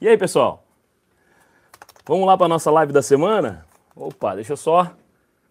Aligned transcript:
E 0.00 0.06
aí, 0.06 0.16
pessoal? 0.16 0.62
Vamos 2.06 2.24
lá 2.24 2.36
para 2.36 2.46
a 2.46 2.48
nossa 2.48 2.70
live 2.70 2.92
da 2.92 3.02
semana? 3.02 3.66
Opa, 3.96 4.36
deixa 4.36 4.52
eu 4.52 4.56
só 4.56 4.94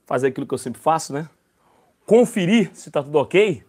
fazer 0.05 0.27
aquilo 0.27 0.47
que 0.47 0.54
eu 0.54 0.58
sempre 0.58 0.79
faço, 0.79 1.12
né? 1.12 1.27
Conferir 2.05 2.72
se 2.74 2.90
tá 2.90 3.04
tudo 3.04 3.18
ok. 3.18 3.62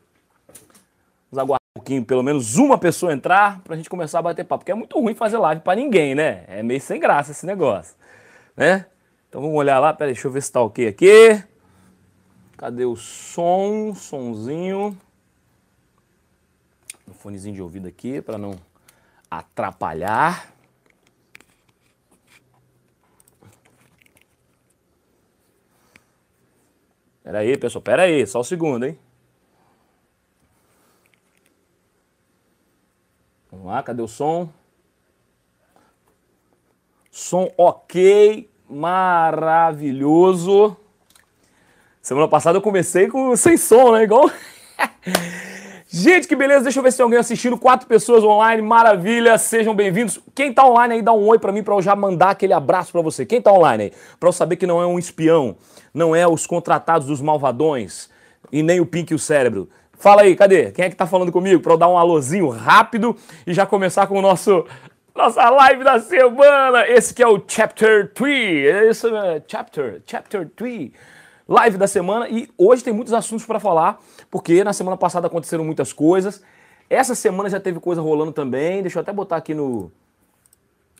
Vamos 1.28 1.42
aguardar 1.42 1.60
um 1.76 1.80
pouquinho, 1.80 2.04
pelo 2.04 2.22
menos 2.22 2.58
uma 2.58 2.78
pessoa 2.78 3.12
entrar 3.12 3.60
para 3.62 3.74
a 3.74 3.76
gente 3.76 3.90
começar 3.90 4.20
a 4.20 4.22
bater 4.22 4.44
papo, 4.44 4.60
porque 4.60 4.70
é 4.70 4.74
muito 4.76 4.96
ruim 5.00 5.16
fazer 5.16 5.38
live 5.38 5.62
para 5.62 5.74
ninguém, 5.74 6.14
né? 6.14 6.44
É 6.46 6.62
meio 6.62 6.80
sem 6.80 7.00
graça 7.00 7.32
esse 7.32 7.44
negócio, 7.44 7.96
né? 8.56 8.86
Então 9.28 9.40
vamos 9.40 9.56
olhar 9.56 9.80
lá, 9.80 9.92
peraí, 9.92 10.14
deixa 10.14 10.28
eu 10.28 10.32
ver 10.32 10.42
se 10.42 10.52
tá 10.52 10.62
ok 10.62 10.86
aqui. 10.86 11.42
Cadê 12.56 12.84
o 12.84 12.94
som? 12.94 13.96
Sonzinho. 13.96 14.96
Um 17.08 17.14
fonezinho 17.14 17.56
de 17.56 17.62
ouvido 17.62 17.88
aqui 17.88 18.22
para 18.22 18.38
não 18.38 18.54
atrapalhar. 19.28 20.56
Pera 27.28 27.40
aí, 27.40 27.58
pessoal, 27.58 27.82
pera 27.82 28.04
aí, 28.04 28.26
só 28.26 28.40
um 28.40 28.42
segundo, 28.42 28.86
hein? 28.86 28.98
Vamos 33.50 33.66
lá, 33.66 33.82
cadê 33.82 34.00
o 34.00 34.08
som? 34.08 34.48
Som 37.10 37.52
ok, 37.58 38.50
maravilhoso. 38.66 39.94
Semana 42.00 42.28
passada 42.28 42.56
eu 42.56 42.62
comecei 42.62 43.08
com 43.08 43.36
sem 43.36 43.58
som, 43.58 43.92
né? 43.92 44.04
Igual. 44.04 44.30
Gente, 46.00 46.28
que 46.28 46.36
beleza! 46.36 46.62
Deixa 46.62 46.78
eu 46.78 46.82
ver 46.84 46.92
se 46.92 46.98
tem 46.98 47.02
alguém 47.02 47.18
assistindo. 47.18 47.58
Quatro 47.58 47.88
pessoas 47.88 48.22
online, 48.22 48.62
maravilha! 48.62 49.36
Sejam 49.36 49.74
bem-vindos. 49.74 50.20
Quem 50.32 50.52
tá 50.52 50.64
online 50.64 50.94
aí, 50.94 51.02
dá 51.02 51.12
um 51.12 51.26
oi 51.26 51.40
para 51.40 51.50
mim 51.50 51.60
para 51.60 51.74
eu 51.74 51.82
já 51.82 51.96
mandar 51.96 52.30
aquele 52.30 52.52
abraço 52.52 52.92
para 52.92 53.02
você. 53.02 53.26
Quem 53.26 53.42
tá 53.42 53.52
online 53.52 53.82
aí? 53.82 53.92
Para 54.20 54.28
eu 54.28 54.32
saber 54.32 54.54
que 54.54 54.64
não 54.64 54.80
é 54.80 54.86
um 54.86 54.96
espião, 54.96 55.56
não 55.92 56.14
é 56.14 56.24
os 56.24 56.46
contratados 56.46 57.08
dos 57.08 57.20
malvadões 57.20 58.08
e 58.52 58.62
nem 58.62 58.78
o 58.78 58.86
Pink 58.86 59.12
e 59.12 59.16
o 59.16 59.18
Cérebro. 59.18 59.68
Fala 59.98 60.22
aí, 60.22 60.36
cadê? 60.36 60.70
Quem 60.70 60.84
é 60.84 60.88
que 60.88 60.94
tá 60.94 61.04
falando 61.04 61.32
comigo? 61.32 61.60
Para 61.60 61.72
eu 61.72 61.76
dar 61.76 61.88
um 61.88 61.98
alôzinho 61.98 62.48
rápido 62.48 63.16
e 63.44 63.52
já 63.52 63.66
começar 63.66 64.06
com 64.06 64.20
o 64.20 64.22
nosso 64.22 64.64
nossa 65.16 65.50
live 65.50 65.82
da 65.82 65.98
semana. 65.98 66.86
Esse 66.86 67.12
que 67.12 67.24
é 67.24 67.26
o 67.26 67.42
Chapter 67.44 68.12
3. 68.14 68.88
Esse 68.88 69.08
é 69.08 69.42
Chapter, 69.48 70.00
Chapter 70.06 70.48
3 70.54 70.92
live 71.48 71.78
da 71.78 71.86
semana 71.86 72.28
e 72.28 72.48
hoje 72.58 72.84
tem 72.84 72.92
muitos 72.92 73.14
assuntos 73.14 73.46
para 73.46 73.58
falar, 73.58 73.98
porque 74.30 74.62
na 74.62 74.74
semana 74.74 74.96
passada 74.96 75.26
aconteceram 75.26 75.64
muitas 75.64 75.92
coisas. 75.92 76.42
Essa 76.90 77.14
semana 77.14 77.48
já 77.48 77.58
teve 77.58 77.80
coisa 77.80 78.02
rolando 78.02 78.32
também. 78.32 78.82
Deixa 78.82 78.98
eu 78.98 79.00
até 79.02 79.12
botar 79.12 79.36
aqui 79.36 79.54
no, 79.54 79.90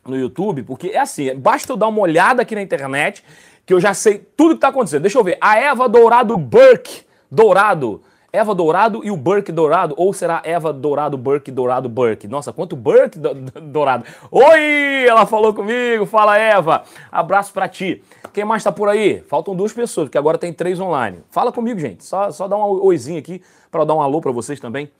no 0.07 0.17
YouTube, 0.17 0.63
porque 0.63 0.89
é 0.89 0.99
assim, 0.99 1.35
basta 1.35 1.73
eu 1.73 1.77
dar 1.77 1.89
uma 1.89 2.01
olhada 2.01 2.43
aqui 2.43 2.55
na 2.55 2.63
internet 2.63 3.23
que 3.67 3.75
eu 3.75 3.81
já 3.81 3.93
sei 3.93 4.19
tudo 4.19 4.51
que 4.51 4.57
está 4.57 4.69
acontecendo. 4.69 5.03
Deixa 5.03 5.19
eu 5.19 5.25
ver. 5.25 5.37
A 5.41 5.59
Eva 5.59 5.87
Dourado 5.87 6.37
Burke, 6.39 7.03
Dourado, 7.31 8.03
Eva 8.31 8.55
Dourado 8.55 9.01
e 9.03 9.11
o 9.11 9.17
Burke 9.17 9.51
Dourado, 9.51 9.95
ou 9.97 10.13
será 10.13 10.43
Eva 10.45 10.71
Dourado 10.71 11.17
Burke 11.17 11.51
Dourado 11.51 11.89
Burke? 11.89 12.29
Nossa, 12.29 12.53
quanto 12.53 12.77
Burke 12.77 13.19
do, 13.19 13.33
do, 13.33 13.61
Dourado. 13.61 14.05
Oi, 14.31 15.07
ela 15.09 15.25
falou 15.25 15.55
comigo. 15.55 16.05
Fala 16.05 16.37
Eva. 16.37 16.83
Abraço 17.11 17.55
para 17.55 17.67
ti. 17.69 18.03
Quem 18.35 18.45
mais 18.45 18.63
tá 18.63 18.71
por 18.71 18.87
aí? 18.87 19.21
Faltam 19.23 19.57
duas 19.57 19.73
pessoas, 19.73 20.09
porque 20.09 20.19
agora 20.19 20.37
tem 20.37 20.53
três 20.53 20.79
online. 20.79 21.21
Fala 21.31 21.51
comigo, 21.51 21.81
gente. 21.81 22.05
Só, 22.05 22.31
só 22.31 22.47
dá 22.47 22.55
um 22.57 22.85
oizinho 22.85 23.19
aqui 23.19 23.41
para 23.71 23.85
dar 23.85 23.95
um 23.95 24.03
alô 24.03 24.21
para 24.21 24.31
vocês 24.31 24.61
também. 24.61 24.91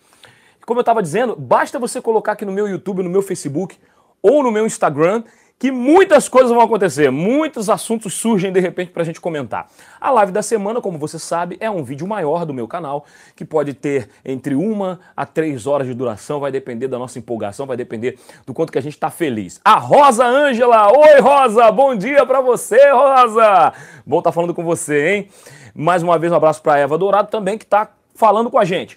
Como 0.65 0.81
eu 0.81 0.83
estava 0.83 1.03
dizendo, 1.03 1.37
basta 1.37 1.79
você 1.79 2.01
colocar 2.01 2.33
aqui 2.33 2.47
no 2.47 2.53
meu 2.53 2.67
YouTube, 2.67 3.03
no 3.03 3.11
meu 3.11 3.21
Facebook 3.21 3.77
ou 4.23 4.43
no 4.43 4.51
meu 4.51 4.65
Instagram 4.65 5.23
que 5.59 5.73
muitas 5.73 6.29
coisas 6.29 6.53
vão 6.53 6.61
acontecer, 6.61 7.11
muitos 7.11 7.69
assuntos 7.69 8.15
surgem 8.15 8.53
de 8.53 8.61
repente 8.61 8.93
para 8.93 9.03
a 9.03 9.05
gente 9.05 9.21
comentar. 9.21 9.69
A 10.01 10.11
live 10.13 10.31
da 10.31 10.41
semana, 10.41 10.81
como 10.81 10.99
você 10.99 11.19
sabe, 11.19 11.57
é 11.59 11.69
um 11.69 11.83
vídeo 11.83 12.07
maior 12.07 12.47
do 12.47 12.55
meu 12.55 12.69
canal, 12.69 13.05
que 13.35 13.45
pode 13.45 13.75
ter 13.75 14.09
entre 14.25 14.55
uma 14.55 15.01
a 15.17 15.27
três 15.27 15.67
horas 15.67 15.89
de 15.89 15.95
duração, 15.95 16.39
vai 16.39 16.53
depender 16.53 16.87
da 16.87 16.99
nossa 16.99 17.19
empolgação, 17.19 17.67
vai 17.67 17.77
depender 17.77 18.17
do 18.47 18.55
quanto 18.55 18.71
que 18.71 18.79
a 18.79 18.83
gente 18.83 18.95
está 18.95 19.11
feliz. 19.11 19.61
A 19.65 19.77
Rosa 19.77 20.25
Ângela, 20.25 20.97
oi 20.97 21.21
Rosa, 21.21 21.73
bom 21.73 21.97
dia 21.97 22.25
para 22.25 22.41
você, 22.41 22.91
Rosa! 22.91 23.73
Bom 24.07 24.19
estar 24.19 24.31
tá 24.31 24.33
falando 24.33 24.55
com 24.55 24.63
você, 24.63 25.09
hein? 25.09 25.29
Mais 25.75 26.05
uma 26.05 26.19
vez 26.19 26.33
um 26.33 26.37
abraço 26.37 26.63
para 26.63 26.79
Eva 26.79 26.97
Dourado 26.97 27.31
também, 27.31 27.59
que 27.59 27.65
está 27.65 27.91
falando 28.15 28.49
com 28.49 28.59
a 28.59 28.65
gente. 28.65 28.97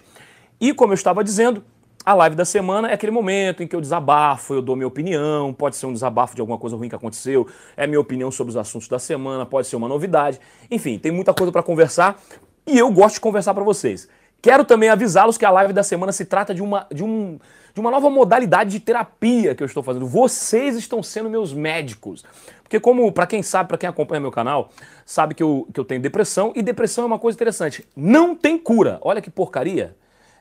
E 0.60 0.72
como 0.72 0.92
eu 0.92 0.94
estava 0.94 1.24
dizendo, 1.24 1.64
a 2.04 2.14
live 2.14 2.34
da 2.34 2.44
semana 2.44 2.88
é 2.90 2.94
aquele 2.94 3.12
momento 3.12 3.62
em 3.62 3.66
que 3.66 3.76
eu 3.76 3.80
desabafo, 3.80 4.54
eu 4.54 4.62
dou 4.62 4.74
minha 4.74 4.88
opinião, 4.88 5.52
pode 5.52 5.76
ser 5.76 5.86
um 5.86 5.92
desabafo 5.92 6.34
de 6.34 6.40
alguma 6.40 6.58
coisa 6.58 6.76
ruim 6.76 6.88
que 6.88 6.94
aconteceu, 6.94 7.46
é 7.76 7.86
minha 7.86 8.00
opinião 8.00 8.30
sobre 8.30 8.50
os 8.50 8.56
assuntos 8.56 8.88
da 8.88 8.98
semana, 8.98 9.46
pode 9.46 9.68
ser 9.68 9.76
uma 9.76 9.88
novidade. 9.88 10.40
Enfim, 10.70 10.98
tem 10.98 11.12
muita 11.12 11.32
coisa 11.32 11.52
para 11.52 11.62
conversar 11.62 12.20
e 12.66 12.78
eu 12.78 12.90
gosto 12.90 13.14
de 13.14 13.20
conversar 13.20 13.54
para 13.54 13.62
vocês. 13.62 14.08
Quero 14.40 14.64
também 14.64 14.88
avisá-los 14.88 15.38
que 15.38 15.44
a 15.44 15.50
live 15.50 15.72
da 15.72 15.84
semana 15.84 16.10
se 16.10 16.24
trata 16.24 16.52
de 16.52 16.60
uma, 16.60 16.86
de, 16.92 17.04
um, 17.04 17.38
de 17.72 17.80
uma 17.80 17.92
nova 17.92 18.10
modalidade 18.10 18.70
de 18.70 18.80
terapia 18.80 19.54
que 19.54 19.62
eu 19.62 19.66
estou 19.66 19.84
fazendo. 19.84 20.04
Vocês 20.04 20.76
estão 20.76 21.00
sendo 21.00 21.30
meus 21.30 21.52
médicos. 21.52 22.24
Porque 22.64 22.80
como, 22.80 23.12
para 23.12 23.26
quem 23.28 23.40
sabe, 23.40 23.68
para 23.68 23.78
quem 23.78 23.88
acompanha 23.88 24.20
meu 24.20 24.32
canal, 24.32 24.70
sabe 25.06 25.34
que 25.34 25.42
eu, 25.44 25.68
que 25.72 25.78
eu 25.78 25.84
tenho 25.84 26.00
depressão 26.00 26.52
e 26.56 26.62
depressão 26.62 27.04
é 27.04 27.06
uma 27.06 27.20
coisa 27.20 27.36
interessante. 27.36 27.86
Não 27.94 28.34
tem 28.34 28.58
cura. 28.58 28.98
Olha 29.02 29.22
que 29.22 29.30
porcaria 29.30 29.94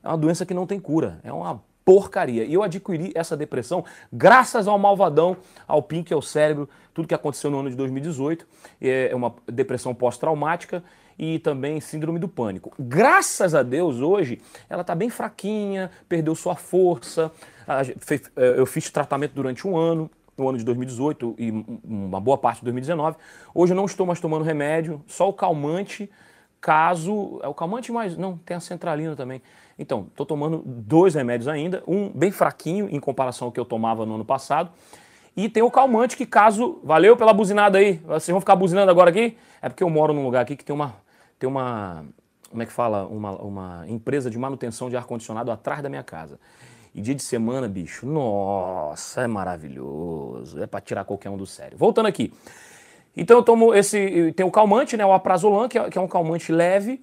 é 0.03 0.07
uma 0.07 0.17
doença 0.17 0.45
que 0.45 0.53
não 0.53 0.65
tem 0.65 0.79
cura, 0.79 1.19
é 1.23 1.31
uma 1.31 1.61
porcaria. 1.83 2.43
E 2.43 2.53
eu 2.53 2.63
adquiri 2.63 3.11
essa 3.15 3.35
depressão 3.35 3.83
graças 4.11 4.67
ao 4.67 4.77
malvadão, 4.77 5.37
ao 5.67 5.81
Pink, 5.81 6.13
ao 6.13 6.21
cérebro, 6.21 6.69
tudo 6.93 7.07
que 7.07 7.15
aconteceu 7.15 7.49
no 7.49 7.59
ano 7.59 7.69
de 7.69 7.75
2018. 7.75 8.45
É 8.81 9.11
uma 9.15 9.33
depressão 9.47 9.93
pós-traumática 9.93 10.83
e 11.17 11.39
também 11.39 11.79
síndrome 11.79 12.19
do 12.19 12.27
pânico. 12.27 12.73
Graças 12.79 13.53
a 13.53 13.63
Deus, 13.63 13.99
hoje, 13.99 14.41
ela 14.69 14.81
está 14.81 14.95
bem 14.95 15.09
fraquinha, 15.09 15.91
perdeu 16.07 16.33
sua 16.35 16.55
força. 16.55 17.31
É, 18.35 18.59
eu 18.59 18.65
fiz 18.65 18.89
tratamento 18.89 19.33
durante 19.33 19.67
um 19.67 19.77
ano, 19.77 20.09
no 20.37 20.49
ano 20.49 20.57
de 20.57 20.65
2018 20.65 21.35
e 21.37 21.51
uma 21.83 22.19
boa 22.19 22.37
parte 22.37 22.59
de 22.59 22.65
2019. 22.65 23.17
Hoje 23.53 23.73
eu 23.73 23.77
não 23.77 23.85
estou 23.85 24.05
mais 24.05 24.19
tomando 24.19 24.43
remédio, 24.43 25.03
só 25.07 25.29
o 25.29 25.33
calmante, 25.33 26.09
caso. 26.59 27.39
É 27.43 27.47
o 27.47 27.53
calmante 27.53 27.91
mais. 27.91 28.17
Não, 28.17 28.37
tem 28.37 28.57
a 28.57 28.59
centralina 28.59 29.15
também. 29.15 29.41
Então, 29.77 30.07
estou 30.09 30.25
tomando 30.25 30.61
dois 30.65 31.15
remédios 31.15 31.47
ainda, 31.47 31.83
um 31.87 32.09
bem 32.09 32.31
fraquinho 32.31 32.87
em 32.91 32.99
comparação 32.99 33.47
ao 33.47 33.51
que 33.51 33.59
eu 33.59 33.65
tomava 33.65 34.05
no 34.05 34.15
ano 34.15 34.25
passado. 34.25 34.71
E 35.35 35.47
tem 35.47 35.63
o 35.63 35.71
calmante 35.71 36.17
que 36.17 36.25
caso... 36.25 36.79
Valeu 36.83 37.15
pela 37.15 37.33
buzinada 37.33 37.77
aí. 37.77 37.93
Vocês 38.05 38.29
vão 38.29 38.41
ficar 38.41 38.55
buzinando 38.55 38.91
agora 38.91 39.09
aqui? 39.09 39.37
É 39.61 39.69
porque 39.69 39.83
eu 39.83 39.89
moro 39.89 40.13
num 40.13 40.23
lugar 40.23 40.41
aqui 40.41 40.55
que 40.55 40.65
tem 40.65 40.75
uma... 40.75 40.95
Tem 41.39 41.49
uma 41.49 42.05
como 42.49 42.61
é 42.61 42.65
que 42.65 42.73
fala? 42.73 43.07
Uma, 43.07 43.31
uma 43.41 43.85
empresa 43.87 44.29
de 44.29 44.37
manutenção 44.37 44.89
de 44.89 44.97
ar-condicionado 44.97 45.49
atrás 45.51 45.81
da 45.81 45.87
minha 45.87 46.03
casa. 46.03 46.37
E 46.93 47.01
dia 47.01 47.15
de 47.15 47.23
semana, 47.23 47.65
bicho, 47.69 48.05
nossa, 48.05 49.21
é 49.21 49.27
maravilhoso. 49.27 50.61
É 50.61 50.67
para 50.67 50.81
tirar 50.81 51.05
qualquer 51.05 51.29
um 51.29 51.37
do 51.37 51.45
sério. 51.45 51.77
Voltando 51.77 52.07
aqui. 52.07 52.33
Então 53.15 53.37
eu 53.37 53.43
tomo 53.43 53.73
esse... 53.73 54.33
Tem 54.33 54.45
o 54.45 54.51
calmante, 54.51 54.97
né? 54.97 55.05
O 55.05 55.13
aprazolam, 55.13 55.69
que 55.69 55.79
é, 55.79 55.89
que 55.89 55.97
é 55.97 56.01
um 56.01 56.09
calmante 56.09 56.51
leve 56.51 57.01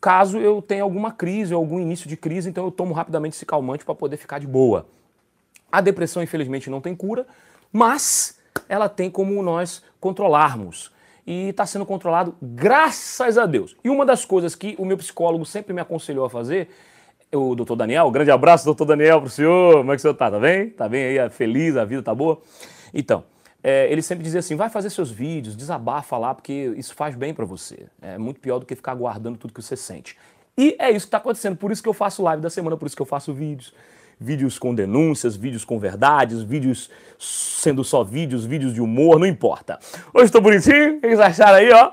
caso 0.00 0.38
eu 0.38 0.62
tenha 0.62 0.82
alguma 0.82 1.12
crise, 1.12 1.52
algum 1.52 1.78
início 1.78 2.08
de 2.08 2.16
crise, 2.16 2.48
então 2.48 2.64
eu 2.64 2.70
tomo 2.70 2.94
rapidamente 2.94 3.36
esse 3.36 3.44
calmante 3.44 3.84
para 3.84 3.94
poder 3.94 4.16
ficar 4.16 4.38
de 4.38 4.46
boa. 4.46 4.86
A 5.70 5.80
depressão, 5.80 6.22
infelizmente, 6.22 6.70
não 6.70 6.80
tem 6.80 6.96
cura, 6.96 7.26
mas 7.72 8.38
ela 8.68 8.88
tem 8.88 9.10
como 9.10 9.42
nós 9.42 9.82
controlarmos. 10.00 10.90
E 11.26 11.50
está 11.50 11.66
sendo 11.66 11.86
controlado 11.86 12.34
graças 12.42 13.38
a 13.38 13.46
Deus. 13.46 13.76
E 13.84 13.90
uma 13.90 14.04
das 14.04 14.24
coisas 14.24 14.54
que 14.54 14.74
o 14.78 14.84
meu 14.84 14.96
psicólogo 14.96 15.44
sempre 15.44 15.72
me 15.72 15.80
aconselhou 15.80 16.24
a 16.24 16.30
fazer, 16.30 16.68
o 17.32 17.54
doutor 17.54 17.76
Daniel, 17.76 18.10
grande 18.10 18.30
abraço, 18.30 18.64
doutor 18.64 18.86
Daniel, 18.86 19.20
para 19.20 19.28
o 19.28 19.30
senhor. 19.30 19.76
Como 19.76 19.92
é 19.92 19.94
que 19.94 19.98
o 19.98 20.02
senhor 20.02 20.14
está? 20.14 20.30
Tá 20.30 20.40
bem? 20.40 20.70
Tá 20.70 20.88
bem 20.88 21.18
aí? 21.18 21.30
Feliz? 21.30 21.76
A 21.76 21.84
vida 21.84 22.02
tá 22.02 22.14
boa? 22.14 22.40
Então, 22.92 23.22
é, 23.62 23.90
ele 23.90 24.02
sempre 24.02 24.24
dizia 24.24 24.40
assim: 24.40 24.56
vai 24.56 24.70
fazer 24.70 24.90
seus 24.90 25.10
vídeos, 25.10 25.56
desabafa 25.56 26.16
lá, 26.16 26.34
porque 26.34 26.72
isso 26.76 26.94
faz 26.94 27.14
bem 27.14 27.34
para 27.34 27.44
você. 27.44 27.86
É 28.00 28.18
muito 28.18 28.40
pior 28.40 28.58
do 28.58 28.66
que 28.66 28.74
ficar 28.74 28.94
guardando 28.94 29.36
tudo 29.36 29.52
que 29.52 29.62
você 29.62 29.76
sente. 29.76 30.16
E 30.56 30.76
é 30.78 30.90
isso 30.90 31.06
que 31.06 31.08
está 31.08 31.18
acontecendo. 31.18 31.56
Por 31.56 31.70
isso 31.70 31.82
que 31.82 31.88
eu 31.88 31.94
faço 31.94 32.22
live 32.22 32.42
da 32.42 32.50
semana, 32.50 32.76
por 32.76 32.86
isso 32.86 32.96
que 32.96 33.02
eu 33.02 33.06
faço 33.06 33.32
vídeos. 33.32 33.72
Vídeos 34.22 34.58
com 34.58 34.74
denúncias, 34.74 35.34
vídeos 35.34 35.64
com 35.64 35.78
verdades, 35.78 36.42
vídeos 36.42 36.90
sendo 37.18 37.82
só 37.82 38.04
vídeos, 38.04 38.44
vídeos 38.44 38.74
de 38.74 38.80
humor, 38.82 39.18
não 39.18 39.26
importa. 39.26 39.78
Hoje 40.12 40.26
estou 40.26 40.42
bonitinho, 40.42 40.98
o 40.98 41.00
que 41.00 41.08
vocês 41.08 41.20
acharam 41.20 41.56
aí, 41.56 41.72
ó? 41.72 41.92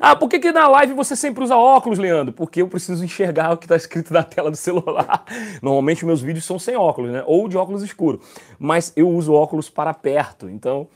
Ah, 0.00 0.16
por 0.16 0.28
que, 0.28 0.40
que 0.40 0.50
na 0.50 0.66
live 0.66 0.92
você 0.94 1.14
sempre 1.14 1.44
usa 1.44 1.56
óculos, 1.56 2.00
Leandro? 2.00 2.32
Porque 2.32 2.62
eu 2.62 2.68
preciso 2.68 3.04
enxergar 3.04 3.50
o 3.54 3.56
que 3.56 3.66
está 3.66 3.76
escrito 3.76 4.12
na 4.12 4.24
tela 4.24 4.50
do 4.50 4.56
celular. 4.56 5.24
Normalmente 5.62 6.04
meus 6.04 6.20
vídeos 6.20 6.44
são 6.44 6.58
sem 6.58 6.76
óculos, 6.76 7.12
né? 7.12 7.22
Ou 7.26 7.48
de 7.48 7.56
óculos 7.56 7.84
escuro. 7.84 8.20
Mas 8.58 8.92
eu 8.96 9.08
uso 9.08 9.32
óculos 9.32 9.70
para 9.70 9.94
perto, 9.94 10.48
então 10.48 10.88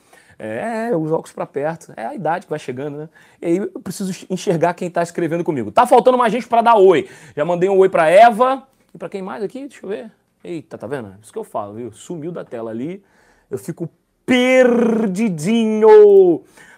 é, 0.43 0.91
os 0.97 1.13
óculos 1.13 1.33
para 1.33 1.47
perto. 1.47 1.93
É 1.97 2.05
a 2.05 2.15
idade 2.17 2.47
que 2.47 2.51
vai 2.51 2.59
chegando, 2.59 2.99
né? 2.99 3.09
E 3.41 3.47
aí 3.47 3.59
eu 3.59 3.81
preciso 3.81 4.27
enxergar 4.29 4.75
quem 4.75 4.89
está 4.89 5.01
escrevendo 5.01 5.45
comigo. 5.45 5.71
Tá 5.71 5.87
faltando 5.87 6.19
mais 6.19 6.33
gente 6.33 6.49
para 6.49 6.61
dar 6.63 6.75
oi. 6.75 7.09
Já 7.37 7.45
mandei 7.45 7.69
um 7.69 7.79
oi 7.79 7.89
para 7.89 8.11
Eva. 8.11 8.67
E 8.93 8.99
para 8.99 9.09
quem 9.09 9.23
mais 9.23 9.45
aqui? 9.45 9.69
Deixa 9.69 9.87
eu 9.87 9.89
ver. 9.89 10.11
Eita, 10.43 10.77
tá 10.77 10.89
vendo? 10.89 11.15
Isso 11.23 11.33
que 11.33 11.39
eu 11.39 11.45
falo, 11.45 11.75
viu? 11.75 11.93
Sumiu 11.93 12.33
da 12.33 12.45
tela 12.45 12.73
ali. 12.73 13.05
Eu 13.49 13.57
fico 13.57 13.89
perdidinho. 14.27 15.87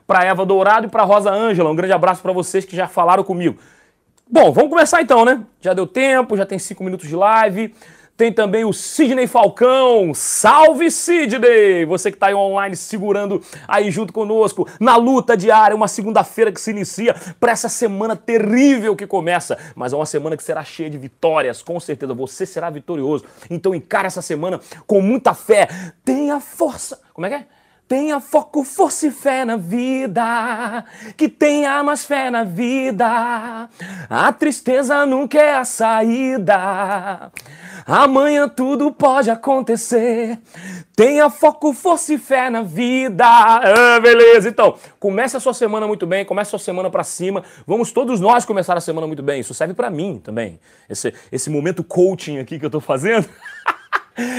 Para 0.06 0.26
Eva 0.26 0.44
Dourado 0.44 0.86
e 0.86 0.90
para 0.90 1.02
Rosa 1.02 1.30
Ângela, 1.30 1.70
um 1.70 1.74
grande 1.74 1.94
abraço 1.94 2.20
para 2.20 2.32
vocês 2.32 2.66
que 2.66 2.76
já 2.76 2.86
falaram 2.86 3.24
comigo. 3.24 3.58
Bom, 4.30 4.52
vamos 4.52 4.68
começar 4.68 5.00
então, 5.00 5.24
né? 5.24 5.42
Já 5.62 5.72
deu 5.72 5.86
tempo, 5.86 6.36
já 6.36 6.44
tem 6.44 6.58
cinco 6.58 6.84
minutos 6.84 7.08
de 7.08 7.16
live. 7.16 7.74
Tem 8.16 8.32
também 8.32 8.64
o 8.64 8.72
Sidney 8.72 9.26
Falcão. 9.26 10.14
Salve, 10.14 10.88
Sidney! 10.88 11.84
Você 11.84 12.12
que 12.12 12.16
está 12.16 12.28
aí 12.28 12.34
online 12.34 12.76
segurando 12.76 13.42
aí 13.66 13.90
junto 13.90 14.12
conosco 14.12 14.68
na 14.78 14.94
luta 14.94 15.36
diária, 15.36 15.74
uma 15.74 15.88
segunda-feira 15.88 16.52
que 16.52 16.60
se 16.60 16.70
inicia 16.70 17.12
para 17.40 17.50
essa 17.50 17.68
semana 17.68 18.14
terrível 18.14 18.94
que 18.94 19.04
começa, 19.04 19.58
mas 19.74 19.92
é 19.92 19.96
uma 19.96 20.06
semana 20.06 20.36
que 20.36 20.44
será 20.44 20.62
cheia 20.62 20.88
de 20.88 20.96
vitórias, 20.96 21.60
com 21.60 21.80
certeza. 21.80 22.14
Você 22.14 22.46
será 22.46 22.70
vitorioso. 22.70 23.24
Então 23.50 23.74
encare 23.74 24.06
essa 24.06 24.22
semana 24.22 24.60
com 24.86 25.00
muita 25.00 25.34
fé. 25.34 25.68
Tenha 26.04 26.38
força. 26.38 27.00
Como 27.12 27.26
é 27.26 27.30
que 27.30 27.34
é? 27.34 27.46
Tenha 27.88 28.20
foco, 28.20 28.64
força 28.64 29.08
e 29.08 29.10
fé 29.10 29.44
na 29.44 29.56
vida, 29.56 30.84
que 31.18 31.28
tenha 31.28 31.82
mais 31.82 32.04
fé 32.04 32.30
na 32.30 32.42
vida. 32.42 33.68
A 34.08 34.32
tristeza 34.32 35.04
nunca 35.04 35.38
é 35.38 35.54
a 35.54 35.64
saída. 35.64 37.30
Amanhã 37.86 38.48
tudo 38.48 38.90
pode 38.90 39.30
acontecer. 39.30 40.38
Tenha 40.96 41.28
foco, 41.28 41.74
força 41.74 42.14
e 42.14 42.18
fé 42.18 42.48
na 42.48 42.62
vida. 42.62 43.24
Ah, 43.26 44.00
beleza, 44.00 44.48
então, 44.48 44.76
comece 44.98 45.36
a 45.36 45.40
sua 45.40 45.52
semana 45.52 45.86
muito 45.86 46.06
bem, 46.06 46.24
comece 46.24 46.48
a 46.48 46.58
sua 46.58 46.58
semana 46.58 46.88
para 46.88 47.04
cima. 47.04 47.44
Vamos 47.66 47.92
todos 47.92 48.20
nós 48.20 48.46
começar 48.46 48.76
a 48.76 48.80
semana 48.80 49.06
muito 49.06 49.22
bem. 49.22 49.40
Isso 49.40 49.52
serve 49.52 49.74
para 49.74 49.90
mim 49.90 50.18
também. 50.22 50.58
Esse, 50.88 51.12
esse 51.30 51.50
momento 51.50 51.84
coaching 51.84 52.38
aqui 52.38 52.58
que 52.58 52.64
eu 52.64 52.70
tô 52.70 52.80
fazendo. 52.80 53.28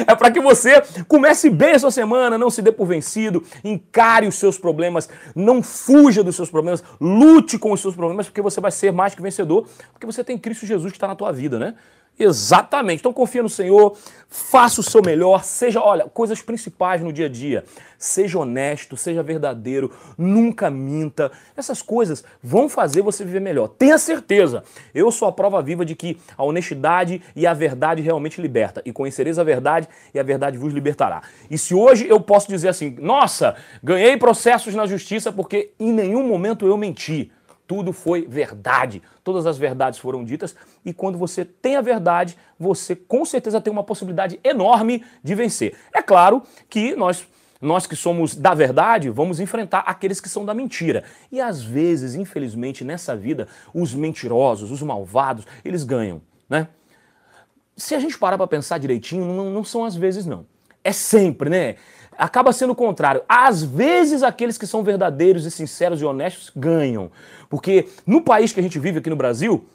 É 0.08 0.16
para 0.16 0.32
que 0.32 0.40
você 0.40 0.82
comece 1.06 1.50
bem 1.50 1.74
a 1.74 1.80
sua 1.80 1.92
semana, 1.92 2.38
não 2.38 2.50
se 2.50 2.62
dê 2.62 2.72
por 2.72 2.86
vencido, 2.86 3.44
encare 3.62 4.26
os 4.26 4.36
seus 4.36 4.58
problemas, 4.58 5.10
não 5.36 5.62
fuja 5.62 6.24
dos 6.24 6.38
seus 6.38 6.50
problemas, 6.50 6.82
lute 7.00 7.60
com 7.60 7.74
os 7.74 7.82
seus 7.82 7.94
problemas, 7.94 8.28
porque 8.28 8.42
você 8.42 8.62
vai 8.62 8.72
ser 8.72 8.94
mais 8.94 9.14
que 9.14 9.22
vencedor, 9.22 9.68
porque 9.92 10.06
você 10.06 10.24
tem 10.24 10.38
Cristo 10.38 10.66
Jesus 10.66 10.94
que 10.94 10.98
está 10.98 11.08
na 11.10 11.16
tua 11.16 11.34
vida, 11.34 11.60
né? 11.60 11.76
Exatamente. 12.18 13.00
Então 13.00 13.12
confia 13.12 13.44
no 13.44 13.50
Senhor, 13.50 13.98
faça 14.30 14.80
o 14.80 14.84
seu 14.84 15.02
melhor, 15.02 15.44
seja, 15.44 15.82
olha, 15.82 16.06
coisas 16.06 16.42
principais 16.42 17.02
no 17.02 17.12
dia 17.12 17.26
a 17.26 17.30
dia. 17.30 17.66
Seja 17.98 18.40
honesto, 18.40 18.96
seja 18.96 19.24
verdadeiro, 19.24 19.92
nunca 20.18 20.70
minta. 20.70 21.32
Essas 21.58 21.82
coisas 21.82 22.24
vão 22.42 22.70
fazer 22.70 23.02
você 23.02 23.26
viver 23.26 23.42
melhor. 23.42 23.68
Tenha 23.68 23.98
certeza. 23.98 24.64
Eu 24.94 25.12
sou 25.12 25.28
a 25.28 25.32
prova 25.32 25.62
viva 25.62 25.86
de 25.86 25.96
que 25.96 26.18
a 26.38 26.44
honestidade 26.44 27.22
e 27.36 27.48
a 27.48 27.54
verdade 27.54 28.02
realmente 28.02 28.42
liberta. 28.42 28.82
E 28.86 28.92
conhecereis 28.92 29.40
a 29.40 29.44
verdade 29.44 29.88
e 30.14 30.20
a 30.20 30.24
verdade 30.24 30.58
vos 30.58 30.74
libertará. 30.74 31.22
E 31.50 31.58
se 31.58 31.74
hoje 31.74 32.08
eu 32.08 32.20
posso 32.20 32.48
dizer 32.48 32.70
assim, 32.70 32.96
nossa, 33.00 33.56
ganhei 33.84 34.18
processos 34.18 34.76
na 34.76 34.86
justiça 34.86 35.32
porque 35.32 35.72
em 35.80 35.92
nenhum 35.92 36.28
momento 36.28 36.68
eu 36.68 36.78
menti. 36.78 37.32
Tudo 37.68 37.92
foi 37.92 38.26
verdade. 38.28 39.02
Todas 39.24 39.46
as 39.46 39.58
verdades 39.58 40.00
foram 40.00 40.24
ditas. 40.24 40.56
E 40.84 40.94
quando 40.94 41.18
você 41.18 41.44
tem 41.44 41.76
a 41.76 41.82
verdade, 41.82 42.38
você 42.60 42.96
com 42.96 43.26
certeza 43.26 43.60
tem 43.60 43.72
uma 43.74 43.84
possibilidade 43.84 44.40
enorme 44.44 45.04
de 45.24 45.36
vencer. 45.36 45.76
É 45.94 46.02
claro 46.02 46.44
que 46.70 46.96
nós. 46.96 47.28
Nós 47.62 47.88
que 47.88 47.96
somos 47.96 48.36
da 48.36 48.54
verdade, 48.54 49.10
vamos 49.10 49.40
enfrentar 49.40 49.80
aqueles 49.88 50.20
que 50.20 50.28
são 50.28 50.46
da 50.46 50.54
mentira. 50.54 51.06
E 51.32 51.40
às 51.40 51.64
vezes, 51.64 52.14
infelizmente, 52.14 52.84
nessa 52.84 53.16
vida, 53.16 53.48
os 53.74 53.94
mentirosos, 53.94 54.70
os 54.70 54.84
malvados, 54.84 55.48
eles 55.64 55.86
ganham, 55.86 56.22
né? 56.50 56.68
Se 57.78 57.96
a 57.96 58.00
gente 58.00 58.20
parar 58.20 58.38
para 58.38 58.46
pensar 58.46 58.78
direitinho, 58.78 59.26
não, 59.26 59.50
não 59.50 59.64
são 59.64 59.86
às 59.86 59.96
vezes 59.96 60.26
não. 60.26 60.46
É 60.84 60.92
sempre, 60.92 61.50
né? 61.50 61.76
Acaba 62.18 62.52
sendo 62.52 62.72
o 62.72 62.76
contrário. 62.76 63.22
Às 63.28 63.64
vezes, 63.64 64.24
aqueles 64.24 64.58
que 64.58 64.68
são 64.68 64.84
verdadeiros 64.84 65.46
e 65.46 65.52
sinceros 65.52 66.02
e 66.02 66.06
honestos 66.06 66.52
ganham. 66.56 67.12
Porque 67.50 67.88
no 68.06 68.22
país 68.22 68.52
que 68.52 68.60
a 68.60 68.64
gente 68.64 68.80
vive 68.80 69.00
aqui 69.00 69.10
no 69.10 69.16
Brasil, 69.16 69.66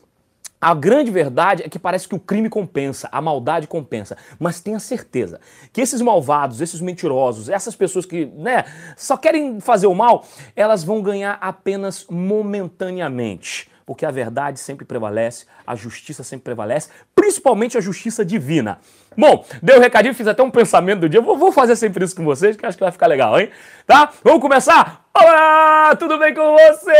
a 0.60 0.74
grande 0.74 1.10
verdade 1.10 1.62
é 1.62 1.68
que 1.70 1.78
parece 1.78 2.06
que 2.06 2.14
o 2.14 2.20
crime 2.20 2.50
compensa, 2.50 3.08
a 3.10 3.22
maldade 3.22 3.66
compensa. 3.66 4.16
Mas 4.38 4.60
tenha 4.60 4.78
certeza 4.78 5.40
que 5.72 5.80
esses 5.80 6.02
malvados, 6.02 6.60
esses 6.60 6.82
mentirosos, 6.82 7.48
essas 7.48 7.74
pessoas 7.74 8.04
que 8.04 8.26
né, 8.26 8.64
só 8.94 9.16
querem 9.16 9.58
fazer 9.58 9.86
o 9.86 9.94
mal, 9.94 10.26
elas 10.54 10.84
vão 10.84 11.00
ganhar 11.00 11.38
apenas 11.40 12.06
momentaneamente. 12.10 13.70
Porque 13.86 14.04
a 14.04 14.10
verdade 14.10 14.60
sempre 14.60 14.84
prevalece, 14.84 15.46
a 15.66 15.74
justiça 15.74 16.22
sempre 16.22 16.44
prevalece, 16.44 16.90
principalmente 17.14 17.78
a 17.78 17.80
justiça 17.80 18.24
divina. 18.24 18.78
Bom, 19.16 19.44
deu 19.60 19.74
o 19.76 19.78
um 19.78 19.82
recadinho, 19.82 20.14
fiz 20.14 20.28
até 20.28 20.40
um 20.40 20.50
pensamento 20.50 21.00
do 21.00 21.08
dia. 21.08 21.20
Vou, 21.20 21.36
vou 21.36 21.50
fazer 21.50 21.74
sempre 21.74 22.04
isso 22.04 22.14
com 22.14 22.24
vocês, 22.24 22.56
que 22.56 22.64
acho 22.64 22.78
que 22.78 22.84
vai 22.84 22.92
ficar 22.92 23.08
legal, 23.08 23.40
hein? 23.40 23.50
Tá? 23.84 24.08
Vamos 24.22 24.40
começar? 24.40 25.04
Olá, 25.12 25.96
tudo 25.96 26.16
bem 26.16 26.32
com 26.32 26.56
vocês? 26.56 26.92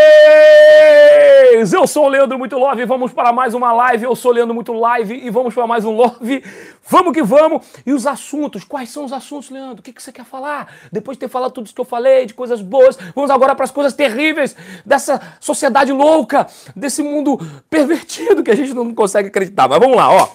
Eu 1.73 1.87
sou 1.87 2.07
o 2.07 2.09
Leandro 2.09 2.37
Muito 2.37 2.59
Love, 2.59 2.85
vamos 2.85 3.12
para 3.12 3.33
mais 3.33 3.55
uma 3.55 3.73
live. 3.73 4.07
Eu 4.07 4.17
sou 4.17 4.33
o 4.33 4.35
Leandro 4.35 4.53
Muito 4.53 4.73
Live 4.73 5.25
e 5.25 5.31
vamos 5.31 5.55
para 5.55 5.69
mais 5.69 5.85
um 5.85 5.93
Love. 5.93 6.43
Vamos 6.89 7.12
que 7.12 7.23
vamos. 7.23 7.65
E 7.87 7.93
os 7.93 8.05
assuntos, 8.09 8.65
quais 8.65 8.91
são 8.91 9.05
os 9.05 9.12
assuntos, 9.12 9.49
Leandro? 9.49 9.79
O 9.79 9.83
que, 9.83 9.93
que 9.93 10.03
você 10.03 10.11
quer 10.11 10.25
falar? 10.25 10.67
Depois 10.91 11.17
de 11.17 11.21
ter 11.21 11.29
falado 11.29 11.53
tudo 11.53 11.67
isso 11.67 11.75
que 11.75 11.81
eu 11.81 11.85
falei, 11.85 12.27
de 12.27 12.35
coisas 12.35 12.61
boas, 12.61 12.99
vamos 13.15 13.31
agora 13.31 13.55
para 13.55 13.65
as 13.65 13.71
coisas 13.71 13.93
terríveis 13.95 14.57
dessa 14.85 15.21
sociedade 15.39 15.93
louca, 15.93 16.49
desse 16.75 17.05
mundo 17.05 17.39
pervertido 17.71 18.43
que 18.43 18.51
a 18.51 18.57
gente 18.57 18.75
não 18.75 18.93
consegue 18.93 19.29
acreditar. 19.29 19.69
Mas 19.69 19.79
vamos 19.79 19.97
lá, 19.97 20.12
ó. 20.12 20.29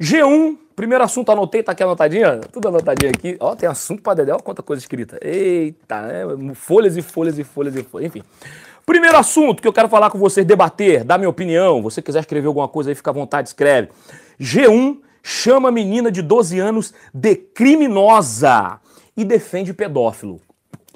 G1 0.00 0.56
Primeiro 0.80 1.04
assunto, 1.04 1.30
anotei, 1.30 1.62
tá 1.62 1.72
aqui 1.72 1.82
anotadinha? 1.82 2.40
Tudo 2.50 2.68
anotadinho 2.68 3.12
aqui. 3.14 3.36
Ó, 3.38 3.54
tem 3.54 3.68
assunto 3.68 4.00
pra 4.00 4.14
Dedé, 4.14 4.32
olha 4.32 4.40
quanta 4.40 4.62
coisa 4.62 4.80
escrita. 4.80 5.18
Eita, 5.20 6.00
né? 6.00 6.54
Folhas 6.54 6.96
e 6.96 7.02
folhas 7.02 7.38
e 7.38 7.44
folhas 7.44 7.76
e 7.76 7.82
folhas. 7.82 8.06
Enfim. 8.08 8.22
Primeiro 8.86 9.14
assunto 9.18 9.60
que 9.60 9.68
eu 9.68 9.74
quero 9.74 9.90
falar 9.90 10.08
com 10.08 10.16
vocês, 10.16 10.46
debater, 10.46 11.04
dar 11.04 11.18
minha 11.18 11.28
opinião. 11.28 11.82
Você 11.82 12.00
quiser 12.00 12.20
escrever 12.20 12.46
alguma 12.46 12.66
coisa 12.66 12.90
aí, 12.90 12.94
fica 12.94 13.10
à 13.10 13.12
vontade, 13.12 13.48
escreve. 13.48 13.90
G1 14.40 15.00
chama 15.22 15.70
menina 15.70 16.10
de 16.10 16.22
12 16.22 16.58
anos 16.58 16.94
de 17.12 17.36
criminosa 17.36 18.80
e 19.14 19.22
defende 19.22 19.74
pedófilo. 19.74 20.40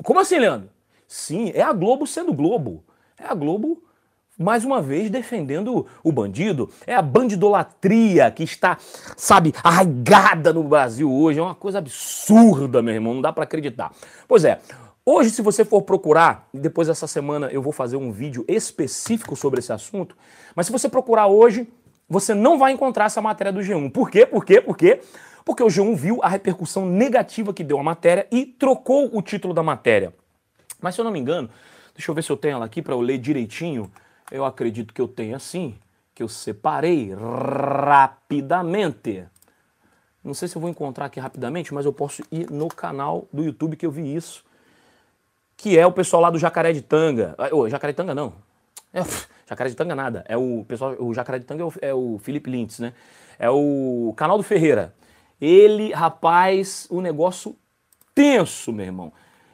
Como 0.02 0.18
assim, 0.18 0.38
Leandro? 0.38 0.70
Sim, 1.06 1.52
é 1.54 1.60
a 1.60 1.74
Globo 1.74 2.06
sendo 2.06 2.32
Globo. 2.32 2.82
É 3.18 3.26
a 3.26 3.34
Globo 3.34 3.82
mais 4.38 4.64
uma 4.64 4.82
vez 4.82 5.10
defendendo 5.10 5.86
o 6.02 6.12
bandido. 6.12 6.70
É 6.86 6.94
a 6.94 7.02
bandidolatria 7.02 8.30
que 8.30 8.42
está, 8.42 8.78
sabe, 9.16 9.54
arraigada 9.62 10.52
no 10.52 10.64
Brasil 10.64 11.12
hoje. 11.12 11.38
É 11.38 11.42
uma 11.42 11.54
coisa 11.54 11.78
absurda, 11.78 12.82
meu 12.82 12.94
irmão, 12.94 13.14
não 13.14 13.22
dá 13.22 13.32
para 13.32 13.44
acreditar. 13.44 13.92
Pois 14.26 14.44
é, 14.44 14.60
hoje 15.04 15.30
se 15.30 15.42
você 15.42 15.64
for 15.64 15.82
procurar, 15.82 16.48
depois 16.52 16.88
dessa 16.88 17.06
semana 17.06 17.48
eu 17.48 17.62
vou 17.62 17.72
fazer 17.72 17.96
um 17.96 18.10
vídeo 18.10 18.44
específico 18.48 19.36
sobre 19.36 19.60
esse 19.60 19.72
assunto, 19.72 20.16
mas 20.54 20.66
se 20.66 20.72
você 20.72 20.88
procurar 20.88 21.26
hoje, 21.26 21.68
você 22.08 22.34
não 22.34 22.58
vai 22.58 22.72
encontrar 22.72 23.06
essa 23.06 23.22
matéria 23.22 23.52
do 23.52 23.60
G1. 23.60 23.90
Por 23.90 24.10
quê? 24.10 24.26
Por 24.26 24.44
quê? 24.44 24.60
Por 24.60 24.76
quê? 24.76 25.00
Porque 25.44 25.62
o 25.62 25.66
G1 25.66 25.94
viu 25.94 26.20
a 26.22 26.28
repercussão 26.28 26.86
negativa 26.86 27.52
que 27.52 27.62
deu 27.62 27.78
a 27.78 27.82
matéria 27.82 28.26
e 28.30 28.46
trocou 28.46 29.10
o 29.12 29.22
título 29.22 29.52
da 29.52 29.62
matéria. 29.62 30.12
Mas 30.80 30.94
se 30.94 31.00
eu 31.00 31.04
não 31.04 31.12
me 31.12 31.18
engano, 31.18 31.48
deixa 31.94 32.10
eu 32.10 32.14
ver 32.14 32.22
se 32.22 32.30
eu 32.30 32.36
tenho 32.36 32.56
ela 32.56 32.64
aqui 32.64 32.80
para 32.82 32.94
eu 32.94 33.00
ler 33.00 33.18
direitinho. 33.18 33.90
Eu 34.30 34.44
acredito 34.44 34.94
que 34.94 35.00
eu 35.00 35.08
tenha 35.08 35.38
sim, 35.38 35.74
que 36.14 36.22
eu 36.22 36.28
separei 36.28 37.12
rapidamente. 37.14 39.24
Não 40.22 40.32
sei 40.32 40.48
se 40.48 40.56
eu 40.56 40.60
vou 40.60 40.70
encontrar 40.70 41.06
aqui 41.06 41.20
rapidamente, 41.20 41.74
mas 41.74 41.84
eu 41.84 41.92
posso 41.92 42.22
ir 42.32 42.50
no 42.50 42.68
canal 42.68 43.28
do 43.32 43.44
YouTube 43.44 43.76
que 43.76 43.84
eu 43.84 43.90
vi 43.90 44.14
isso. 44.14 44.42
Que 45.56 45.78
é 45.78 45.86
o 45.86 45.92
pessoal 45.92 46.22
lá 46.22 46.30
do 46.30 46.38
Jacaré 46.38 46.72
de 46.72 46.80
Tanga. 46.80 47.36
Oh, 47.52 47.68
Jacaré 47.68 47.92
de 47.92 47.96
Tanga 47.96 48.14
não. 48.14 48.32
É, 48.92 49.02
Jacaré 49.46 49.68
de 49.68 49.76
Tanga 49.76 49.94
nada. 49.94 50.24
É 50.28 50.36
o 50.36 50.64
pessoal, 50.66 50.96
o 50.98 51.12
Jacaré 51.12 51.38
de 51.38 51.44
Tanga 51.44 51.62
é 51.62 51.66
o, 51.66 51.72
é 51.82 51.94
o 51.94 52.18
Felipe 52.18 52.50
Lintz, 52.50 52.78
né? 52.78 52.94
É 53.38 53.50
o 53.50 54.14
canal 54.16 54.36
do 54.36 54.42
Ferreira. 54.42 54.94
Ele, 55.40 55.92
rapaz, 55.92 56.86
o 56.90 57.00
negócio 57.00 57.56
tenso, 58.14 58.72
meu 58.72 58.86
irmão. 58.86 59.12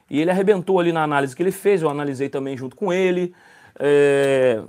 E 0.09 0.21
ele 0.21 0.31
arrebentou 0.31 0.79
ali 0.79 0.93
na 0.93 1.03
análise 1.03 1.35
que 1.35 1.43
ele 1.43 1.53
fez, 1.53 1.83
eu 1.83 1.89
analisei 1.89 2.29
também 2.29 2.57
junto 2.57 2.77
com 2.77 2.93
ele. 2.93 3.35
É, 3.83 4.63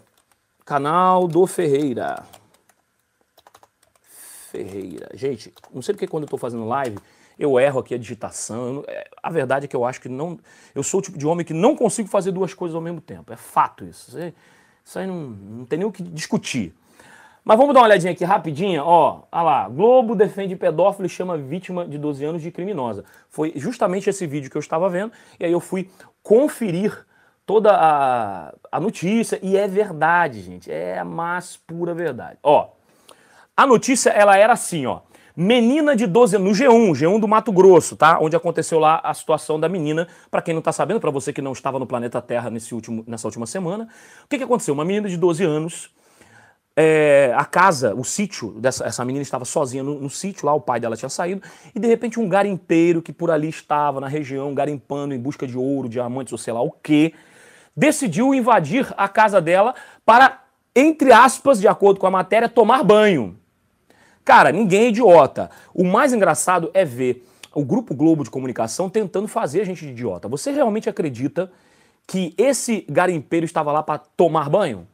canal 0.63 1.27
do 1.27 1.45
Ferreira. 1.45 2.23
Ferreira. 4.49 5.09
Gente, 5.13 5.53
não 5.73 5.81
sei 5.81 5.93
porque 5.93 6.07
quando 6.07 6.23
eu 6.23 6.27
estou 6.27 6.39
fazendo 6.39 6.65
live, 6.65 6.97
eu 7.37 7.59
erro 7.59 7.81
aqui 7.81 7.93
a 7.93 7.97
digitação. 7.97 8.85
É, 8.87 9.09
a 9.21 9.29
verdade 9.29 9.65
é 9.65 9.67
que 9.67 9.75
eu 9.75 9.83
acho 9.83 9.99
que 9.99 10.07
não. 10.07 10.39
Eu 10.73 10.81
sou 10.81 11.01
o 11.01 11.03
tipo 11.03 11.17
de 11.17 11.27
homem 11.27 11.45
que 11.45 11.53
não 11.53 11.75
consigo 11.75 12.07
fazer 12.07 12.31
duas 12.31 12.53
coisas 12.53 12.73
ao 12.73 12.81
mesmo 12.81 13.01
tempo. 13.01 13.33
É 13.33 13.35
fato 13.35 13.83
isso. 13.83 14.17
Isso 14.83 14.97
aí 14.97 15.05
não, 15.05 15.15
não 15.15 15.65
tem 15.65 15.79
nem 15.79 15.87
o 15.87 15.91
que 15.91 16.01
discutir. 16.03 16.73
Mas 17.43 17.57
vamos 17.57 17.73
dar 17.73 17.81
uma 17.81 17.87
olhadinha 17.87 18.13
aqui 18.13 18.23
rapidinho, 18.23 18.81
ó. 18.85 19.23
Olha 19.29 19.41
lá, 19.41 19.67
Globo 19.67 20.15
defende 20.15 20.55
pedófilo 20.55 21.07
e 21.07 21.09
chama 21.09 21.37
vítima 21.37 21.85
de 21.85 21.97
12 21.97 22.23
anos 22.23 22.41
de 22.41 22.49
criminosa. 22.49 23.03
Foi 23.27 23.51
justamente 23.57 24.09
esse 24.09 24.25
vídeo 24.25 24.49
que 24.49 24.55
eu 24.55 24.61
estava 24.61 24.87
vendo, 24.87 25.11
e 25.37 25.45
aí 25.45 25.51
eu 25.51 25.59
fui 25.59 25.89
conferir 26.23 27.05
toda 27.45 27.71
a, 27.73 28.53
a 28.71 28.79
notícia 28.79 29.39
e 29.41 29.57
é 29.57 29.67
verdade, 29.67 30.41
gente. 30.41 30.71
É 30.71 30.99
a 30.99 31.05
mais 31.05 31.57
pura 31.57 31.93
verdade. 31.93 32.37
Ó, 32.43 32.69
a 33.55 33.67
notícia 33.67 34.09
ela 34.09 34.37
era 34.37 34.53
assim, 34.53 34.85
ó. 34.85 35.01
Menina 35.35 35.95
de 35.95 36.05
12 36.05 36.35
anos, 36.35 36.59
no 36.59 36.65
G1, 36.65 36.91
G1 36.91 37.19
do 37.19 37.27
Mato 37.27 37.51
Grosso, 37.53 37.95
tá? 37.95 38.19
Onde 38.19 38.35
aconteceu 38.35 38.79
lá 38.79 38.99
a 39.03 39.13
situação 39.13 39.59
da 39.59 39.69
menina. 39.69 40.07
Para 40.29 40.41
quem 40.41 40.53
não 40.53 40.61
tá 40.61 40.71
sabendo, 40.71 40.99
para 40.99 41.09
você 41.09 41.31
que 41.31 41.41
não 41.41 41.53
estava 41.53 41.79
no 41.79 41.87
planeta 41.87 42.21
Terra 42.21 42.49
nesse 42.49 42.75
último, 42.75 43.03
nessa 43.07 43.27
última 43.27 43.45
semana, 43.45 43.87
o 44.25 44.27
que, 44.27 44.37
que 44.37 44.43
aconteceu? 44.43 44.73
Uma 44.73 44.83
menina 44.83 45.07
de 45.07 45.15
12 45.15 45.43
anos, 45.43 45.89
é, 46.75 47.33
a 47.35 47.45
casa, 47.45 47.93
o 47.95 48.03
sítio, 48.03 48.51
dessa, 48.59 48.85
essa 48.85 49.05
menina 49.05 49.21
estava 49.21 49.45
sozinha 49.45 49.83
no, 49.83 49.99
no 49.99 50.09
sítio, 50.09 50.45
lá 50.45 50.53
o 50.53 50.61
pai 50.61 50.79
dela 50.79 50.97
tinha 50.97 51.09
saído, 51.09 51.41
e 51.73 51.79
de 51.79 51.87
repente 51.87 52.19
um 52.19 52.27
garimpeiro 52.27 53.01
que 53.01 53.13
por 53.13 53.31
ali 53.31 53.49
estava 53.49 53.99
na 53.99 54.07
região, 54.07 54.53
garimpando 54.53 55.13
em 55.13 55.19
busca 55.19 55.47
de 55.47 55.57
ouro, 55.57 55.89
diamantes 55.89 56.31
ou 56.31 56.37
sei 56.37 56.53
lá 56.53 56.61
o 56.61 56.71
quê, 56.71 57.13
decidiu 57.75 58.33
invadir 58.33 58.93
a 58.97 59.07
casa 59.07 59.41
dela 59.41 59.73
para, 60.05 60.41
entre 60.75 61.11
aspas, 61.11 61.59
de 61.59 61.67
acordo 61.67 61.99
com 61.99 62.07
a 62.07 62.11
matéria, 62.11 62.49
tomar 62.49 62.83
banho. 62.83 63.37
Cara, 64.23 64.51
ninguém 64.51 64.85
é 64.85 64.89
idiota. 64.89 65.49
O 65.73 65.83
mais 65.83 66.13
engraçado 66.13 66.69
é 66.73 66.85
ver 66.85 67.27
o 67.53 67.65
Grupo 67.65 67.93
Globo 67.93 68.23
de 68.23 68.29
Comunicação 68.29 68.89
tentando 68.89 69.27
fazer 69.27 69.61
a 69.61 69.65
gente 69.65 69.85
de 69.85 69.91
idiota. 69.91 70.27
Você 70.27 70.51
realmente 70.51 70.89
acredita 70.89 71.51
que 72.07 72.33
esse 72.37 72.85
garimpeiro 72.89 73.45
estava 73.45 73.71
lá 73.71 73.83
para 73.83 73.99
tomar 73.99 74.49
banho? 74.49 74.87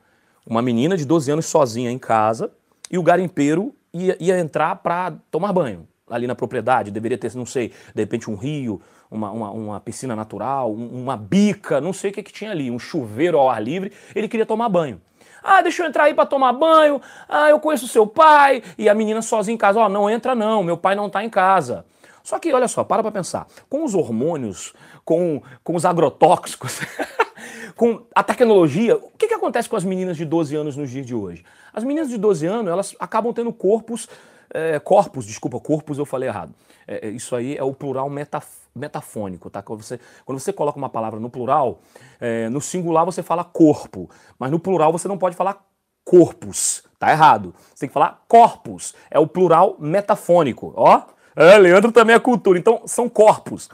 Uma 0.46 0.62
menina 0.62 0.96
de 0.96 1.06
12 1.06 1.32
anos 1.32 1.46
sozinha 1.46 1.92
em 1.92 2.00
casa 2.00 2.52
e 2.90 2.98
o 2.98 3.04
garimpeiro 3.04 3.76
ia, 3.94 4.16
ia 4.20 4.40
entrar 4.40 4.76
para 4.78 5.14
tomar 5.30 5.52
banho 5.52 5.88
ali 6.10 6.26
na 6.26 6.36
propriedade. 6.36 6.90
Deveria 6.90 7.18
ter, 7.18 7.34
não 7.36 7.46
sei, 7.46 7.70
de 7.94 8.02
repente 8.02 8.30
um 8.30 8.36
rio, 8.36 8.82
uma, 9.10 9.32
uma, 9.32 9.52
uma 9.52 9.80
piscina 9.80 10.16
natural, 10.16 10.72
uma 10.72 11.16
bica, 11.16 11.80
não 11.80 11.94
sei 11.94 12.12
o 12.12 12.14
que, 12.14 12.24
que 12.24 12.34
tinha 12.34 12.52
ali, 12.52 12.70
um 12.70 12.80
chuveiro 12.80 13.38
ao 13.38 13.50
ar 13.50 13.62
livre. 13.62 13.92
Ele 14.16 14.28
queria 14.28 14.46
tomar 14.46 14.70
banho. 14.70 15.02
Ah, 15.44 15.62
deixa 15.62 15.84
eu 15.84 15.88
entrar 15.88 16.06
aí 16.06 16.14
para 16.14 16.26
tomar 16.26 16.52
banho. 16.52 17.02
Ah, 17.30 17.50
eu 17.50 17.60
conheço 17.60 17.88
seu 17.88 18.06
pai. 18.06 18.62
E 18.78 18.90
a 18.90 18.94
menina 18.94 19.22
sozinha 19.22 19.56
em 19.56 19.58
casa. 19.58 19.80
Ó, 19.80 19.86
oh, 19.86 19.90
não 19.90 20.10
entra 20.10 20.36
não, 20.36 20.62
meu 20.62 20.78
pai 20.78 20.94
não 20.94 21.10
tá 21.10 21.24
em 21.24 21.30
casa. 21.30 21.86
Só 22.22 22.38
que, 22.38 22.52
olha 22.52 22.68
só, 22.68 22.84
para 22.84 23.02
pra 23.02 23.12
pensar. 23.12 23.48
Com 23.70 23.86
os 23.86 23.96
hormônios, 23.96 24.74
com, 25.06 25.42
com 25.64 25.76
os 25.76 25.86
agrotóxicos, 25.86 26.82
com 27.78 28.02
a 28.14 28.22
tecnologia, 28.22 28.98
o 28.98 29.12
que, 29.18 29.30
que 29.30 29.34
acontece 29.34 29.70
com 29.70 29.78
as 29.78 29.86
meninas 29.86 30.18
de 30.18 30.26
12 30.26 30.54
anos 30.54 30.76
nos 30.76 30.90
dias 30.90 31.06
de 31.06 31.16
hoje? 31.16 31.46
As 31.74 31.86
meninas 31.86 32.10
de 32.10 32.18
12 32.18 32.46
anos, 32.46 32.70
elas 32.70 32.96
acabam 33.00 33.32
tendo 33.32 33.54
corpos, 33.54 34.10
é, 34.54 34.78
corpos, 34.80 35.26
desculpa, 35.26 35.58
corpos 35.62 35.98
eu 35.98 36.06
falei 36.06 36.28
errado. 36.28 36.54
É, 36.88 37.10
isso 37.10 37.36
aí 37.36 37.58
é 37.58 37.64
o 37.64 37.74
plural 37.74 38.10
metafórico 38.10 38.68
metafônico, 38.78 39.50
tá? 39.50 39.62
Quando 39.62 39.82
você, 39.82 40.00
quando 40.24 40.40
você 40.40 40.54
coloca 40.54 40.78
uma 40.78 40.90
palavra 40.90 41.20
no 41.20 41.30
plural, 41.30 41.82
é, 42.22 42.48
no 42.48 42.62
singular 42.62 43.04
você 43.04 43.24
fala 43.24 43.44
corpo, 43.44 44.10
mas 44.38 44.52
no 44.52 44.60
plural 44.60 44.92
você 44.92 45.08
não 45.08 45.18
pode 45.18 45.36
falar 45.36 45.66
corpos, 46.06 46.84
tá 46.98 47.12
errado. 47.12 47.54
Você 47.74 47.82
tem 47.82 47.90
que 47.90 47.94
falar 47.94 48.24
corpus, 48.28 48.94
é 49.10 49.20
o 49.20 49.28
plural 49.28 49.76
metafônico, 49.80 50.74
ó. 50.78 51.02
É, 51.36 51.56
Leandro 51.56 51.92
também 51.92 52.16
é 52.16 52.20
cultura, 52.20 52.58
então 52.58 52.82
são 52.86 53.08
corpos. 53.08 53.70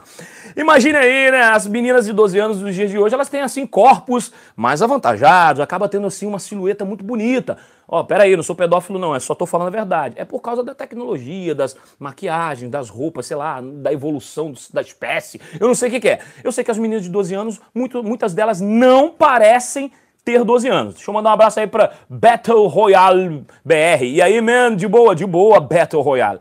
Imagine 0.54 0.98
aí, 0.98 1.30
né, 1.30 1.44
as 1.44 1.66
meninas 1.66 2.04
de 2.04 2.12
12 2.12 2.38
anos 2.38 2.58
dos 2.58 2.74
dias 2.74 2.90
de 2.90 2.98
hoje, 2.98 3.14
elas 3.14 3.30
têm 3.30 3.40
assim 3.40 3.66
corpos 3.66 4.30
mais 4.54 4.82
avantajados, 4.82 5.62
acaba 5.62 5.88
tendo 5.88 6.06
assim 6.06 6.26
uma 6.26 6.38
silhueta 6.38 6.84
muito 6.84 7.02
bonita. 7.02 7.56
Ó, 7.86 8.00
oh, 8.00 8.04
peraí, 8.04 8.34
não 8.34 8.42
sou 8.42 8.56
pedófilo 8.56 8.98
não, 8.98 9.14
é 9.14 9.20
só 9.20 9.34
tô 9.34 9.46
falando 9.46 9.68
a 9.68 9.70
verdade. 9.70 10.14
É 10.18 10.24
por 10.24 10.40
causa 10.40 10.62
da 10.62 10.74
tecnologia, 10.74 11.54
das 11.54 11.76
maquiagens, 11.98 12.70
das 12.70 12.88
roupas, 12.88 13.26
sei 13.26 13.36
lá, 13.36 13.60
da 13.60 13.92
evolução 13.92 14.54
da 14.72 14.80
espécie. 14.80 15.40
Eu 15.60 15.66
não 15.68 15.74
sei 15.74 15.88
o 15.88 15.92
que, 15.92 16.00
que 16.00 16.08
é. 16.08 16.18
Eu 16.42 16.50
sei 16.50 16.64
que 16.64 16.70
as 16.70 16.78
meninas 16.78 17.02
de 17.04 17.10
12 17.10 17.34
anos, 17.34 17.60
muito, 17.74 18.02
muitas 18.02 18.32
delas 18.32 18.60
não 18.60 19.10
parecem 19.10 19.92
ter 20.24 20.42
12 20.42 20.68
anos. 20.68 20.94
Deixa 20.94 21.10
eu 21.10 21.14
mandar 21.14 21.30
um 21.30 21.34
abraço 21.34 21.60
aí 21.60 21.66
pra 21.66 21.92
Battle 22.08 22.66
Royale 22.66 23.44
BR. 23.64 24.04
E 24.04 24.22
aí, 24.22 24.40
man, 24.40 24.74
de 24.74 24.88
boa, 24.88 25.14
de 25.14 25.26
boa, 25.26 25.60
Battle 25.60 26.02
Royale. 26.02 26.40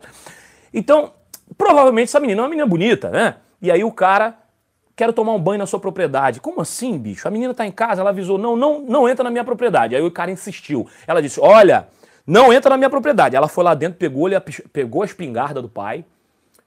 Então, 0.73 1.12
provavelmente 1.57 2.07
essa 2.07 2.19
menina 2.19 2.41
é 2.41 2.43
uma 2.43 2.50
menina 2.50 2.67
bonita, 2.67 3.09
né? 3.09 3.35
E 3.62 3.69
aí 3.69 3.83
o 3.83 3.91
cara 3.91 4.35
quer 4.95 5.12
tomar 5.13 5.33
um 5.33 5.39
banho 5.39 5.59
na 5.59 5.65
sua 5.65 5.79
propriedade. 5.79 6.39
Como 6.39 6.62
assim, 6.62 6.97
bicho? 6.97 7.27
A 7.27 7.31
menina 7.31 7.53
tá 7.53 7.65
em 7.65 7.71
casa, 7.71 8.01
ela 8.01 8.09
avisou, 8.09 8.38
não, 8.38 8.55
não, 8.55 8.81
não 8.81 9.09
entra 9.09 9.23
na 9.23 9.31
minha 9.31 9.43
propriedade. 9.43 9.95
Aí 9.95 10.01
o 10.01 10.12
cara 10.12 10.31
insistiu. 10.31 10.88
Ela 11.07 11.21
disse, 11.21 11.39
olha, 11.39 11.88
não 12.25 12.53
entra 12.53 12.69
na 12.69 12.77
minha 12.77 12.89
propriedade. 12.89 13.35
Ela 13.35 13.47
foi 13.47 13.63
lá 13.63 13.73
dentro, 13.73 13.97
pegou, 13.97 14.29
pegou 14.71 15.01
a 15.01 15.05
espingarda 15.05 15.62
do 15.62 15.69
pai, 15.69 16.05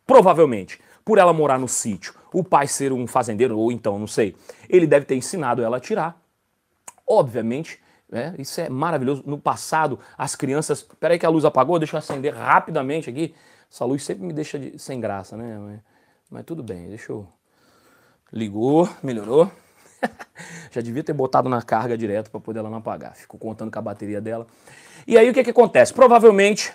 provavelmente, 0.07 0.81
por 1.05 1.19
ela 1.19 1.33
morar 1.33 1.59
no 1.59 1.69
sítio, 1.69 2.15
o 2.33 2.43
pai 2.43 2.67
ser 2.67 2.93
um 2.93 3.07
fazendeiro, 3.07 3.57
ou 3.57 3.71
então, 3.71 3.99
não 3.99 4.09
sei, 4.09 4.35
ele 4.69 4.87
deve 4.87 5.07
ter 5.07 5.15
ensinado 5.15 5.63
ela 5.63 5.77
a 5.77 5.81
tirar. 5.81 6.21
Obviamente, 7.09 7.81
né, 8.11 8.35
isso 8.39 8.61
é 8.61 8.69
maravilhoso. 8.69 9.23
No 9.25 9.39
passado, 9.39 9.99
as 10.19 10.35
crianças. 10.35 10.83
Peraí 10.99 11.19
que 11.19 11.25
a 11.25 11.29
luz 11.29 11.45
apagou, 11.45 11.79
deixa 11.79 11.95
eu 11.95 11.99
acender 11.99 12.35
rapidamente 12.35 13.09
aqui. 13.09 13.35
Essa 13.71 13.85
luz 13.85 14.05
sempre 14.05 14.25
me 14.25 14.33
deixa 14.33 14.59
de, 14.59 14.79
sem 14.79 15.01
graça, 15.01 15.37
né? 15.37 15.59
Mas, 15.59 15.81
mas, 16.31 16.45
tudo 16.45 16.63
bem, 16.63 16.89
deixa 16.89 17.13
eu. 17.13 17.27
Ligou, 18.33 18.89
melhorou. 19.03 19.51
Já 20.73 20.81
devia 20.81 21.03
ter 21.03 21.13
botado 21.13 21.49
na 21.49 21.63
carga 21.63 21.97
direto 21.97 22.31
para 22.31 22.41
poder 22.41 22.59
ela 22.59 22.71
não 22.71 22.79
apagar. 22.79 23.15
Ficou 23.15 23.39
contando 23.39 23.71
com 23.71 23.79
a 23.79 23.83
bateria 23.83 24.21
dela. 24.21 24.47
E 25.07 25.17
aí 25.17 25.29
o 25.31 25.35
que, 25.35 25.45
que 25.45 25.51
acontece? 25.51 25.93
Provavelmente. 25.93 26.73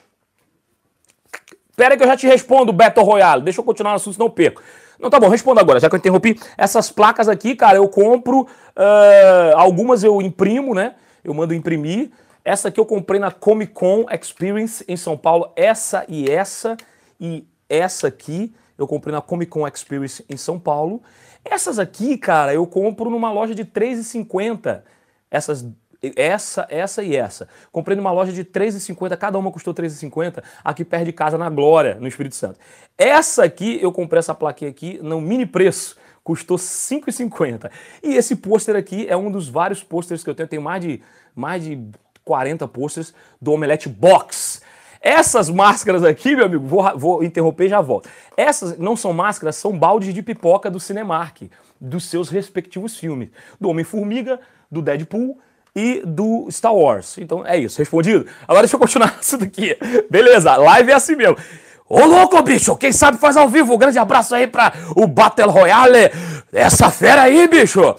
Espera 1.70 1.98
que 1.98 2.04
eu 2.04 2.08
já 2.08 2.18
te 2.18 2.28
respondo, 2.28 2.72
Battle 2.72 3.06
Royale. 3.06 3.44
Deixa 3.44 3.60
eu 3.60 3.66
continuar 3.66 3.92
no 3.92 3.96
assunto, 3.96 4.14
senão 4.14 4.28
eu 4.28 4.32
perco. 4.32 4.62
Não, 5.00 5.10
tá 5.10 5.20
bom, 5.20 5.30
respondo 5.30 5.60
agora, 5.60 5.80
já 5.80 5.90
que 5.90 5.96
eu 5.96 5.98
interrompi. 5.98 6.40
Essas 6.56 6.92
placas 6.92 7.28
aqui, 7.28 7.56
cara, 7.56 7.78
eu 7.78 7.88
compro. 7.90 8.42
Uh, 8.42 9.56
algumas 9.56 10.04
eu 10.04 10.22
imprimo, 10.22 10.76
né? 10.76 10.96
Eu 11.24 11.34
mando 11.34 11.54
imprimir. 11.54 12.12
Essa 12.46 12.68
aqui 12.68 12.80
eu 12.80 12.86
comprei 12.86 13.20
na 13.20 13.32
Comic 13.32 13.74
Con 13.74 14.06
Experience 14.12 14.84
em 14.88 14.96
São 14.96 15.18
Paulo. 15.18 15.52
Essa 15.56 16.06
e 16.08 16.30
essa 16.30 16.78
e 17.20 17.46
essa 17.70 18.08
aqui 18.08 18.54
eu 18.78 18.88
comprei 18.88 19.14
na 19.14 19.22
Comic 19.22 19.50
Con 19.50 19.68
Experience 19.68 20.24
em 20.30 20.38
São 20.38 20.60
Paulo. 20.60 21.02
Essas 21.44 21.80
aqui, 21.80 22.18
cara, 22.18 22.54
eu 22.54 22.66
compro 22.68 23.10
numa 23.10 23.32
loja 23.32 23.54
de 23.56 23.64
R$3,50. 23.64 24.82
Essas 25.30 25.66
essa, 26.16 26.66
essa 26.70 27.04
e 27.04 27.16
essa. 27.16 27.48
Comprei 27.72 27.96
numa 27.96 28.12
loja 28.12 28.32
de 28.32 28.42
R$3,50, 28.42 29.16
cada 29.18 29.38
uma 29.38 29.52
custou 29.52 29.74
R$3,50, 29.78 30.44
aqui 30.64 30.84
perto 30.84 31.06
de 31.06 31.14
casa, 31.14 31.38
na 31.38 31.50
Glória, 31.50 31.96
no 32.00 32.08
Espírito 32.08 32.36
Santo. 32.36 32.60
Essa 32.98 33.44
aqui, 33.44 33.80
eu 33.82 33.92
comprei 33.92 34.20
essa 34.20 34.34
plaquinha 34.34 34.72
aqui 34.72 35.00
no 35.02 35.22
mini 35.22 35.46
preço, 35.46 35.96
custou 36.24 36.58
R$5,50. 36.58 37.70
E 38.04 38.16
esse 38.16 38.36
pôster 38.36 38.76
aqui 38.76 39.06
é 39.08 39.16
um 39.16 39.32
dos 39.32 39.48
vários 39.48 39.84
pôsteres 39.84 40.24
que 40.24 40.30
eu 40.30 40.36
tenho, 40.36 40.50
tenho 40.50 40.62
mais 40.62 40.82
de, 40.82 41.04
mais 41.36 41.64
de 41.64 41.80
40 42.26 42.68
posters 42.68 43.14
do 43.40 43.52
Omelete 43.52 43.88
Box. 43.88 44.51
Essas 45.02 45.50
máscaras 45.50 46.04
aqui, 46.04 46.36
meu 46.36 46.46
amigo, 46.46 46.66
vou, 46.68 46.98
vou 46.98 47.24
interromper 47.24 47.66
e 47.66 47.70
já 47.70 47.82
volto. 47.82 48.08
Essas 48.38 48.78
não 48.78 48.96
são 48.96 49.12
máscaras, 49.12 49.56
são 49.56 49.78
baldes 49.78 50.14
de 50.14 50.22
pipoca 50.22 50.70
do 50.70 50.80
Cinemark, 50.80 51.42
dos 51.80 52.06
seus 52.06 52.30
respectivos 52.30 52.98
filmes. 52.98 53.30
Do 53.60 53.70
Homem-Formiga, 53.70 54.40
do 54.70 54.80
Deadpool 54.80 55.40
e 55.76 56.04
do 56.06 56.48
Star 56.52 56.76
Wars. 56.76 57.18
Então 57.18 57.44
é 57.46 57.58
isso, 57.58 57.80
respondido. 57.80 58.28
Agora 58.48 58.62
deixa 58.62 58.76
eu 58.76 58.80
continuar 58.80 59.18
isso 59.22 59.38
daqui. 59.38 59.76
Beleza, 60.10 60.56
live 60.56 60.92
é 60.92 60.94
assim 60.94 61.16
mesmo. 61.16 61.36
Ô 61.90 62.06
louco, 62.06 62.42
bicho, 62.44 62.78
quem 62.78 62.92
sabe 62.92 63.18
faz 63.18 63.36
ao 63.36 63.50
vivo. 63.50 63.74
Um 63.74 63.78
grande 63.78 63.98
abraço 63.98 64.36
aí 64.36 64.46
pra 64.46 64.72
o 64.96 65.08
Battle 65.08 65.50
Royale. 65.50 66.12
Essa 66.54 66.92
fera 66.92 67.24
aí, 67.24 67.48
bicho. 67.48 67.96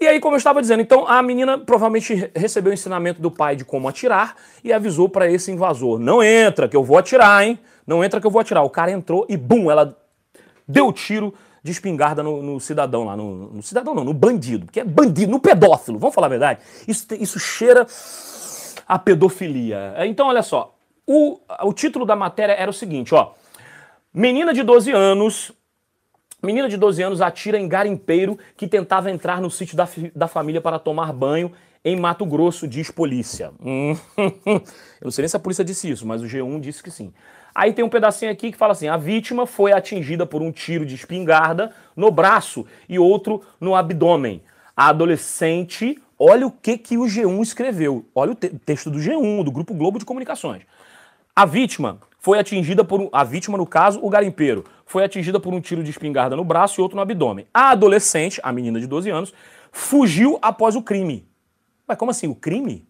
E 0.00 0.08
aí, 0.08 0.18
como 0.18 0.34
eu 0.34 0.38
estava 0.38 0.62
dizendo, 0.62 0.80
então 0.80 1.06
a 1.06 1.22
menina 1.22 1.58
provavelmente 1.58 2.30
recebeu 2.34 2.70
o 2.70 2.74
ensinamento 2.74 3.20
do 3.20 3.30
pai 3.30 3.54
de 3.54 3.66
como 3.66 3.86
atirar 3.86 4.34
e 4.64 4.72
avisou 4.72 5.10
para 5.10 5.30
esse 5.30 5.52
invasor: 5.52 5.98
não 5.98 6.22
entra, 6.22 6.66
que 6.66 6.74
eu 6.74 6.82
vou 6.82 6.96
atirar, 6.96 7.46
hein? 7.46 7.58
Não 7.86 8.02
entra 8.02 8.18
que 8.18 8.26
eu 8.26 8.30
vou 8.30 8.40
atirar. 8.40 8.64
O 8.64 8.70
cara 8.70 8.90
entrou 8.90 9.26
e 9.28 9.36
bum, 9.36 9.70
ela 9.70 9.94
deu 10.66 10.86
o 10.86 10.92
tiro 10.92 11.34
de 11.62 11.70
espingarda 11.70 12.22
no, 12.22 12.42
no 12.42 12.58
cidadão 12.58 13.04
lá, 13.04 13.14
no, 13.14 13.52
no, 13.52 13.62
cidadão 13.62 13.94
não, 13.94 14.02
no 14.02 14.14
bandido, 14.14 14.64
porque 14.64 14.80
é 14.80 14.84
bandido, 14.84 15.30
no 15.30 15.38
pedófilo, 15.38 15.98
vamos 15.98 16.14
falar 16.14 16.28
a 16.28 16.30
verdade? 16.30 16.60
Isso, 16.88 17.06
isso 17.18 17.38
cheira 17.38 17.86
a 18.88 18.98
pedofilia. 18.98 19.94
Então, 20.06 20.28
olha 20.28 20.42
só, 20.42 20.74
o, 21.06 21.38
o 21.62 21.72
título 21.74 22.06
da 22.06 22.16
matéria 22.16 22.54
era 22.54 22.70
o 22.70 22.74
seguinte, 22.74 23.14
ó. 23.14 23.32
Menina 24.14 24.54
de 24.54 24.62
12 24.62 24.90
anos 24.90 25.52
Menina 26.42 26.68
de 26.68 26.76
12 26.76 27.02
anos 27.02 27.20
atira 27.20 27.58
em 27.58 27.68
garimpeiro 27.68 28.38
que 28.56 28.66
tentava 28.66 29.10
entrar 29.10 29.40
no 29.40 29.50
sítio 29.50 29.76
da, 29.76 29.88
da 30.14 30.26
família 30.26 30.60
para 30.60 30.78
tomar 30.78 31.12
banho 31.12 31.52
em 31.84 31.96
Mato 31.96 32.24
Grosso, 32.26 32.66
diz 32.66 32.90
polícia. 32.90 33.52
Eu 33.60 34.62
não 35.04 35.10
sei 35.10 35.22
nem 35.22 35.28
se 35.28 35.36
a 35.36 35.40
polícia 35.40 35.64
disse 35.64 35.90
isso, 35.90 36.06
mas 36.06 36.22
o 36.22 36.26
G1 36.26 36.60
disse 36.60 36.82
que 36.82 36.90
sim. 36.90 37.12
Aí 37.54 37.72
tem 37.72 37.84
um 37.84 37.88
pedacinho 37.88 38.30
aqui 38.30 38.52
que 38.52 38.58
fala 38.58 38.72
assim: 38.72 38.88
a 38.88 38.96
vítima 38.96 39.46
foi 39.46 39.72
atingida 39.72 40.24
por 40.24 40.40
um 40.40 40.52
tiro 40.52 40.86
de 40.86 40.94
espingarda 40.94 41.72
no 41.96 42.10
braço 42.10 42.66
e 42.88 42.98
outro 42.98 43.42
no 43.60 43.74
abdômen. 43.74 44.42
A 44.76 44.88
adolescente, 44.88 46.00
olha 46.18 46.46
o 46.46 46.50
que, 46.50 46.78
que 46.78 46.96
o 46.96 47.02
G1 47.02 47.42
escreveu. 47.42 48.06
Olha 48.14 48.32
o 48.32 48.34
te 48.34 48.48
texto 48.48 48.90
do 48.90 48.98
G1, 48.98 49.44
do 49.44 49.50
Grupo 49.50 49.74
Globo 49.74 49.98
de 49.98 50.04
Comunicações. 50.04 50.62
A 51.34 51.44
vítima 51.44 51.98
foi 52.20 52.38
atingida 52.38 52.84
por 52.84 53.00
um, 53.00 53.08
a 53.12 53.24
vítima, 53.24 53.56
no 53.56 53.66
caso, 53.66 53.98
o 54.02 54.10
garimpeiro, 54.10 54.64
foi 54.84 55.02
atingida 55.02 55.40
por 55.40 55.54
um 55.54 55.60
tiro 55.60 55.82
de 55.82 55.90
espingarda 55.90 56.36
no 56.36 56.44
braço 56.44 56.78
e 56.78 56.82
outro 56.82 56.94
no 56.96 57.02
abdômen. 57.02 57.46
A 57.52 57.70
adolescente, 57.70 58.38
a 58.42 58.52
menina 58.52 58.78
de 58.78 58.86
12 58.86 59.10
anos, 59.10 59.34
fugiu 59.72 60.38
após 60.42 60.76
o 60.76 60.82
crime. 60.82 61.26
Mas 61.88 61.96
como 61.96 62.10
assim, 62.10 62.28
o 62.28 62.34
crime? 62.34 62.86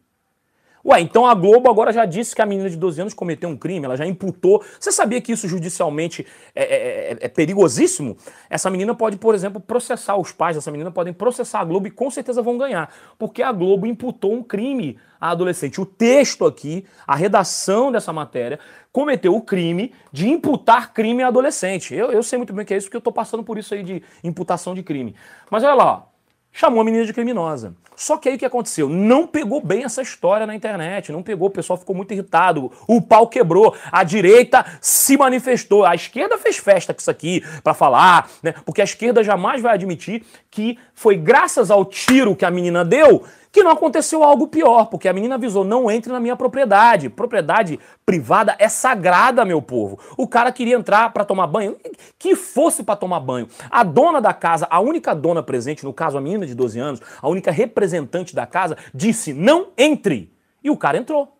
Ué, 0.84 1.00
então 1.00 1.26
a 1.26 1.34
Globo 1.34 1.68
agora 1.68 1.92
já 1.92 2.06
disse 2.06 2.34
que 2.34 2.40
a 2.40 2.46
menina 2.46 2.70
de 2.70 2.76
12 2.76 3.00
anos 3.02 3.14
cometeu 3.14 3.48
um 3.48 3.56
crime, 3.56 3.84
ela 3.84 3.96
já 3.96 4.06
imputou. 4.06 4.64
Você 4.78 4.90
sabia 4.90 5.20
que 5.20 5.32
isso 5.32 5.46
judicialmente 5.46 6.26
é, 6.54 6.62
é, 6.62 7.12
é, 7.12 7.18
é, 7.20 7.28
perigosíssimo? 7.28 8.16
Essa 8.48 8.70
menina 8.70 8.94
pode, 8.94 9.18
por 9.18 9.34
exemplo, 9.34 9.60
processar 9.60 10.16
os 10.16 10.32
pais 10.32 10.56
dessa 10.56 10.70
menina, 10.70 10.90
podem 10.90 11.12
processar 11.12 11.60
a 11.60 11.64
Globo 11.64 11.86
e 11.86 11.90
com 11.90 12.10
certeza 12.10 12.40
vão 12.40 12.56
ganhar, 12.56 12.92
porque 13.18 13.42
a 13.42 13.52
Globo 13.52 13.86
imputou 13.86 14.32
um 14.32 14.42
crime 14.42 14.98
à 15.20 15.30
adolescente. 15.30 15.80
O 15.80 15.84
texto 15.84 16.46
aqui, 16.46 16.86
a 17.06 17.14
redação 17.14 17.92
dessa 17.92 18.12
matéria, 18.12 18.58
cometeu 18.90 19.34
o 19.34 19.42
crime 19.42 19.92
de 20.10 20.28
imputar 20.28 20.94
crime 20.94 21.22
à 21.22 21.28
adolescente. 21.28 21.94
Eu, 21.94 22.10
eu 22.10 22.22
sei 22.22 22.38
muito 22.38 22.54
bem 22.54 22.64
que 22.64 22.72
é 22.72 22.78
isso, 22.78 22.86
porque 22.86 22.96
eu 22.96 23.00
estou 23.00 23.12
passando 23.12 23.44
por 23.44 23.58
isso 23.58 23.74
aí 23.74 23.82
de 23.82 24.02
imputação 24.24 24.74
de 24.74 24.82
crime. 24.82 25.14
Mas 25.50 25.62
olha 25.62 25.74
lá, 25.74 26.09
chamou 26.52 26.80
a 26.80 26.84
menina 26.84 27.04
de 27.04 27.12
criminosa. 27.12 27.74
Só 28.00 28.16
que 28.16 28.30
aí 28.30 28.36
o 28.36 28.38
que 28.38 28.46
aconteceu? 28.46 28.88
Não 28.88 29.26
pegou 29.26 29.60
bem 29.60 29.84
essa 29.84 30.00
história 30.00 30.46
na 30.46 30.54
internet, 30.54 31.12
não 31.12 31.22
pegou, 31.22 31.48
o 31.48 31.50
pessoal 31.50 31.78
ficou 31.78 31.94
muito 31.94 32.12
irritado, 32.14 32.72
o 32.88 33.02
pau 33.02 33.28
quebrou, 33.28 33.76
a 33.92 34.02
direita 34.02 34.64
se 34.80 35.18
manifestou, 35.18 35.84
a 35.84 35.94
esquerda 35.94 36.38
fez 36.38 36.56
festa 36.56 36.94
com 36.94 37.00
isso 37.00 37.10
aqui 37.10 37.44
para 37.62 37.74
falar, 37.74 38.30
né? 38.42 38.54
Porque 38.64 38.80
a 38.80 38.84
esquerda 38.84 39.22
jamais 39.22 39.60
vai 39.60 39.74
admitir 39.74 40.24
que 40.50 40.78
foi 40.94 41.14
graças 41.14 41.70
ao 41.70 41.84
tiro 41.84 42.34
que 42.34 42.46
a 42.46 42.50
menina 42.50 42.86
deu 42.86 43.22
que 43.52 43.62
não 43.62 43.70
aconteceu 43.70 44.22
algo 44.22 44.46
pior, 44.46 44.86
porque 44.86 45.08
a 45.08 45.12
menina 45.12 45.34
avisou: 45.34 45.64
não 45.64 45.90
entre 45.90 46.12
na 46.12 46.20
minha 46.20 46.36
propriedade. 46.36 47.08
Propriedade 47.08 47.78
privada 48.06 48.54
é 48.58 48.68
sagrada, 48.68 49.44
meu 49.44 49.60
povo. 49.60 49.98
O 50.16 50.26
cara 50.26 50.52
queria 50.52 50.76
entrar 50.76 51.12
para 51.12 51.24
tomar 51.24 51.46
banho, 51.46 51.76
que 52.18 52.36
fosse 52.36 52.82
para 52.82 52.96
tomar 52.96 53.20
banho. 53.20 53.48
A 53.70 53.82
dona 53.82 54.20
da 54.20 54.32
casa, 54.32 54.66
a 54.70 54.80
única 54.80 55.14
dona 55.14 55.42
presente, 55.42 55.84
no 55.84 55.92
caso 55.92 56.16
a 56.16 56.20
menina 56.20 56.46
de 56.46 56.54
12 56.54 56.78
anos, 56.78 57.00
a 57.20 57.28
única 57.28 57.50
representante 57.50 58.34
da 58.34 58.46
casa, 58.46 58.76
disse: 58.94 59.32
não 59.32 59.68
entre. 59.76 60.32
E 60.62 60.70
o 60.70 60.76
cara 60.76 60.98
entrou. 60.98 61.36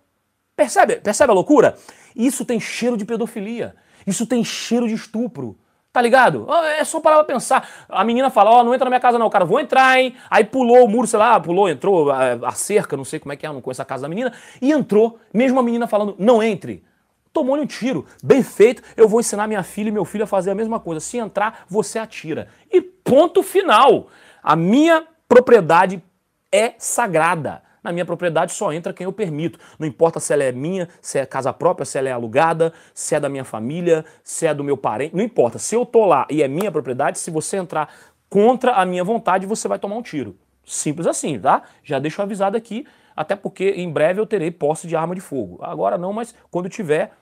Percebe? 0.57 0.97
Percebe 0.97 1.31
a 1.31 1.35
loucura? 1.35 1.77
Isso 2.15 2.45
tem 2.45 2.59
cheiro 2.59 2.97
de 2.97 3.05
pedofilia. 3.05 3.75
Isso 4.07 4.27
tem 4.27 4.43
cheiro 4.43 4.89
de 4.89 4.95
estupro. 4.95 5.57
Tá 5.93 6.01
ligado? 6.01 6.47
É 6.79 6.85
só 6.85 7.01
parar 7.01 7.17
pra 7.17 7.25
pensar. 7.25 7.69
A 7.89 8.05
menina 8.05 8.31
fala, 8.31 8.51
ó, 8.51 8.61
oh, 8.61 8.65
não 8.65 8.73
entra 8.73 8.85
na 8.85 8.91
minha 8.91 9.01
casa 9.01 9.19
não. 9.19 9.29
Cara, 9.29 9.45
vou 9.45 9.59
entrar, 9.59 9.99
hein? 9.99 10.15
Aí 10.31 10.45
pulou 10.45 10.85
o 10.85 10.89
muro, 10.89 11.07
sei 11.07 11.19
lá, 11.19 11.41
pulou, 11.41 11.69
entrou, 11.69 12.13
a, 12.13 12.35
a 12.45 12.53
cerca, 12.53 12.97
não 12.97 13.05
sei 13.05 13.19
como 13.19 13.33
é 13.33 13.37
que 13.37 13.45
é, 13.45 13.53
não 13.53 13.61
conheço 13.61 13.83
a 13.83 13.85
casa 13.85 14.03
da 14.03 14.09
menina. 14.09 14.33
E 14.63 14.71
entrou, 14.71 15.19
mesmo 15.35 15.59
a 15.59 15.63
menina 15.63 15.89
falando, 15.89 16.15
não 16.17 16.41
entre. 16.41 16.85
Tomou-lhe 17.33 17.63
um 17.63 17.67
tiro. 17.67 18.07
Bem 18.23 18.41
feito, 18.43 18.83
eu 18.97 19.09
vou 19.09 19.19
ensinar 19.19 19.49
minha 19.49 19.65
filha 19.65 19.89
e 19.89 19.93
meu 19.93 20.05
filho 20.05 20.25
a 20.25 20.27
fazer 20.29 20.53
a 20.53 20.55
mesma 20.55 20.79
coisa. 20.79 21.01
Se 21.01 21.19
entrar, 21.19 21.65
você 21.69 21.99
atira. 21.99 22.47
E 22.73 22.81
ponto 22.81 23.43
final. 23.43 24.07
A 24.43 24.55
minha 24.55 25.05
propriedade 25.29 26.01
é 26.53 26.75
sagrada. 26.79 27.63
Na 27.83 27.93
minha 27.93 28.05
propriedade 28.05 28.53
só 28.53 28.73
entra 28.73 28.93
quem 28.93 29.05
eu 29.05 29.13
permito. 29.13 29.59
Não 29.79 29.87
importa 29.87 30.21
se 30.21 30.33
ela 30.33 30.45
é 30.45 30.53
minha, 30.53 30.89
se 31.01 31.19
é 31.19 31.27
casa 31.27 31.53
própria, 31.53 31.85
se 31.85 31.99
ela 31.99 32.09
é 32.09 32.13
alugada, 32.13 32.73
se 32.95 33.15
é 33.15 33.21
da 33.21 33.29
minha 33.29 33.45
família, 33.45 34.05
se 34.23 34.47
é 34.47 34.55
do 34.55 34.63
meu 34.63 34.77
parente. 34.77 35.17
Não 35.17 35.25
importa. 35.25 35.59
Se 35.59 35.75
eu 35.75 35.87
tô 35.87 36.05
lá 36.05 36.27
e 36.31 36.43
é 36.43 36.49
minha 36.49 36.71
propriedade, 36.71 37.19
se 37.19 37.31
você 37.31 37.57
entrar 37.57 37.93
contra 38.29 38.73
a 38.73 38.87
minha 38.87 39.03
vontade, 39.03 39.47
você 39.47 39.67
vai 39.67 39.79
tomar 39.79 39.97
um 39.97 40.03
tiro. 40.03 40.37
Simples 40.65 41.07
assim, 41.07 41.39
tá? 41.39 41.63
Já 41.83 41.99
deixo 41.99 42.23
avisado 42.23 42.57
aqui, 42.57 42.87
até 43.17 43.35
porque 43.35 43.71
em 43.71 43.91
breve 43.91 44.21
eu 44.21 44.27
terei 44.27 44.51
posse 44.51 44.87
de 44.87 44.95
arma 44.95 45.15
de 45.15 45.21
fogo. 45.21 45.59
Agora 45.63 45.99
não, 45.99 46.13
mas 46.13 46.35
quando 46.51 46.69
tiver, 46.69 47.13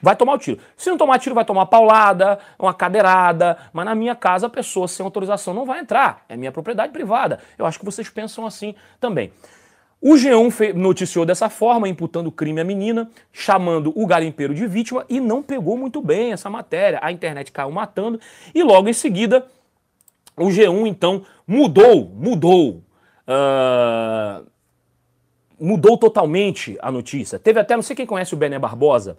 vai 0.00 0.14
tomar 0.14 0.34
o 0.34 0.38
tiro. 0.38 0.60
Se 0.76 0.88
não 0.90 0.96
tomar 0.96 1.18
tiro, 1.18 1.34
vai 1.34 1.44
tomar 1.44 1.66
paulada, 1.66 2.38
uma 2.58 2.72
cadeirada, 2.72 3.58
mas 3.72 3.84
na 3.84 3.94
minha 3.94 4.14
casa 4.14 4.46
a 4.46 4.50
pessoa 4.50 4.86
sem 4.86 5.04
autorização 5.04 5.52
não 5.52 5.64
vai 5.64 5.80
entrar. 5.80 6.24
É 6.28 6.36
minha 6.36 6.52
propriedade 6.52 6.92
privada. 6.92 7.40
Eu 7.58 7.66
acho 7.66 7.78
que 7.78 7.84
vocês 7.84 8.08
pensam 8.08 8.46
assim 8.46 8.74
também. 9.00 9.32
O 10.04 10.14
G1 10.14 10.74
noticiou 10.74 11.24
dessa 11.24 11.48
forma, 11.48 11.88
imputando 11.88 12.32
crime 12.32 12.60
à 12.60 12.64
menina, 12.64 13.08
chamando 13.32 13.92
o 13.94 14.04
garimpeiro 14.04 14.52
de 14.52 14.66
vítima 14.66 15.06
e 15.08 15.20
não 15.20 15.44
pegou 15.44 15.78
muito 15.78 16.02
bem 16.02 16.32
essa 16.32 16.50
matéria. 16.50 16.98
A 17.00 17.12
internet 17.12 17.52
caiu 17.52 17.70
matando 17.70 18.18
e 18.52 18.64
logo 18.64 18.88
em 18.88 18.92
seguida 18.92 19.46
o 20.36 20.46
G1 20.46 20.88
então 20.88 21.22
mudou, 21.46 22.10
mudou, 22.16 22.82
uh, 23.28 24.44
mudou 25.60 25.96
totalmente 25.96 26.76
a 26.82 26.90
notícia. 26.90 27.38
Teve 27.38 27.60
até, 27.60 27.76
não 27.76 27.82
sei 27.82 27.94
quem 27.94 28.04
conhece 28.04 28.34
o 28.34 28.36
Bené 28.36 28.58
Barbosa, 28.58 29.16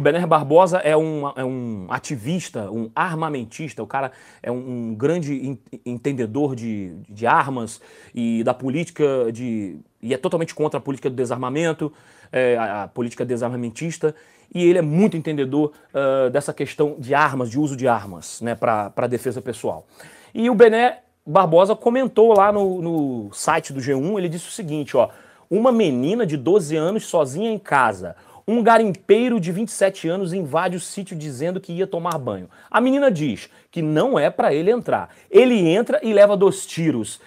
o 0.00 0.02
Bené 0.02 0.26
Barbosa 0.26 0.78
é 0.78 0.96
um, 0.96 1.28
é 1.36 1.44
um 1.44 1.86
ativista, 1.90 2.70
um 2.70 2.90
armamentista, 2.94 3.82
o 3.82 3.86
cara 3.86 4.10
é 4.42 4.50
um, 4.50 4.56
um 4.56 4.94
grande 4.94 5.58
entendedor 5.84 6.56
de, 6.56 6.94
de 7.06 7.26
armas 7.26 7.82
e 8.14 8.42
da 8.42 8.54
política 8.54 9.30
de. 9.30 9.76
e 10.00 10.14
é 10.14 10.16
totalmente 10.16 10.54
contra 10.54 10.78
a 10.78 10.80
política 10.80 11.10
do 11.10 11.16
desarmamento, 11.16 11.92
é, 12.32 12.56
a, 12.56 12.84
a, 12.84 12.88
política 12.88 13.26
desarmamentista, 13.26 14.14
e 14.54 14.64
ele 14.64 14.78
é 14.78 14.82
muito 14.82 15.18
entendedor 15.18 15.72
uh, 15.92 16.30
dessa 16.30 16.54
questão 16.54 16.96
de 16.98 17.14
armas, 17.14 17.50
de 17.50 17.58
uso 17.58 17.76
de 17.76 17.86
armas, 17.86 18.40
né, 18.40 18.54
para 18.54 19.06
defesa 19.06 19.42
pessoal. 19.42 19.86
E 20.32 20.48
o 20.48 20.54
Bené 20.54 21.00
Barbosa 21.26 21.76
comentou 21.76 22.32
lá 22.32 22.50
no, 22.50 22.80
no 22.80 23.32
site 23.34 23.70
do 23.70 23.80
G1, 23.80 24.16
ele 24.16 24.30
disse 24.30 24.48
o 24.48 24.52
seguinte, 24.52 24.96
ó, 24.96 25.10
uma 25.50 25.70
menina 25.70 26.24
de 26.24 26.36
12 26.36 26.76
anos 26.76 27.04
sozinha 27.06 27.50
em 27.50 27.58
casa, 27.58 28.16
um 28.50 28.62
garimpeiro 28.62 29.38
de 29.38 29.52
27 29.52 30.08
anos 30.08 30.32
invade 30.32 30.76
o 30.76 30.80
sítio 30.80 31.16
dizendo 31.16 31.60
que 31.60 31.72
ia 31.72 31.86
tomar 31.86 32.18
banho. 32.18 32.50
A 32.68 32.80
menina 32.80 33.10
diz 33.10 33.48
que 33.70 33.80
não 33.80 34.18
é 34.18 34.28
para 34.28 34.52
ele 34.52 34.70
entrar. 34.70 35.14
Ele 35.30 35.68
entra 35.68 36.00
e 36.02 36.12
leva 36.12 36.36
dois 36.36 36.66
tiros. 36.66 37.20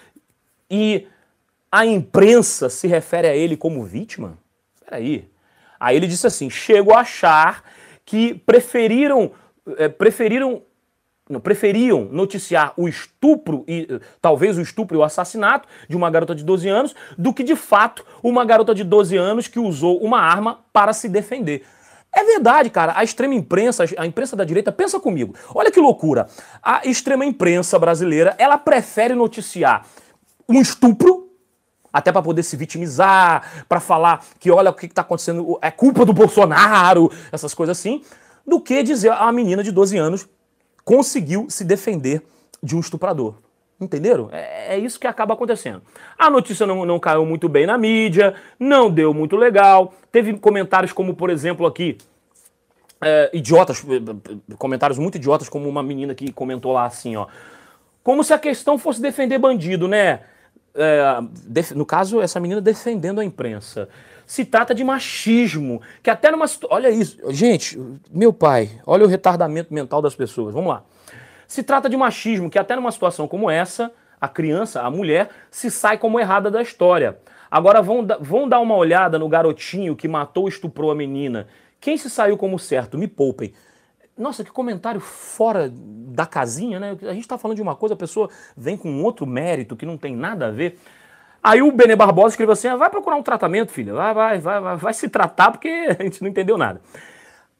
E 0.70 1.06
a 1.72 1.86
imprensa 1.86 2.68
se 2.68 2.86
refere 2.86 3.26
a 3.26 3.34
ele 3.34 3.56
como 3.56 3.84
vítima? 3.84 4.36
Peraí. 4.84 5.26
Aí 5.80 5.96
ele 5.96 6.06
disse 6.06 6.26
assim: 6.26 6.50
chego 6.50 6.92
a 6.92 7.00
achar 7.00 7.64
que 8.04 8.34
preferiram, 8.34 9.32
é, 9.78 9.88
preferiram 9.88 10.62
preferiam 11.42 12.04
noticiar 12.10 12.74
o 12.76 12.86
estupro 12.86 13.64
e 13.66 14.00
talvez 14.20 14.58
o 14.58 14.60
estupro 14.60 14.96
e 14.96 15.00
o 15.00 15.02
assassinato 15.02 15.66
de 15.88 15.96
uma 15.96 16.10
garota 16.10 16.34
de 16.34 16.44
12 16.44 16.68
anos 16.68 16.94
do 17.16 17.32
que 17.32 17.42
de 17.42 17.56
fato 17.56 18.04
uma 18.22 18.44
garota 18.44 18.74
de 18.74 18.84
12 18.84 19.16
anos 19.16 19.48
que 19.48 19.58
usou 19.58 19.98
uma 20.02 20.20
arma 20.20 20.60
para 20.72 20.92
se 20.92 21.08
defender. 21.08 21.64
É 22.12 22.22
verdade, 22.24 22.70
cara. 22.70 22.92
A 22.94 23.02
extrema 23.02 23.34
imprensa, 23.34 23.84
a 23.96 24.06
imprensa 24.06 24.36
da 24.36 24.44
direita, 24.44 24.70
pensa 24.70 25.00
comigo. 25.00 25.34
Olha 25.52 25.70
que 25.70 25.80
loucura. 25.80 26.28
A 26.62 26.86
extrema 26.86 27.24
imprensa 27.24 27.78
brasileira, 27.78 28.34
ela 28.38 28.56
prefere 28.56 29.14
noticiar 29.14 29.84
um 30.48 30.60
estupro 30.60 31.24
até 31.92 32.12
para 32.12 32.22
poder 32.22 32.42
se 32.42 32.56
vitimizar, 32.56 33.64
para 33.68 33.80
falar 33.80 34.24
que 34.38 34.50
olha 34.50 34.70
o 34.70 34.74
que 34.74 34.86
está 34.86 35.02
acontecendo, 35.02 35.58
é 35.62 35.70
culpa 35.70 36.04
do 36.04 36.12
Bolsonaro, 36.12 37.10
essas 37.30 37.54
coisas 37.54 37.78
assim, 37.78 38.02
do 38.44 38.60
que 38.60 38.82
dizer 38.82 39.12
a 39.12 39.30
menina 39.30 39.62
de 39.62 39.70
12 39.70 39.96
anos 39.96 40.28
conseguiu 40.84 41.46
se 41.48 41.64
defender 41.64 42.22
de 42.62 42.76
um 42.76 42.80
estuprador. 42.80 43.34
Entenderam? 43.80 44.28
É, 44.30 44.74
é, 44.74 44.78
isso 44.78 45.00
que 45.00 45.06
acaba 45.06 45.34
acontecendo. 45.34 45.82
A 46.18 46.30
notícia 46.30 46.66
não, 46.66 46.84
não 46.84 46.98
caiu 46.98 47.26
muito 47.26 47.48
bem 47.48 47.66
na 47.66 47.76
mídia, 47.76 48.34
não 48.58 48.90
deu 48.90 49.12
muito 49.12 49.36
legal. 49.36 49.94
Teve 50.12 50.34
comentários 50.38 50.92
como, 50.92 51.14
por 51.14 51.28
exemplo, 51.28 51.66
aqui, 51.66 51.98
é, 53.00 53.30
idiotas, 53.32 53.84
comentários 54.58 54.98
muito 54.98 55.16
idiotas, 55.16 55.48
como 55.48 55.68
uma 55.68 55.82
menina 55.82 56.14
que 56.14 56.32
comentou 56.32 56.72
lá 56.72 56.86
assim, 56.86 57.16
ó. 57.16 57.26
Como 58.02 58.22
se 58.22 58.32
a 58.32 58.38
questão 58.38 58.78
fosse 58.78 59.00
defender 59.00 59.38
bandido, 59.38 59.88
né? 59.88 60.20
É, 60.74 61.20
no 61.74 61.86
caso, 61.86 62.20
essa 62.20 62.38
menina 62.38 62.60
defendendo 62.60 63.20
a 63.20 63.24
imprensa 63.24 63.88
se 64.26 64.44
trata 64.44 64.74
de 64.74 64.82
machismo, 64.82 65.80
que 66.02 66.10
até 66.10 66.30
numa 66.30 66.46
olha 66.70 66.90
isso, 66.90 67.18
gente, 67.30 67.78
meu 68.10 68.32
pai, 68.32 68.70
olha 68.86 69.04
o 69.04 69.08
retardamento 69.08 69.72
mental 69.72 70.00
das 70.00 70.14
pessoas. 70.14 70.54
Vamos 70.54 70.70
lá. 70.70 70.82
Se 71.46 71.62
trata 71.62 71.88
de 71.88 71.96
machismo, 71.96 72.50
que 72.50 72.58
até 72.58 72.74
numa 72.74 72.90
situação 72.90 73.28
como 73.28 73.50
essa, 73.50 73.92
a 74.20 74.28
criança, 74.28 74.82
a 74.82 74.90
mulher, 74.90 75.28
se 75.50 75.70
sai 75.70 75.98
como 75.98 76.18
errada 76.18 76.50
da 76.50 76.62
história. 76.62 77.18
Agora 77.50 77.82
vão, 77.82 78.06
vão 78.20 78.48
dar 78.48 78.60
uma 78.60 78.74
olhada 78.74 79.18
no 79.18 79.28
garotinho 79.28 79.94
que 79.94 80.08
matou 80.08 80.48
estuprou 80.48 80.90
a 80.90 80.94
menina. 80.94 81.46
Quem 81.80 81.96
se 81.96 82.08
saiu 82.08 82.36
como 82.36 82.58
certo? 82.58 82.96
Me 82.96 83.06
poupem. 83.06 83.52
Nossa, 84.16 84.42
que 84.42 84.50
comentário 84.50 85.00
fora 85.00 85.70
da 85.70 86.24
casinha, 86.24 86.80
né? 86.80 86.96
A 87.02 87.12
gente 87.12 87.20
está 87.20 87.36
falando 87.36 87.56
de 87.56 87.62
uma 87.62 87.74
coisa, 87.74 87.94
a 87.94 87.98
pessoa 87.98 88.30
vem 88.56 88.76
com 88.76 89.02
outro 89.02 89.26
mérito 89.26 89.76
que 89.76 89.84
não 89.84 89.98
tem 89.98 90.16
nada 90.16 90.46
a 90.46 90.50
ver. 90.50 90.78
Aí 91.44 91.60
o 91.60 91.70
Benê 91.70 91.94
Barbosa 91.94 92.28
escreveu 92.30 92.54
assim: 92.54 92.68
ah, 92.68 92.76
vai 92.76 92.88
procurar 92.88 93.16
um 93.16 93.22
tratamento, 93.22 93.70
filha, 93.70 93.92
vai, 93.92 94.14
vai, 94.14 94.38
vai, 94.38 94.60
vai, 94.60 94.76
vai 94.76 94.94
se 94.94 95.10
tratar 95.10 95.50
porque 95.50 95.68
a 96.00 96.02
gente 96.02 96.22
não 96.22 96.30
entendeu 96.30 96.56
nada. 96.56 96.80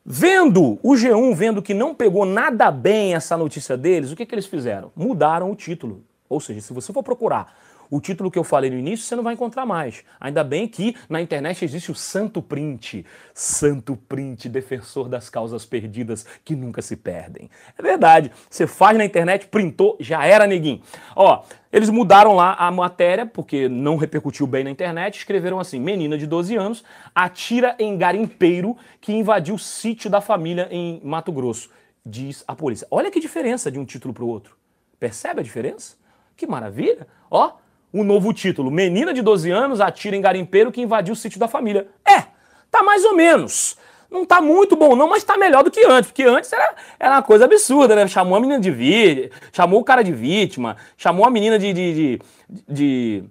Vendo 0.07 0.79
o 0.83 0.95
G1, 0.95 1.35
vendo 1.35 1.63
que 1.63 1.75
não 1.75 1.95
pegou 1.95 2.25
nada 2.25 2.71
bem 2.71 3.15
essa 3.15 3.37
notícia 3.37 3.77
deles, 3.77 4.11
o 4.11 4.17
que, 4.17 4.25
que 4.25 4.35
eles 4.35 4.47
fizeram? 4.47 4.91
Mudaram 4.97 5.51
o 5.51 5.55
título. 5.55 6.03
Ou 6.29 6.41
seja, 6.41 6.63
se 6.63 6.73
você 6.73 6.93
for 6.93 7.03
procurar 7.03 7.55
O 7.91 8.01
título 8.01 8.31
que 8.31 8.39
eu 8.39 8.45
falei 8.45 8.71
no 8.71 8.79
início 8.79 9.07
você 9.07 9.17
não 9.17 9.23
vai 9.23 9.35
encontrar 9.35 9.67
mais. 9.67 10.05
Ainda 10.21 10.43
bem 10.43 10.67
que 10.67 10.97
na 11.09 11.21
internet 11.21 11.65
existe 11.65 11.91
o 11.91 11.95
Santo 11.95 12.43
Print. 12.43 13.05
Santo 13.33 13.97
Print, 13.97 14.49
defensor 14.49 15.09
das 15.09 15.29
causas 15.29 15.65
perdidas 15.65 16.27
que 16.45 16.55
nunca 16.57 16.83
se 16.83 16.97
perdem. 16.97 17.51
É 17.77 17.83
verdade. 17.83 18.31
Você 18.49 18.67
faz 18.67 18.97
na 18.97 19.05
internet, 19.05 19.47
printou, 19.47 19.97
já 20.01 20.25
era, 20.27 20.47
neguinho. 20.47 20.81
Ó, 21.15 21.43
eles 21.73 21.91
mudaram 21.91 22.35
lá 22.35 22.55
a 22.55 22.71
matéria, 22.71 23.27
porque 23.27 23.69
não 23.69 23.97
repercutiu 23.97 24.47
bem 24.47 24.63
na 24.63 24.71
internet, 24.71 25.19
escreveram 25.19 25.59
assim: 25.59 25.81
menina 25.81 26.17
de 26.17 26.25
12 26.25 26.55
anos 26.57 26.85
atira 27.13 27.75
em 27.81 27.99
garimpeiro 27.99 28.77
que 29.01 29.13
invadiu 29.13 29.57
o 29.57 29.59
sítio 29.59 30.09
da 30.09 30.21
família 30.21 30.69
em 30.71 31.01
Mato 31.03 31.33
Grosso, 31.33 31.69
diz 32.07 32.45
a 32.47 32.55
polícia. 32.55 32.87
Olha 32.91 33.11
que 33.11 33.19
diferença 33.19 33.71
de 33.73 33.79
um 33.79 33.85
título 33.85 34.15
para 34.15 34.23
o 34.23 34.29
outro. 34.29 34.57
Percebe 35.01 35.41
a 35.41 35.43
diferença? 35.43 35.97
Que 36.37 36.47
maravilha! 36.47 37.09
Ó, 37.31 37.55
um 37.95 38.03
novo 38.05 38.33
título: 38.33 38.71
Menina 38.71 39.15
de 39.15 39.23
12 39.23 39.51
anos 39.51 39.81
atira 39.81 40.17
em 40.17 40.21
garimpeiro 40.21 40.73
que 40.73 40.83
invadiu 40.83 41.15
o 41.15 41.17
sítio 41.17 41.39
da 41.39 41.47
família. 41.47 41.87
É, 42.05 42.25
tá 42.71 42.83
mais 42.83 43.05
ou 43.05 43.15
menos. 43.15 43.77
Não 44.11 44.25
tá 44.25 44.41
muito 44.41 44.77
bom, 44.77 44.95
não, 44.95 45.09
mas 45.09 45.25
tá 45.25 45.37
melhor 45.37 45.65
do 45.65 45.71
que 45.71 45.85
antes, 45.85 46.11
porque 46.11 46.23
antes 46.23 46.53
era, 46.53 46.75
era 47.01 47.15
uma 47.17 47.23
coisa 47.23 47.47
absurda, 47.47 47.97
né? 47.97 48.07
Chamou 48.07 48.37
a 48.37 48.41
menina 48.41 48.61
de 48.61 48.71
vítima, 48.71 49.31
chamou 49.53 49.81
o 49.81 49.85
cara 49.85 50.03
de 50.03 50.13
vítima, 50.13 50.77
chamou 50.97 51.25
a 51.25 51.31
menina 51.31 51.59
de, 51.59 51.73
de, 51.73 51.95
de, 51.95 52.21
de 52.69 53.25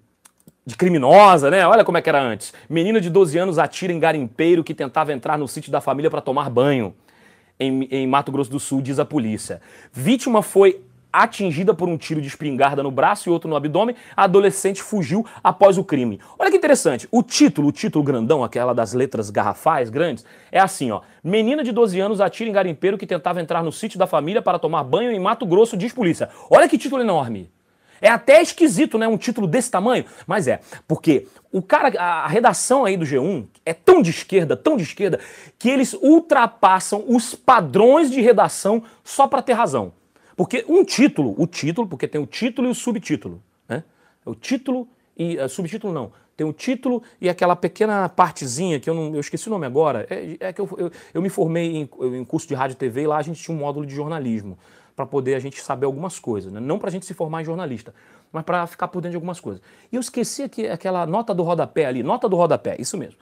de 0.66 0.78
criminosa, 0.78 1.52
né? 1.52 1.68
Olha 1.68 1.84
como 1.84 1.98
é 1.98 2.02
que 2.02 2.10
era 2.10 2.22
antes. 2.22 2.54
Menina 2.70 3.02
de 3.02 3.10
12 3.10 3.38
anos 3.38 3.60
atira 3.60 3.92
em 3.92 4.00
garimpeiro 4.00 4.64
que 4.64 4.74
tentava 4.74 5.12
entrar 5.12 5.38
no 5.38 5.48
sítio 5.48 5.72
da 5.72 5.82
família 5.82 6.10
para 6.10 6.22
tomar 6.22 6.50
banho. 6.50 6.96
Em, 7.60 7.88
em, 7.92 8.08
Mato 8.08 8.32
Grosso 8.32 8.50
do 8.50 8.60
Sul, 8.60 8.82
diz 8.82 8.98
a 8.98 9.06
polícia. 9.06 9.62
Vítima 9.92 10.42
foi 10.42 10.82
atingida 11.14 11.74
por 11.74 11.88
um 11.88 11.96
tiro 11.96 12.20
de 12.20 12.28
espingarda 12.28 12.82
no 12.82 12.90
braço 12.90 13.30
e 13.30 13.32
outro 13.32 13.48
no 13.48 13.56
abdômen, 13.56 13.96
a 14.18 14.24
adolescente 14.24 14.82
fugiu 14.82 15.24
após 15.44 15.78
o 15.78 15.84
crime. 15.84 16.20
Olha 16.40 16.50
que 16.50 16.58
interessante, 16.58 17.08
o 17.12 17.22
título, 17.22 17.68
o 17.68 17.72
título 17.72 18.04
grandão, 18.04 18.44
aquela 18.44 18.74
das 18.74 18.94
letras 18.94 19.30
garrafais 19.30 19.92
grandes, 19.92 20.26
é 20.52 20.60
assim, 20.60 20.90
ó. 20.90 21.02
Menina 21.24 21.64
de 21.64 21.72
12 21.72 22.00
anos 22.00 22.20
atira 22.20 22.50
em 22.50 22.54
garimpeiro 22.54 22.98
que 22.98 23.06
tentava 23.06 23.40
entrar 23.40 23.64
no 23.64 23.72
sítio 23.72 24.00
da 24.00 24.08
família 24.08 24.42
para 24.42 24.58
tomar 24.58 24.84
banho 24.84 25.12
em 25.12 25.20
Mato 25.20 25.46
Grosso, 25.46 25.78
diz 25.78 25.94
polícia. 25.94 26.30
Olha 26.50 26.68
que 26.68 26.78
título 26.78 27.02
enorme. 27.02 27.52
É 28.04 28.10
até 28.10 28.42
esquisito, 28.42 28.98
né? 28.98 29.08
Um 29.08 29.18
título 29.18 29.48
desse 29.48 29.72
tamanho. 29.72 30.04
Mas 30.28 30.46
é, 30.46 30.60
porque 30.86 31.26
o 31.54 31.62
cara, 31.62 31.98
a 31.98 32.28
redação 32.28 32.84
aí 32.84 32.98
do 32.98 33.06
G1 33.06 33.46
é 33.66 33.74
tão 33.74 34.02
de 34.02 34.10
esquerda, 34.10 34.58
tão 34.58 34.76
de 34.76 34.84
esquerda, 34.84 35.22
que 35.58 35.70
eles 35.70 35.94
ultrapassam 35.94 37.06
os 37.08 37.34
padrões 37.34 38.12
de 38.12 38.20
redação 38.20 38.84
só 39.06 39.26
para 39.26 39.42
ter 39.42 39.54
razão. 39.54 39.94
Porque 40.36 40.66
um 40.68 40.84
título, 40.84 41.36
o 41.38 41.46
título, 41.46 41.88
porque 41.88 42.08
tem 42.08 42.22
o 42.22 42.26
título 42.26 42.68
e 42.68 42.72
o 42.72 42.76
subtítulo, 42.76 43.42
né? 43.68 43.84
O 44.26 44.34
título 44.34 44.88
e 45.18 45.38
uh, 45.38 45.48
subtítulo 45.48 45.94
não. 45.94 46.12
Tem 46.36 46.48
o 46.48 46.54
título 46.54 47.04
e 47.22 47.30
aquela 47.30 47.56
pequena 47.56 48.10
partezinha 48.10 48.80
que 48.80 48.90
eu 48.90 48.94
não, 48.94 49.14
eu 49.14 49.20
esqueci 49.20 49.48
o 49.48 49.52
nome 49.52 49.68
agora. 49.68 50.08
É, 50.10 50.38
é 50.40 50.54
que 50.54 50.60
eu, 50.60 50.70
eu, 50.78 50.92
eu, 51.14 51.22
me 51.22 51.30
formei 51.30 51.78
em, 51.78 51.90
em 52.18 52.26
curso 52.26 52.48
de 52.48 52.56
rádio 52.56 52.74
e 52.74 52.78
TV 52.78 53.04
e 53.04 53.08
lá 53.08 53.18
a 53.18 53.22
gente 53.22 53.42
tinha 53.42 53.56
um 53.56 53.60
módulo 53.60 53.86
de 53.86 53.94
jornalismo 53.94 54.58
para 54.96 55.06
poder 55.06 55.36
a 55.36 55.40
gente 55.40 55.62
saber 55.62 55.86
algumas 55.86 56.20
coisas, 56.20 56.52
né? 56.52 56.60
não 56.60 56.78
para 56.78 56.90
a 56.90 56.92
gente 56.92 57.06
se 57.06 57.14
formar 57.14 57.42
em 57.42 57.46
jornalista, 57.46 57.94
mas 58.32 58.44
para 58.44 58.66
ficar 58.68 58.88
por 58.88 59.02
dentro 59.02 59.12
de 59.12 59.18
algumas 59.18 59.40
coisas. 59.40 59.62
E 59.92 59.96
eu 59.96 60.00
esqueci 60.00 60.44
aqui, 60.44 60.68
aquela 60.68 61.06
nota 61.06 61.34
do 61.34 61.44
rodapé 61.44 61.86
ali, 61.86 62.04
nota 62.04 62.30
do 62.30 62.36
rodapé, 62.36 62.76
isso 62.80 62.98
mesmo. 62.98 63.18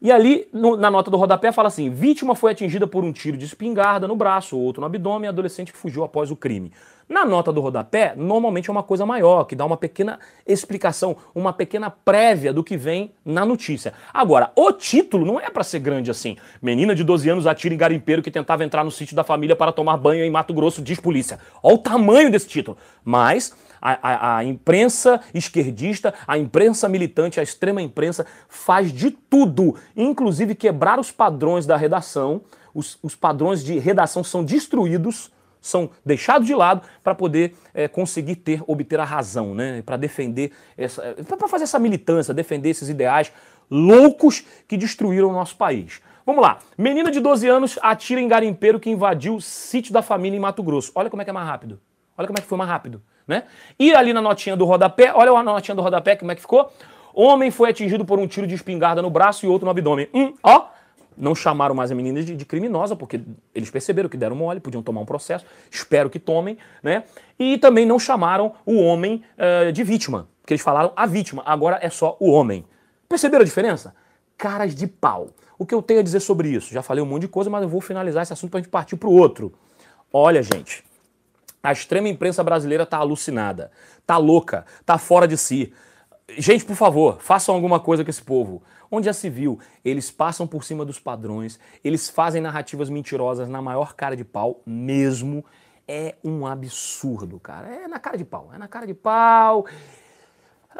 E 0.00 0.12
ali, 0.12 0.46
no, 0.52 0.76
na 0.76 0.90
nota 0.90 1.10
do 1.10 1.16
rodapé, 1.16 1.50
fala 1.50 1.68
assim: 1.68 1.90
vítima 1.90 2.34
foi 2.34 2.52
atingida 2.52 2.86
por 2.86 3.02
um 3.02 3.12
tiro 3.12 3.36
de 3.36 3.44
espingarda 3.44 4.06
no 4.06 4.14
braço, 4.14 4.56
outro 4.56 4.80
no 4.80 4.86
abdômen, 4.86 5.26
e 5.26 5.28
adolescente 5.28 5.72
que 5.72 5.78
fugiu 5.78 6.04
após 6.04 6.30
o 6.30 6.36
crime. 6.36 6.72
Na 7.08 7.24
nota 7.24 7.50
do 7.50 7.62
rodapé, 7.62 8.12
normalmente 8.14 8.68
é 8.68 8.72
uma 8.72 8.82
coisa 8.82 9.06
maior, 9.06 9.44
que 9.44 9.56
dá 9.56 9.64
uma 9.64 9.78
pequena 9.78 10.20
explicação, 10.46 11.16
uma 11.34 11.54
pequena 11.54 11.88
prévia 11.88 12.52
do 12.52 12.62
que 12.62 12.76
vem 12.76 13.12
na 13.24 13.46
notícia. 13.46 13.94
Agora, 14.12 14.52
o 14.54 14.70
título 14.72 15.24
não 15.24 15.40
é 15.40 15.48
para 15.48 15.64
ser 15.64 15.78
grande 15.78 16.10
assim. 16.10 16.36
Menina 16.60 16.94
de 16.94 17.02
12 17.02 17.30
anos 17.30 17.46
atira 17.46 17.74
em 17.74 17.78
garimpeiro 17.78 18.22
que 18.22 18.30
tentava 18.30 18.62
entrar 18.62 18.84
no 18.84 18.90
sítio 18.90 19.16
da 19.16 19.24
família 19.24 19.56
para 19.56 19.72
tomar 19.72 19.96
banho 19.96 20.22
em 20.22 20.30
Mato 20.30 20.52
Grosso, 20.52 20.82
diz 20.82 21.00
polícia. 21.00 21.40
Olha 21.62 21.76
o 21.76 21.78
tamanho 21.78 22.30
desse 22.30 22.46
título. 22.46 22.76
Mas 23.02 23.56
a, 23.80 23.98
a, 24.02 24.36
a, 24.38 24.44
imprensa 24.44 25.20
esquerdista, 25.32 26.14
a 26.26 26.38
imprensa 26.38 26.88
militante, 26.88 27.40
a 27.40 27.42
extrema 27.42 27.82
imprensa 27.82 28.26
faz 28.48 28.92
de 28.92 29.10
tudo, 29.10 29.76
inclusive 29.96 30.54
quebrar 30.54 30.98
os 30.98 31.10
padrões 31.10 31.66
da 31.66 31.76
redação. 31.76 32.42
Os, 32.74 32.98
os 33.02 33.14
padrões 33.14 33.64
de 33.64 33.78
redação 33.78 34.22
são 34.22 34.44
destruídos, 34.44 35.32
são 35.60 35.90
deixados 36.04 36.46
de 36.46 36.54
lado 36.54 36.82
para 37.02 37.14
poder 37.14 37.54
é, 37.74 37.88
conseguir 37.88 38.36
ter, 38.36 38.62
obter 38.66 39.00
a 39.00 39.04
razão, 39.04 39.54
né? 39.54 39.82
Para 39.82 39.96
defender 39.96 40.52
essa, 40.76 41.02
para 41.26 41.48
fazer 41.48 41.64
essa 41.64 41.78
militância, 41.78 42.32
defender 42.32 42.70
esses 42.70 42.88
ideais 42.88 43.32
loucos 43.70 44.44
que 44.66 44.76
destruíram 44.76 45.30
o 45.30 45.32
nosso 45.32 45.56
país. 45.56 46.00
Vamos 46.24 46.42
lá. 46.42 46.58
Menina 46.76 47.10
de 47.10 47.20
12 47.20 47.48
anos 47.48 47.78
atira 47.80 48.20
em 48.20 48.28
garimpeiro 48.28 48.78
que 48.78 48.90
invadiu 48.90 49.36
o 49.36 49.40
sítio 49.40 49.92
da 49.92 50.02
família 50.02 50.36
em 50.36 50.40
Mato 50.40 50.62
Grosso. 50.62 50.92
Olha 50.94 51.08
como 51.08 51.22
é 51.22 51.24
que 51.24 51.30
é 51.30 51.32
mais 51.32 51.46
rápido. 51.46 51.80
Olha 52.18 52.26
como 52.26 52.38
é 52.38 52.42
que 52.42 52.48
foi 52.48 52.58
mais 52.58 52.68
rápido 52.68 53.00
né? 53.28 53.44
E 53.78 53.94
ali 53.94 54.14
na 54.14 54.22
notinha 54.22 54.56
do 54.56 54.64
rodapé, 54.64 55.12
olha 55.14 55.30
a 55.30 55.42
notinha 55.42 55.74
do 55.74 55.82
rodapé, 55.82 56.16
como 56.16 56.32
é 56.32 56.34
que 56.34 56.40
ficou? 56.40 56.72
Homem 57.14 57.50
foi 57.50 57.68
atingido 57.68 58.04
por 58.04 58.18
um 58.18 58.26
tiro 58.26 58.46
de 58.46 58.54
espingarda 58.54 59.02
no 59.02 59.10
braço 59.10 59.44
e 59.44 59.48
outro 59.48 59.66
no 59.66 59.70
abdômen. 59.70 60.08
Hum, 60.14 60.32
ó, 60.42 60.66
não 61.16 61.34
chamaram 61.34 61.74
mais 61.74 61.90
a 61.90 61.94
menina 61.94 62.22
de, 62.22 62.34
de, 62.34 62.44
criminosa, 62.44 62.96
porque 62.96 63.20
eles 63.54 63.70
perceberam 63.70 64.08
que 64.08 64.16
deram 64.16 64.34
mole, 64.34 64.60
podiam 64.60 64.82
tomar 64.82 65.00
um 65.00 65.04
processo, 65.04 65.44
espero 65.70 66.08
que 66.08 66.18
tomem, 66.18 66.56
né? 66.82 67.04
E 67.38 67.58
também 67.58 67.84
não 67.84 67.98
chamaram 67.98 68.54
o 68.64 68.80
homem 68.80 69.22
uh, 69.36 69.72
de 69.72 69.82
vítima, 69.84 70.28
porque 70.40 70.54
eles 70.54 70.62
falaram 70.62 70.92
a 70.96 71.06
vítima, 71.06 71.42
agora 71.44 71.78
é 71.82 71.90
só 71.90 72.16
o 72.18 72.30
homem. 72.30 72.64
Perceberam 73.08 73.42
a 73.42 73.44
diferença? 73.44 73.94
Caras 74.36 74.74
de 74.74 74.86
pau. 74.86 75.30
O 75.58 75.66
que 75.66 75.74
eu 75.74 75.82
tenho 75.82 75.98
a 76.00 76.02
dizer 76.04 76.20
sobre 76.20 76.48
isso? 76.50 76.72
Já 76.72 76.82
falei 76.82 77.02
um 77.02 77.06
monte 77.06 77.22
de 77.22 77.28
coisa, 77.28 77.50
mas 77.50 77.62
eu 77.62 77.68
vou 77.68 77.80
finalizar 77.80 78.22
esse 78.22 78.32
assunto 78.32 78.52
para 78.52 78.60
a 78.60 78.62
gente 78.62 78.70
partir 78.70 78.96
para 78.96 79.08
o 79.08 79.12
outro. 79.12 79.52
Olha, 80.12 80.40
gente, 80.40 80.84
a 81.62 81.72
extrema 81.72 82.08
imprensa 82.08 82.42
brasileira 82.42 82.86
tá 82.86 82.98
alucinada, 82.98 83.70
tá 84.06 84.16
louca, 84.16 84.64
tá 84.84 84.98
fora 84.98 85.26
de 85.26 85.36
si. 85.36 85.72
Gente, 86.36 86.64
por 86.64 86.76
favor, 86.76 87.18
façam 87.20 87.54
alguma 87.54 87.80
coisa 87.80 88.04
com 88.04 88.10
esse 88.10 88.22
povo. 88.22 88.62
Onde 88.90 89.12
se 89.12 89.28
viu, 89.28 89.58
eles 89.84 90.10
passam 90.10 90.46
por 90.46 90.64
cima 90.64 90.84
dos 90.84 90.98
padrões, 90.98 91.58
eles 91.84 92.08
fazem 92.08 92.40
narrativas 92.40 92.88
mentirosas 92.88 93.48
na 93.48 93.60
maior 93.60 93.94
cara 93.94 94.16
de 94.16 94.24
pau 94.24 94.62
mesmo. 94.64 95.44
É 95.86 96.16
um 96.22 96.46
absurdo, 96.46 97.40
cara. 97.40 97.68
É 97.68 97.88
na 97.88 97.98
cara 97.98 98.16
de 98.16 98.24
pau, 98.24 98.50
é 98.54 98.58
na 98.58 98.68
cara 98.68 98.86
de 98.86 98.94
pau. 98.94 99.66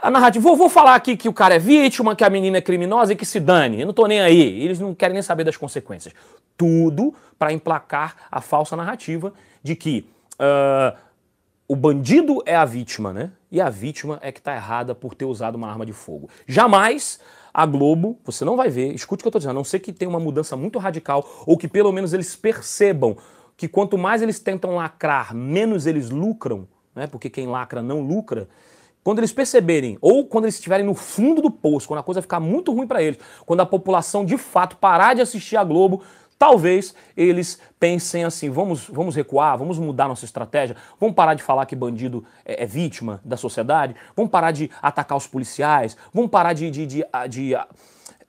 A 0.00 0.10
narrativa, 0.10 0.42
vou, 0.42 0.56
vou 0.56 0.68
falar 0.68 0.94
aqui 0.94 1.16
que 1.16 1.28
o 1.28 1.32
cara 1.32 1.56
é 1.56 1.58
vítima, 1.58 2.14
que 2.14 2.22
a 2.22 2.30
menina 2.30 2.58
é 2.58 2.60
criminosa 2.60 3.12
e 3.12 3.16
que 3.16 3.26
se 3.26 3.40
dane. 3.40 3.80
Eu 3.80 3.86
não 3.86 3.94
tô 3.94 4.06
nem 4.06 4.20
aí. 4.20 4.62
Eles 4.62 4.78
não 4.78 4.94
querem 4.94 5.14
nem 5.14 5.22
saber 5.22 5.44
das 5.44 5.56
consequências. 5.56 6.14
Tudo 6.56 7.14
para 7.38 7.52
emplacar 7.52 8.16
a 8.30 8.40
falsa 8.40 8.76
narrativa 8.76 9.32
de 9.62 9.74
que 9.74 10.08
Uh, 10.38 10.96
o 11.66 11.76
bandido 11.76 12.42
é 12.46 12.56
a 12.56 12.64
vítima, 12.64 13.12
né? 13.12 13.30
E 13.50 13.60
a 13.60 13.68
vítima 13.68 14.18
é 14.22 14.32
que 14.32 14.38
está 14.38 14.54
errada 14.54 14.94
por 14.94 15.14
ter 15.14 15.26
usado 15.26 15.56
uma 15.56 15.68
arma 15.68 15.84
de 15.84 15.92
fogo. 15.92 16.28
Jamais 16.46 17.20
a 17.52 17.66
Globo, 17.66 18.18
você 18.24 18.44
não 18.44 18.56
vai 18.56 18.70
ver, 18.70 18.94
escute 18.94 19.20
o 19.20 19.22
que 19.22 19.26
eu 19.26 19.30
estou 19.30 19.40
dizendo, 19.40 19.50
a 19.50 19.54
não 19.54 19.64
ser 19.64 19.80
que 19.80 19.92
tenha 19.92 20.08
uma 20.08 20.20
mudança 20.20 20.56
muito 20.56 20.78
radical 20.78 21.28
ou 21.46 21.58
que 21.58 21.66
pelo 21.68 21.92
menos 21.92 22.12
eles 22.12 22.36
percebam 22.36 23.16
que 23.56 23.66
quanto 23.66 23.98
mais 23.98 24.22
eles 24.22 24.38
tentam 24.38 24.76
lacrar, 24.76 25.34
menos 25.34 25.86
eles 25.86 26.08
lucram, 26.10 26.68
né? 26.94 27.06
Porque 27.06 27.28
quem 27.28 27.46
lacra 27.46 27.82
não 27.82 28.00
lucra. 28.00 28.48
Quando 29.02 29.18
eles 29.18 29.32
perceberem, 29.32 29.98
ou 30.00 30.26
quando 30.26 30.44
eles 30.44 30.54
estiverem 30.54 30.86
no 30.86 30.94
fundo 30.94 31.42
do 31.42 31.50
poço, 31.50 31.88
quando 31.88 32.00
a 32.00 32.02
coisa 32.02 32.22
ficar 32.22 32.40
muito 32.40 32.72
ruim 32.72 32.86
para 32.86 33.02
eles, 33.02 33.18
quando 33.44 33.60
a 33.60 33.66
população 33.66 34.24
de 34.24 34.38
fato 34.38 34.76
parar 34.76 35.14
de 35.14 35.22
assistir 35.22 35.56
a 35.56 35.64
Globo, 35.64 36.02
Talvez 36.38 36.94
eles 37.16 37.60
pensem 37.80 38.24
assim: 38.24 38.48
vamos, 38.48 38.88
vamos 38.88 39.16
recuar, 39.16 39.58
vamos 39.58 39.78
mudar 39.78 40.06
nossa 40.06 40.24
estratégia, 40.24 40.76
vamos 41.00 41.14
parar 41.14 41.34
de 41.34 41.42
falar 41.42 41.66
que 41.66 41.74
bandido 41.74 42.24
é, 42.44 42.62
é 42.62 42.66
vítima 42.66 43.20
da 43.24 43.36
sociedade, 43.36 43.96
vamos 44.14 44.30
parar 44.30 44.52
de 44.52 44.70
atacar 44.80 45.18
os 45.18 45.26
policiais, 45.26 45.96
vamos 46.14 46.30
parar 46.30 46.52
de, 46.52 46.70
de, 46.70 46.86
de, 46.86 47.04
de 47.28 47.54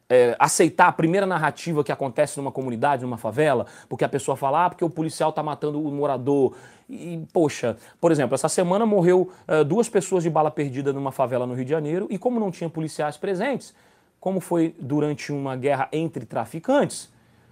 é, 0.09 0.35
aceitar 0.39 0.87
a 0.87 0.91
primeira 0.91 1.27
narrativa 1.27 1.83
que 1.83 1.91
acontece 1.91 2.37
numa 2.37 2.51
comunidade, 2.51 3.03
numa 3.03 3.17
favela, 3.17 3.67
porque 3.87 4.03
a 4.03 4.09
pessoa 4.09 4.35
fala, 4.35 4.65
ah, 4.65 4.69
porque 4.69 4.83
o 4.83 4.89
policial 4.89 5.29
está 5.29 5.43
matando 5.43 5.79
o 5.79 5.91
morador. 5.91 6.55
E, 6.89 7.23
poxa, 7.31 7.77
por 8.01 8.11
exemplo, 8.11 8.33
essa 8.33 8.49
semana 8.49 8.83
morreu 8.87 9.31
uh, 9.47 9.63
duas 9.63 9.87
pessoas 9.87 10.23
de 10.23 10.29
bala 10.31 10.49
perdida 10.49 10.91
numa 10.91 11.11
favela 11.11 11.45
no 11.45 11.53
Rio 11.53 11.63
de 11.63 11.69
Janeiro, 11.69 12.07
e 12.09 12.17
como 12.17 12.39
não 12.39 12.49
tinha 12.49 12.67
policiais 12.67 13.15
presentes, 13.15 13.75
como 14.19 14.39
foi 14.39 14.75
durante 14.79 15.31
uma 15.31 15.55
guerra 15.55 15.87
entre 15.91 16.25
traficantes, 16.25 17.07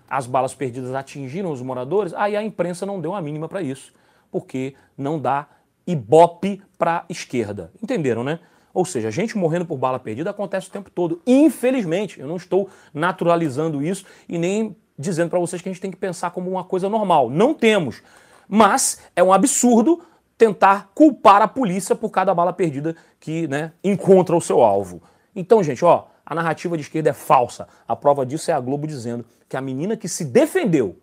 as 0.07 0.25
balas 0.25 0.53
perdidas 0.53 0.93
atingiram 0.93 1.51
os 1.51 1.61
moradores, 1.61 2.13
aí 2.13 2.35
a 2.35 2.43
imprensa 2.43 2.85
não 2.85 2.99
deu 2.99 3.13
a 3.13 3.21
mínima 3.21 3.47
para 3.47 3.61
isso, 3.61 3.93
porque 4.31 4.75
não 4.97 5.19
dá 5.19 5.47
ibope 5.85 6.61
para 6.77 7.05
esquerda. 7.09 7.71
Entenderam, 7.81 8.23
né? 8.23 8.39
Ou 8.73 8.85
seja, 8.85 9.09
gente 9.09 9.37
morrendo 9.37 9.65
por 9.65 9.77
bala 9.77 9.97
perdida 9.97 10.29
acontece 10.29 10.67
o 10.67 10.71
tempo 10.71 10.91
todo. 10.91 11.21
Infelizmente, 11.25 12.19
eu 12.19 12.27
não 12.27 12.35
estou 12.35 12.69
naturalizando 12.93 13.83
isso 13.83 14.05
e 14.29 14.37
nem 14.37 14.75
dizendo 14.97 15.29
para 15.29 15.39
vocês 15.39 15.61
que 15.61 15.69
a 15.69 15.71
gente 15.71 15.81
tem 15.81 15.91
que 15.91 15.97
pensar 15.97 16.31
como 16.31 16.49
uma 16.49 16.63
coisa 16.63 16.87
normal. 16.87 17.29
Não 17.29 17.53
temos. 17.53 18.03
Mas 18.47 19.01
é 19.15 19.23
um 19.23 19.33
absurdo 19.33 20.01
tentar 20.37 20.91
culpar 20.93 21.41
a 21.41 21.47
polícia 21.47 21.95
por 21.95 22.09
cada 22.09 22.33
bala 22.33 22.53
perdida 22.53 22.95
que 23.19 23.47
né, 23.47 23.71
encontra 23.83 24.35
o 24.35 24.41
seu 24.41 24.61
alvo. 24.61 25.01
Então, 25.35 25.63
gente, 25.63 25.83
ó, 25.83 26.05
a 26.29 26.35
narrativa 26.35 26.75
de 26.75 26.83
esquerda 26.83 27.11
é 27.11 27.13
falsa. 27.13 27.69
A 27.87 27.95
prova 27.95 28.25
disso 28.25 28.51
é 28.51 28.53
a 28.53 28.59
Globo 28.59 28.85
dizendo 28.85 29.23
que 29.47 29.55
a 29.55 29.61
menina 29.61 29.95
que 29.95 30.09
se 30.09 30.25
defendeu, 30.25 30.97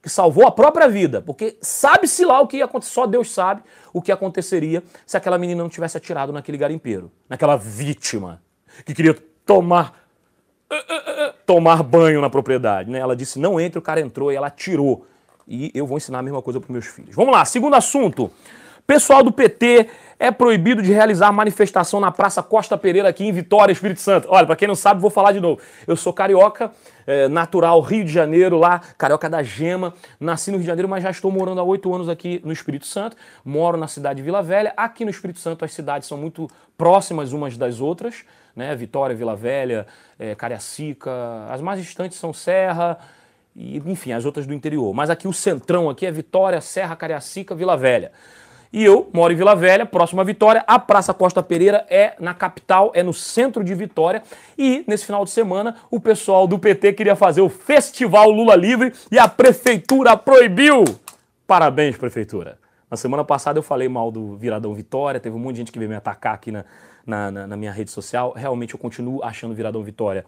que 0.00 0.08
salvou 0.08 0.46
a 0.46 0.52
própria 0.52 0.88
vida, 0.88 1.20
porque 1.20 1.58
sabe-se 1.60 2.24
lá 2.24 2.40
o 2.40 2.46
que 2.46 2.58
ia 2.58 2.66
acontecer, 2.66 2.92
só 2.92 3.04
Deus 3.04 3.32
sabe 3.32 3.62
o 3.92 4.00
que 4.00 4.12
aconteceria 4.12 4.80
se 5.04 5.16
aquela 5.16 5.36
menina 5.36 5.60
não 5.60 5.68
tivesse 5.68 5.96
atirado 5.96 6.32
naquele 6.32 6.56
garimpeiro, 6.56 7.10
naquela 7.28 7.56
vítima 7.56 8.40
que 8.86 8.94
queria 8.94 9.16
tomar 9.44 9.98
tomar 11.44 11.82
banho 11.82 12.20
na 12.20 12.30
propriedade, 12.30 12.88
né? 12.88 13.00
Ela 13.00 13.16
disse: 13.16 13.40
"Não 13.40 13.60
entre", 13.60 13.76
o 13.76 13.82
cara 13.82 14.00
entrou 14.00 14.30
e 14.30 14.36
ela 14.36 14.46
atirou. 14.46 15.04
E 15.48 15.72
eu 15.74 15.84
vou 15.84 15.98
ensinar 15.98 16.20
a 16.20 16.22
mesma 16.22 16.40
coisa 16.40 16.60
para 16.60 16.72
meus 16.72 16.86
filhos. 16.86 17.12
Vamos 17.12 17.32
lá, 17.32 17.44
segundo 17.44 17.74
assunto. 17.74 18.30
Pessoal 18.86 19.22
do 19.22 19.32
PT 19.32 19.88
é 20.18 20.30
proibido 20.30 20.82
de 20.82 20.92
realizar 20.92 21.32
manifestação 21.32 21.98
na 21.98 22.10
Praça 22.10 22.42
Costa 22.42 22.76
Pereira 22.76 23.08
aqui 23.08 23.24
em 23.24 23.32
Vitória, 23.32 23.72
Espírito 23.72 24.00
Santo. 24.00 24.28
Olha, 24.30 24.46
para 24.46 24.54
quem 24.54 24.68
não 24.68 24.74
sabe, 24.74 25.00
vou 25.00 25.10
falar 25.10 25.32
de 25.32 25.40
novo. 25.40 25.60
Eu 25.86 25.96
sou 25.96 26.12
carioca, 26.12 26.70
é, 27.06 27.26
natural 27.26 27.80
Rio 27.80 28.04
de 28.04 28.12
Janeiro, 28.12 28.58
lá, 28.58 28.80
carioca 28.98 29.30
da 29.30 29.42
Gema. 29.42 29.94
Nasci 30.18 30.50
no 30.50 30.58
Rio 30.58 30.64
de 30.64 30.66
Janeiro, 30.66 30.88
mas 30.88 31.02
já 31.02 31.10
estou 31.10 31.30
morando 31.30 31.60
há 31.60 31.64
oito 31.64 31.92
anos 31.94 32.08
aqui 32.08 32.40
no 32.44 32.52
Espírito 32.52 32.86
Santo. 32.86 33.16
Moro 33.44 33.78
na 33.78 33.88
cidade 33.88 34.18
de 34.18 34.22
Vila 34.22 34.42
Velha. 34.42 34.74
Aqui 34.76 35.04
no 35.04 35.10
Espírito 35.10 35.40
Santo 35.40 35.64
as 35.64 35.72
cidades 35.72 36.06
são 36.06 36.18
muito 36.18 36.50
próximas 36.76 37.32
umas 37.32 37.56
das 37.56 37.80
outras, 37.80 38.24
né? 38.54 38.74
Vitória, 38.76 39.16
Vila 39.16 39.34
Velha, 39.34 39.86
é, 40.18 40.34
Cariacica. 40.34 41.10
As 41.48 41.62
mais 41.62 41.80
distantes 41.80 42.18
são 42.18 42.32
Serra 42.32 42.98
e, 43.56 43.78
enfim, 43.78 44.12
as 44.12 44.26
outras 44.26 44.46
do 44.46 44.52
interior. 44.52 44.92
Mas 44.92 45.08
aqui 45.08 45.26
o 45.26 45.32
centrão 45.32 45.88
aqui 45.88 46.04
é 46.04 46.10
Vitória, 46.10 46.60
Serra, 46.60 46.94
Cariacica, 46.94 47.54
Vila 47.54 47.76
Velha. 47.76 48.12
E 48.72 48.84
eu 48.84 49.10
moro 49.12 49.32
em 49.32 49.36
Vila 49.36 49.56
Velha, 49.56 49.84
próximo 49.84 50.20
a 50.20 50.24
Vitória. 50.24 50.62
A 50.64 50.78
Praça 50.78 51.12
Costa 51.12 51.42
Pereira 51.42 51.84
é 51.90 52.14
na 52.20 52.32
capital, 52.32 52.92
é 52.94 53.02
no 53.02 53.12
centro 53.12 53.64
de 53.64 53.74
Vitória. 53.74 54.22
E 54.56 54.84
nesse 54.86 55.04
final 55.04 55.24
de 55.24 55.32
semana, 55.32 55.74
o 55.90 55.98
pessoal 55.98 56.46
do 56.46 56.56
PT 56.56 56.92
queria 56.92 57.16
fazer 57.16 57.40
o 57.40 57.48
Festival 57.48 58.30
Lula 58.30 58.54
Livre 58.54 58.92
e 59.10 59.18
a 59.18 59.26
prefeitura 59.26 60.16
proibiu. 60.16 60.84
Parabéns, 61.48 61.96
prefeitura. 61.96 62.58
Na 62.88 62.96
semana 62.96 63.24
passada 63.24 63.58
eu 63.58 63.62
falei 63.62 63.88
mal 63.88 64.12
do 64.12 64.36
Viradão 64.36 64.72
Vitória, 64.72 65.18
teve 65.18 65.34
um 65.34 65.38
monte 65.38 65.54
de 65.54 65.58
gente 65.58 65.72
que 65.72 65.78
veio 65.78 65.88
me 65.88 65.96
atacar 65.96 66.34
aqui 66.34 66.52
na, 66.52 66.64
na, 67.04 67.30
na, 67.30 67.46
na 67.48 67.56
minha 67.56 67.72
rede 67.72 67.90
social. 67.90 68.32
Realmente 68.36 68.74
eu 68.74 68.78
continuo 68.78 69.20
achando 69.24 69.50
o 69.50 69.54
Viradão 69.54 69.82
Vitória 69.82 70.24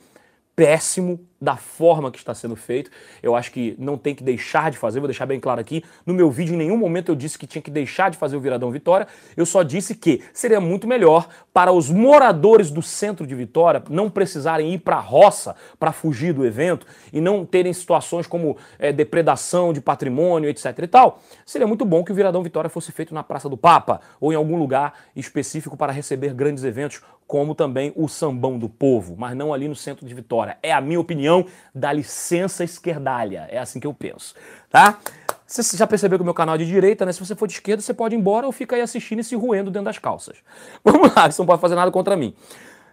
péssimo 0.55 1.21
da 1.43 1.57
forma 1.57 2.11
que 2.13 2.19
está 2.19 2.33
sendo 2.33 2.55
feito. 2.55 2.89
Eu 3.21 3.35
acho 3.35 3.51
que 3.51 3.75
não 3.77 3.99
tem 3.99 4.15
que 4.15 4.23
deixar 4.23 4.71
de 4.71 4.79
fazer, 4.79 5.01
vou 5.01 5.09
deixar 5.09 5.27
bem 5.27 5.41
claro 5.41 5.61
aqui. 5.61 5.83
No 6.07 6.15
meu 6.15 6.31
vídeo, 6.31 6.55
em 6.55 6.59
nenhum 6.59 6.77
momento 6.77 7.11
eu 7.11 7.17
disse 7.17 7.37
que 7.37 7.49
tinha 7.49 7.61
que 7.61 7.71
deixar 7.71 8.11
de 8.13 8.17
fazer 8.17 8.37
o 8.37 8.41
Viradão 8.41 8.71
Vitória. 8.71 9.09
Eu 9.37 9.45
só 9.45 9.65
disse 9.65 9.97
que 9.97 10.23
seria 10.33 10.61
muito 10.61 10.87
melhor 10.87 11.27
para 11.53 11.73
os 11.73 11.91
moradores 11.91 12.71
do 12.71 12.81
centro 12.81 13.27
de 13.27 13.35
Vitória 13.35 13.83
não 13.91 14.09
precisarem 14.09 14.73
ir 14.73 14.79
para 14.79 14.97
a 14.97 15.01
roça 15.01 15.57
para 15.81 15.91
fugir 15.91 16.33
do 16.33 16.47
evento 16.47 16.87
e 17.13 17.21
não 17.21 17.45
terem 17.45 17.73
situações 17.73 18.29
como 18.29 18.57
é, 18.79 18.93
depredação 18.93 19.73
de 19.73 19.81
patrimônio, 19.81 20.49
etc 20.49 20.79
e 20.79 20.87
tal. 20.87 21.21
Seria 21.45 21.67
muito 21.67 21.85
bom 21.85 22.05
que 22.05 22.13
o 22.13 22.15
Viradão 22.15 22.43
Vitória 22.43 22.71
fosse 22.71 22.93
feito 22.93 23.13
na 23.13 23.25
Praça 23.25 23.49
do 23.49 23.57
Papa 23.57 24.01
ou 24.21 24.33
em 24.33 24.37
algum 24.37 24.57
lugar 24.57 24.95
específico 25.17 25.77
para 25.77 25.93
receber 25.93 26.35
grandes 26.35 26.63
eventos, 26.63 27.03
como 27.33 27.55
também 27.55 27.95
o 27.97 28.09
Sambão 28.09 28.59
do 28.59 28.69
Povo, 28.69 29.17
mas 29.17 29.35
não 29.35 29.55
ali 29.55 29.67
no 29.67 29.75
centro 29.75 30.05
de 30.05 30.15
Vitória. 30.15 30.59
É 30.63 30.71
a 30.71 30.83
minha 30.83 31.01
opinião, 31.01 31.47
dá 31.75 31.91
licença 31.91 32.63
esquerdalha. 32.63 33.49
É 33.51 33.57
assim 33.57 33.81
que 33.81 33.87
eu 33.87 33.95
penso, 33.95 34.35
tá? 34.69 34.99
Você 35.47 35.75
já 35.75 35.87
percebeu 35.87 36.19
que 36.19 36.23
o 36.23 36.27
meu 36.27 36.35
canal 36.35 36.57
é 36.57 36.59
de 36.59 36.67
direita, 36.67 37.07
né? 37.07 37.13
Se 37.15 37.21
você 37.25 37.35
for 37.35 37.47
de 37.47 37.55
esquerda, 37.55 37.81
você 37.81 37.95
pode 37.95 38.15
ir 38.15 38.19
embora 38.19 38.45
ou 38.45 38.53
fica 38.53 38.77
aí 38.77 38.83
assistindo 38.83 39.21
e 39.21 39.25
se 39.25 39.35
roendo 39.35 39.71
dentro 39.71 39.87
das 39.87 39.97
calças. 39.97 40.37
Vamos 40.85 41.15
lá, 41.15 41.31
você 41.31 41.41
não 41.41 41.47
pode 41.47 41.63
fazer 41.63 41.75
nada 41.75 41.91
contra 41.91 42.15
mim. 42.19 42.35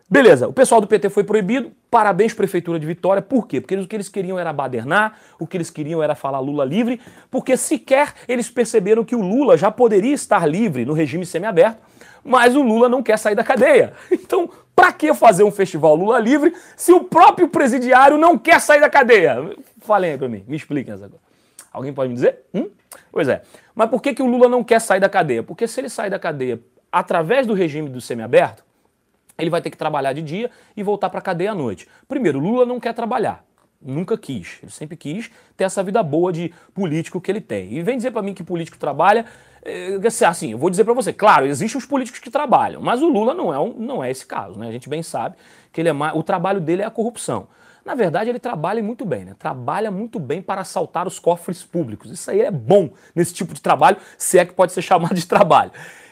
Beleza, 0.10 0.48
o 0.48 0.54
pessoal 0.54 0.80
do 0.80 0.88
PT 0.88 1.10
foi 1.10 1.26
proibido. 1.26 1.74
Parabéns, 1.92 2.34
Prefeitura 2.34 2.80
de 2.80 2.86
Vitória. 2.86 3.22
Por 3.22 3.46
quê? 3.46 3.60
Porque 3.60 3.74
eles, 3.74 3.84
o 3.84 3.90
que 3.90 3.96
eles 3.98 4.08
queriam 4.08 4.40
era 4.40 4.54
badernar, 4.54 5.20
o 5.38 5.46
que 5.46 5.58
eles 5.58 5.70
queriam 5.70 6.02
era 6.02 6.16
falar 6.16 6.40
Lula 6.40 6.64
livre, 6.64 7.02
porque 7.30 7.58
sequer 7.58 8.14
eles 8.26 8.50
perceberam 8.50 9.04
que 9.04 9.18
o 9.18 9.22
Lula 9.22 9.58
já 9.58 9.70
poderia 9.70 10.14
estar 10.14 10.46
livre 10.46 10.86
no 10.86 10.94
regime 10.94 11.26
semiaberto, 11.26 11.89
mas 12.24 12.56
o 12.56 12.62
Lula 12.62 12.90
não 12.90 13.02
quer 13.02 13.18
sair 13.18 13.36
da 13.36 13.44
cadeia. 13.44 13.94
Então, 14.12 14.50
para 14.76 14.94
que 14.94 15.14
fazer 15.14 15.44
um 15.44 15.52
festival 15.52 15.96
Lula 15.96 16.20
livre 16.20 16.54
se 16.76 16.92
o 16.92 17.04
próprio 17.04 17.50
presidiário 17.50 18.18
não 18.18 18.38
quer 18.38 18.62
sair 18.62 18.80
da 18.80 18.90
cadeia? 18.90 19.38
Falem 19.80 20.12
aí 20.12 20.18
para 20.18 20.30
mim, 20.30 20.44
me 20.48 20.56
expliquem 20.56 20.94
essa 20.94 21.10
coisa. 21.10 21.24
Alguém 21.72 21.94
pode 21.94 22.10
me 22.10 22.16
dizer? 22.16 22.40
Hum? 22.54 22.70
Pois 23.12 23.28
é. 23.28 23.44
Mas 23.76 23.90
por 23.90 24.02
que, 24.02 24.14
que 24.14 24.22
o 24.22 24.26
Lula 24.26 24.50
não 24.50 24.64
quer 24.64 24.80
sair 24.82 25.00
da 25.00 25.10
cadeia? 25.10 25.44
Porque 25.44 25.68
se 25.68 25.80
ele 25.80 25.90
sair 25.90 26.10
da 26.10 26.20
cadeia 26.20 26.60
através 26.92 27.46
do 27.46 27.54
regime 27.54 27.90
do 27.90 28.02
semiaberto, 28.02 28.64
ele 29.38 29.50
vai 29.50 29.62
ter 29.62 29.70
que 29.70 29.78
trabalhar 29.78 30.14
de 30.14 30.22
dia 30.22 30.52
e 30.76 30.84
voltar 30.84 31.10
para 31.10 31.20
a 31.20 31.22
cadeia 31.22 31.52
à 31.52 31.56
noite. 31.56 31.88
Primeiro, 32.08 32.40
Lula 32.40 32.66
não 32.66 32.80
quer 32.80 32.94
trabalhar. 32.94 33.44
Nunca 33.82 34.18
quis. 34.18 34.60
Ele 34.62 34.72
sempre 34.72 34.98
quis 34.98 35.32
ter 35.56 35.64
essa 35.64 35.82
vida 35.82 36.04
boa 36.04 36.34
de 36.34 36.54
político 36.74 37.22
que 37.22 37.32
ele 37.32 37.40
tem. 37.40 37.74
E 37.74 37.82
vem 37.82 37.96
dizer 37.96 38.12
para 38.12 38.22
mim 38.22 38.34
que 38.34 38.44
político 38.44 38.78
trabalha. 38.78 39.26
É, 39.64 40.26
assim, 40.26 40.52
eu 40.52 40.58
vou 40.58 40.70
dizer 40.70 40.84
para 40.84 40.94
você, 40.94 41.12
claro, 41.12 41.46
existem 41.46 41.78
os 41.78 41.86
políticos 41.86 42.20
que 42.20 42.30
trabalham, 42.30 42.82
mas 42.82 43.02
o 43.02 43.08
Lula 43.08 43.34
não 43.34 43.54
é, 43.54 43.60
um, 43.60 43.74
não 43.74 44.04
é 44.04 44.10
esse 44.10 44.26
caso, 44.26 44.58
né? 44.58 44.68
A 44.68 44.72
gente 44.72 44.88
bem 44.90 45.04
sabe 45.04 45.36
que 45.72 45.82
ele 45.82 45.90
é 45.90 45.94
mais, 45.94 46.16
o 46.16 46.24
trabalho 46.24 46.60
dele 46.62 46.82
é 46.82 46.86
a 46.86 46.90
corrupção. 46.90 47.48
Na 47.86 47.96
verdade, 47.96 48.30
ele 48.30 48.40
trabalha 48.40 48.84
muito 48.84 49.06
bem, 49.06 49.26
né? 49.26 49.36
Trabalha 49.38 49.90
muito 49.90 50.20
bem 50.20 50.42
para 50.42 50.62
assaltar 50.62 51.08
os 51.08 51.18
cofres 51.18 51.64
públicos. 51.64 52.12
Isso 52.12 52.30
aí 52.30 52.42
é 52.42 52.52
bom 52.52 52.92
nesse 53.16 53.34
tipo 53.34 53.54
de 53.54 53.62
trabalho, 53.62 53.98
se 54.18 54.38
é 54.38 54.46
que 54.46 54.54
pode 54.54 54.72
ser 54.72 54.82
chamado 54.84 55.16
de 55.16 55.26
trabalho. 55.26 55.72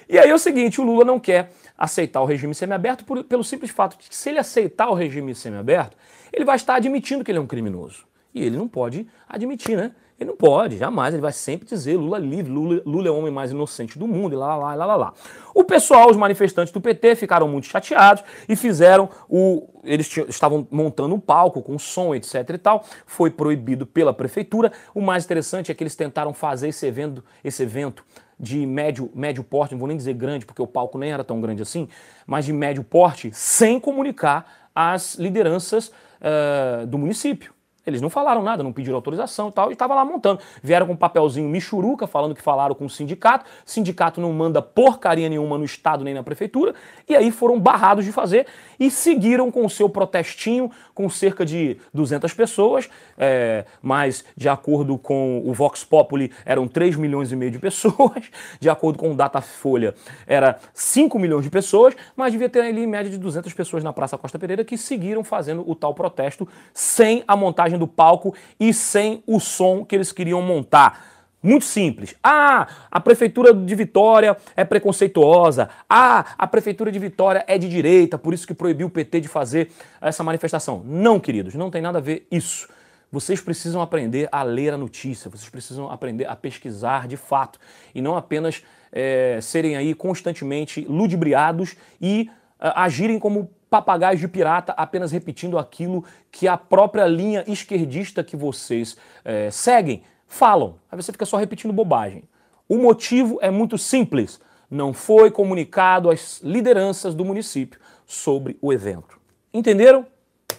E 0.10 0.18
aí 0.18 0.30
é 0.30 0.34
o 0.34 0.40
seguinte, 0.40 0.80
o 0.80 0.84
Lula 0.84 1.04
não 1.04 1.20
quer 1.20 1.52
aceitar 1.78 2.22
o 2.22 2.26
regime 2.26 2.56
semiaberto 2.56 3.06
por, 3.06 3.24
pelo 3.24 3.44
simples 3.44 3.72
fato 3.72 3.98
de 3.98 4.10
que 4.10 4.16
se 4.16 4.30
ele 4.30 4.40
aceitar 4.40 4.90
o 4.90 4.94
regime 4.94 5.36
semiaberto, 5.36 5.96
ele 6.34 6.46
vai 6.46 6.56
estar 6.56 6.76
admitindo 6.76 7.24
que 7.24 7.32
ele 7.32 7.38
é 7.38 7.42
um 7.42 7.48
criminoso. 7.48 8.06
E 8.34 8.44
ele 8.44 8.58
não 8.58 8.68
pode 8.68 9.08
admitir, 9.28 9.76
né? 9.78 9.92
Ele 10.20 10.32
não 10.32 10.36
pode, 10.36 10.78
jamais. 10.78 11.14
Ele 11.14 11.22
vai 11.22 11.32
sempre 11.32 11.68
dizer 11.68 11.96
Lula 11.96 12.18
livre, 12.18 12.52
Lula, 12.52 12.82
Lula 12.86 13.08
é 13.08 13.12
o 13.12 13.18
homem 13.18 13.32
mais 13.32 13.52
inocente 13.52 14.00
do 14.00 14.08
mundo, 14.08 14.34
e 14.34 14.36
lá, 14.36 14.56
lá, 14.56 14.74
lá, 14.74 14.86
lá, 14.86 14.96
lá. 14.96 15.14
O 15.54 15.64
pessoal, 15.64 16.10
os 16.10 16.18
manifestantes 16.18 16.74
do 16.74 16.82
PT, 16.82 17.16
ficaram 17.16 17.48
muito 17.48 17.68
chateados 17.68 18.24
e 18.50 18.56
fizeram 18.56 19.10
o. 19.30 19.68
Eles 19.84 20.10
estavam 20.28 20.68
montando 20.72 21.14
um 21.14 21.20
palco 21.20 21.62
com 21.62 21.78
som, 21.78 22.16
etc 22.16 22.50
e 22.50 22.58
tal. 22.58 22.84
Foi 23.06 23.30
proibido 23.30 23.86
pela 23.86 24.14
prefeitura. 24.14 24.72
O 24.94 25.02
mais 25.02 25.24
interessante 25.24 25.72
é 25.72 25.76
que 25.76 25.84
eles 25.84 25.96
tentaram 25.96 26.34
fazer 26.34 26.70
esse 26.70 26.86
evento, 26.86 27.24
esse 27.44 27.62
evento 27.62 28.04
de 28.40 28.66
médio, 28.66 29.12
médio 29.16 29.44
porte, 29.44 29.74
não 29.74 29.80
vou 29.80 29.88
nem 29.88 29.98
dizer 29.98 30.14
grande, 30.14 30.46
porque 30.46 30.62
o 30.62 30.68
palco 30.68 30.98
nem 30.98 31.12
era 31.12 31.24
tão 31.24 31.42
grande 31.42 31.62
assim, 31.62 31.88
mas 32.26 32.46
de 32.46 32.54
médio 32.54 32.84
porte, 32.84 33.32
sem 33.34 33.80
comunicar 33.80 34.70
às 34.76 35.16
lideranças 35.16 35.88
uh, 35.88 36.86
do 36.86 36.98
município. 36.98 37.57
Eles 37.88 38.02
não 38.02 38.10
falaram 38.10 38.44
nada, 38.44 38.62
não 38.64 38.74
pediram 38.74 38.96
autorização 38.96 39.50
e 39.50 39.52
tal, 39.52 39.70
e 39.70 39.74
estava 39.74 39.96
lá 39.96 40.04
montando. 40.04 40.40
Vieram 40.62 40.86
com 40.86 40.94
um 40.94 40.98
papelzinho 40.98 41.50
michuruca, 41.50 42.06
falando 42.06 42.36
que 42.36 42.42
falaram 42.42 42.76
com 42.76 42.86
o 42.86 42.90
sindicato. 42.90 43.46
O 43.66 43.70
sindicato 43.70 44.22
não 44.22 44.32
manda 44.34 44.62
porcaria 44.62 45.30
nenhuma 45.30 45.58
no 45.58 45.66
Estado 45.66 46.04
nem 46.04 46.14
na 46.14 46.24
prefeitura. 46.24 46.76
E 47.08 47.16
aí 47.16 47.32
foram 47.32 47.60
barrados 47.60 48.06
de 48.06 48.12
fazer 48.12 48.46
e 48.80 48.92
seguiram 48.92 49.50
com 49.52 49.66
o 49.66 49.70
seu 49.70 49.90
protestinho, 49.90 50.70
com 50.94 51.10
cerca 51.10 51.46
de 51.46 51.78
200 51.94 52.34
pessoas, 52.34 52.90
é, 53.18 53.66
mas 53.82 54.24
de 54.36 54.50
acordo 54.50 54.98
com 54.98 55.42
o 55.46 55.54
Vox 55.54 55.84
Populi 55.84 56.32
eram 56.46 56.68
3 56.68 56.96
milhões 56.96 57.32
e 57.32 57.36
meio 57.36 57.52
de 57.52 57.60
pessoas, 57.60 58.24
de 58.60 58.70
acordo 58.70 59.00
com 59.00 59.12
o 59.12 59.16
Datafolha 59.16 59.96
era 60.26 60.60
5 60.74 61.18
milhões 61.20 61.44
de 61.44 61.50
pessoas, 61.50 61.96
mas 62.16 62.32
devia 62.32 62.50
ter 62.50 62.62
ali 62.62 62.84
em 62.84 62.88
média 62.88 63.10
de 63.10 63.18
200 63.18 63.54
pessoas 63.54 63.84
na 63.84 63.94
Praça 63.94 64.18
Costa 64.18 64.38
Pereira 64.38 64.64
que 64.64 64.78
seguiram 64.78 65.24
fazendo 65.24 65.68
o 65.70 65.76
tal 65.76 65.94
protesto 65.94 66.48
sem 66.74 67.24
a 67.28 67.36
montagem 67.36 67.77
do 67.78 67.88
palco 67.88 68.34
e 68.60 68.74
sem 68.74 69.24
o 69.26 69.40
som 69.40 69.86
que 69.86 69.96
eles 69.96 70.12
queriam 70.12 70.42
montar. 70.42 71.18
Muito 71.42 71.66
simples. 71.66 72.16
Ah, 72.24 72.68
a 72.92 73.00
prefeitura 73.00 73.54
de 73.54 73.76
Vitória 73.76 74.36
é 74.56 74.66
preconceituosa. 74.66 75.70
Ah, 75.90 76.34
a 76.38 76.48
prefeitura 76.48 76.92
de 76.92 76.98
Vitória 77.00 77.46
é 77.48 77.58
de 77.58 77.70
direita, 77.70 78.18
por 78.18 78.34
isso 78.34 78.48
que 78.48 78.54
proibiu 78.54 78.88
o 78.88 78.90
PT 78.90 79.22
de 79.22 79.28
fazer 79.28 79.72
essa 80.02 80.24
manifestação. 80.24 80.82
Não, 80.84 81.20
queridos, 81.20 81.54
não 81.56 81.70
tem 81.70 81.82
nada 81.82 82.00
a 82.00 82.02
ver 82.02 82.28
isso. 82.32 82.68
Vocês 83.12 83.40
precisam 83.40 83.82
aprender 83.82 84.28
a 84.32 84.44
ler 84.44 84.74
a 84.74 84.78
notícia, 84.78 85.30
vocês 85.30 85.50
precisam 85.50 85.90
aprender 85.90 86.26
a 86.26 86.36
pesquisar 86.36 87.08
de 87.08 87.16
fato 87.16 87.60
e 87.96 88.02
não 88.02 88.18
apenas 88.18 88.62
é, 88.92 89.40
serem 89.42 89.78
aí 89.78 89.94
constantemente 89.94 90.86
ludibriados 90.90 91.78
e 92.02 92.30
uh, 92.60 92.74
agirem 92.76 93.18
como 93.18 93.50
papagaios 93.70 94.20
de 94.20 94.28
pirata, 94.28 94.74
apenas 94.74 95.12
repetindo 95.12 95.58
aquilo 95.58 96.04
que 96.32 96.48
a 96.48 96.58
própria 96.58 97.06
linha 97.06 97.44
esquerdista 97.48 98.24
que 98.24 98.36
vocês 98.36 98.98
é, 99.24 99.52
seguem 99.52 100.04
falam. 100.28 100.76
Aí 100.92 101.02
você 101.02 101.12
fica 101.12 101.26
só 101.26 101.38
repetindo 101.38 101.74
bobagem. 101.74 102.24
O 102.68 102.78
motivo 102.78 103.40
é 103.42 103.50
muito 103.50 103.78
simples. 103.78 104.40
Não 104.70 104.94
foi 104.94 105.32
comunicado 105.32 106.10
às 106.10 106.42
lideranças 106.44 107.16
do 107.16 107.24
município 107.24 107.80
sobre 108.06 108.58
o 108.62 108.74
evento. 108.74 109.20
Entenderam? 109.54 110.06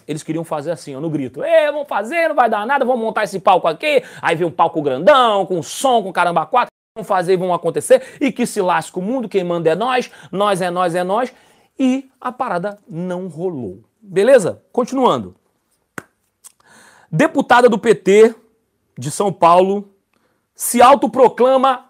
Eles 0.07 0.23
queriam 0.23 0.43
fazer 0.43 0.71
assim, 0.71 0.95
ó, 0.95 0.99
no 0.99 1.09
grito. 1.09 1.43
Ê, 1.43 1.71
vamos 1.71 1.87
fazer, 1.87 2.29
não 2.29 2.35
vai 2.35 2.49
dar 2.49 2.65
nada, 2.65 2.83
vamos 2.83 3.01
montar 3.01 3.23
esse 3.23 3.39
palco 3.39 3.67
aqui. 3.67 4.03
Aí 4.21 4.35
vem 4.35 4.47
um 4.47 4.51
palco 4.51 4.81
grandão, 4.81 5.45
com 5.45 5.61
som, 5.61 6.01
com 6.01 6.11
caramba 6.11 6.45
quatro. 6.45 6.69
fazer 7.03 7.33
e 7.33 7.37
vão 7.37 7.53
acontecer, 7.53 8.17
e 8.19 8.31
que 8.31 8.45
se 8.45 8.61
lasque 8.61 8.97
o 8.97 9.01
mundo, 9.01 9.29
quem 9.29 9.43
manda 9.43 9.69
é 9.69 9.75
nós, 9.75 10.11
nós 10.31 10.61
é 10.61 10.69
nós 10.69 10.95
é 10.95 11.03
nós, 11.03 11.31
e 11.79 12.11
a 12.19 12.31
parada 12.31 12.79
não 12.87 13.27
rolou. 13.27 13.83
Beleza? 14.01 14.61
Continuando. 14.71 15.35
Deputada 17.11 17.69
do 17.69 17.79
PT 17.79 18.35
de 18.97 19.09
São 19.09 19.31
Paulo 19.31 19.93
se 20.53 20.81
autoproclama. 20.81 21.85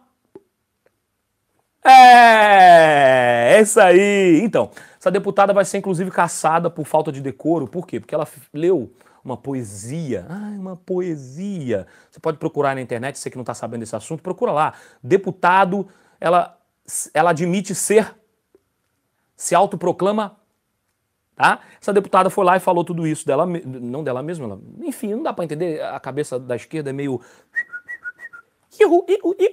É, 1.83 3.55
é 3.55 3.61
isso 3.61 3.79
aí. 3.79 4.41
Então, 4.43 4.69
essa 4.99 5.09
deputada 5.09 5.53
vai 5.53 5.65
ser 5.65 5.79
inclusive 5.79 6.11
caçada 6.11 6.69
por 6.69 6.85
falta 6.85 7.11
de 7.11 7.21
decoro. 7.21 7.67
Por 7.67 7.87
quê? 7.87 7.99
Porque 7.99 8.13
ela 8.13 8.27
leu 8.53 8.93
uma 9.23 9.35
poesia. 9.35 10.25
Ah, 10.29 10.53
uma 10.57 10.75
poesia. 10.75 11.87
Você 12.09 12.19
pode 12.19 12.37
procurar 12.37 12.75
na 12.75 12.81
internet, 12.81 13.17
você 13.17 13.29
que 13.29 13.37
não 13.37 13.43
está 13.43 13.53
sabendo 13.53 13.81
desse 13.81 13.95
assunto, 13.95 14.21
procura 14.21 14.51
lá. 14.51 14.73
Deputado, 15.03 15.87
ela, 16.19 16.57
ela 17.13 17.31
admite 17.31 17.73
ser, 17.73 18.13
se 19.39 19.55
autoproclama. 19.55 20.35
Tá? 21.33 21.61
Essa 21.81 21.93
deputada 21.93 22.29
foi 22.29 22.43
lá 22.43 22.57
e 22.57 22.59
falou 22.59 22.83
tudo 22.83 23.07
isso 23.07 23.25
dela, 23.25 23.45
não 23.45 24.03
dela 24.03 24.21
mesma, 24.21 24.45
ela, 24.45 24.59
enfim, 24.81 25.13
não 25.13 25.23
dá 25.23 25.31
para 25.31 25.45
entender, 25.45 25.81
a 25.81 25.97
cabeça 25.97 26.37
da 26.37 26.57
esquerda 26.57 26.89
é 26.89 26.93
meio 26.93 27.21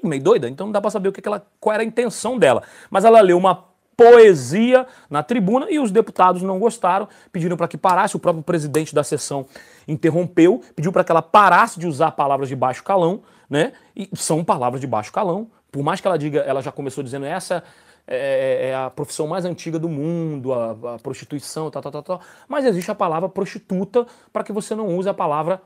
meio 0.03 0.22
doida, 0.22 0.49
então 0.49 0.66
não 0.66 0.72
dá 0.72 0.81
para 0.81 0.90
saber 0.90 1.09
o 1.09 1.12
que 1.12 1.27
ela, 1.27 1.44
qual 1.61 1.72
era 1.72 1.85
a 1.85 1.87
intenção 1.87 2.37
dela. 2.37 2.64
Mas 2.90 3.05
ela 3.05 3.20
leu 3.20 3.38
uma 3.38 3.64
poesia 3.96 4.87
na 5.09 5.22
tribuna 5.22 5.70
e 5.70 5.79
os 5.79 5.90
deputados 5.90 6.42
não 6.42 6.59
gostaram, 6.59 7.09
pediram 7.33 7.57
para 7.57 7.68
que 7.68 7.79
parasse. 7.79 8.16
O 8.16 8.20
próprio 8.20 8.42
presidente 8.42 8.94
da 8.94 9.03
sessão 9.05 9.46
interrompeu, 9.87 10.62
pediu 10.75 10.92
para 10.92 11.03
que 11.05 11.12
ela 11.12 11.22
parasse 11.22 11.79
de 11.79 11.87
usar 11.87 12.12
palavras 12.12 12.49
de 12.49 12.57
baixo 12.57 12.85
calão, 12.85 13.22
né? 13.49 13.72
E 13.96 14.09
são 14.14 14.44
palavras 14.44 14.81
de 14.81 14.87
baixo 14.87 15.12
calão. 15.12 15.49
Por 15.72 15.83
mais 15.83 16.01
que 16.01 16.07
ela 16.07 16.18
diga, 16.18 16.40
ela 16.40 16.61
já 16.61 16.70
começou 16.70 17.03
dizendo 17.03 17.25
essa 17.27 17.64
é, 18.07 18.66
é, 18.66 18.69
é 18.69 18.75
a 18.77 18.88
profissão 18.88 19.27
mais 19.27 19.45
antiga 19.45 19.79
do 19.79 19.88
mundo, 19.88 20.53
a, 20.53 20.95
a 20.95 20.99
prostituição, 20.99 21.71
tal, 21.71 21.83
tal, 21.83 21.92
tal, 21.92 22.03
tal. 22.03 22.21
Mas 22.49 22.64
existe 22.64 22.90
a 22.90 22.95
palavra 22.95 23.29
prostituta 23.29 24.07
para 24.33 24.45
que 24.45 24.53
você 24.53 24.75
não 24.75 24.97
use 24.97 25.09
a 25.09 25.14
palavra 25.14 25.61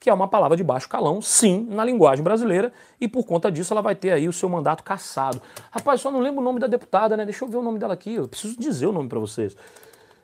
que 0.00 0.08
é 0.08 0.14
uma 0.14 0.28
palavra 0.28 0.56
de 0.56 0.62
baixo 0.62 0.88
calão, 0.88 1.20
sim, 1.20 1.66
na 1.68 1.84
linguagem 1.84 2.22
brasileira, 2.22 2.72
e 3.00 3.08
por 3.08 3.24
conta 3.24 3.50
disso 3.50 3.74
ela 3.74 3.82
vai 3.82 3.96
ter 3.96 4.12
aí 4.12 4.28
o 4.28 4.32
seu 4.32 4.48
mandato 4.48 4.84
cassado. 4.84 5.42
Rapaz, 5.70 6.00
só 6.00 6.10
não 6.10 6.20
lembro 6.20 6.40
o 6.40 6.44
nome 6.44 6.60
da 6.60 6.66
deputada, 6.66 7.16
né? 7.16 7.24
Deixa 7.24 7.44
eu 7.44 7.48
ver 7.48 7.56
o 7.56 7.62
nome 7.62 7.78
dela 7.78 7.94
aqui, 7.94 8.14
eu 8.14 8.28
preciso 8.28 8.56
dizer 8.58 8.86
o 8.86 8.92
nome 8.92 9.08
para 9.08 9.18
vocês. 9.18 9.56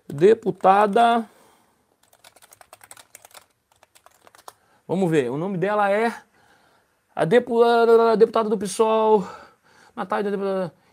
Deputada. 0.07 1.29
Vamos 4.87 5.11
ver, 5.11 5.31
o 5.31 5.37
nome 5.37 5.59
dela 5.59 5.91
é 5.91 6.15
a 7.17 7.25
deputada, 7.25 8.17
deputada 8.17 8.49
do 8.49 8.59
PSOL, 8.59 9.27
Natália, 9.97 10.31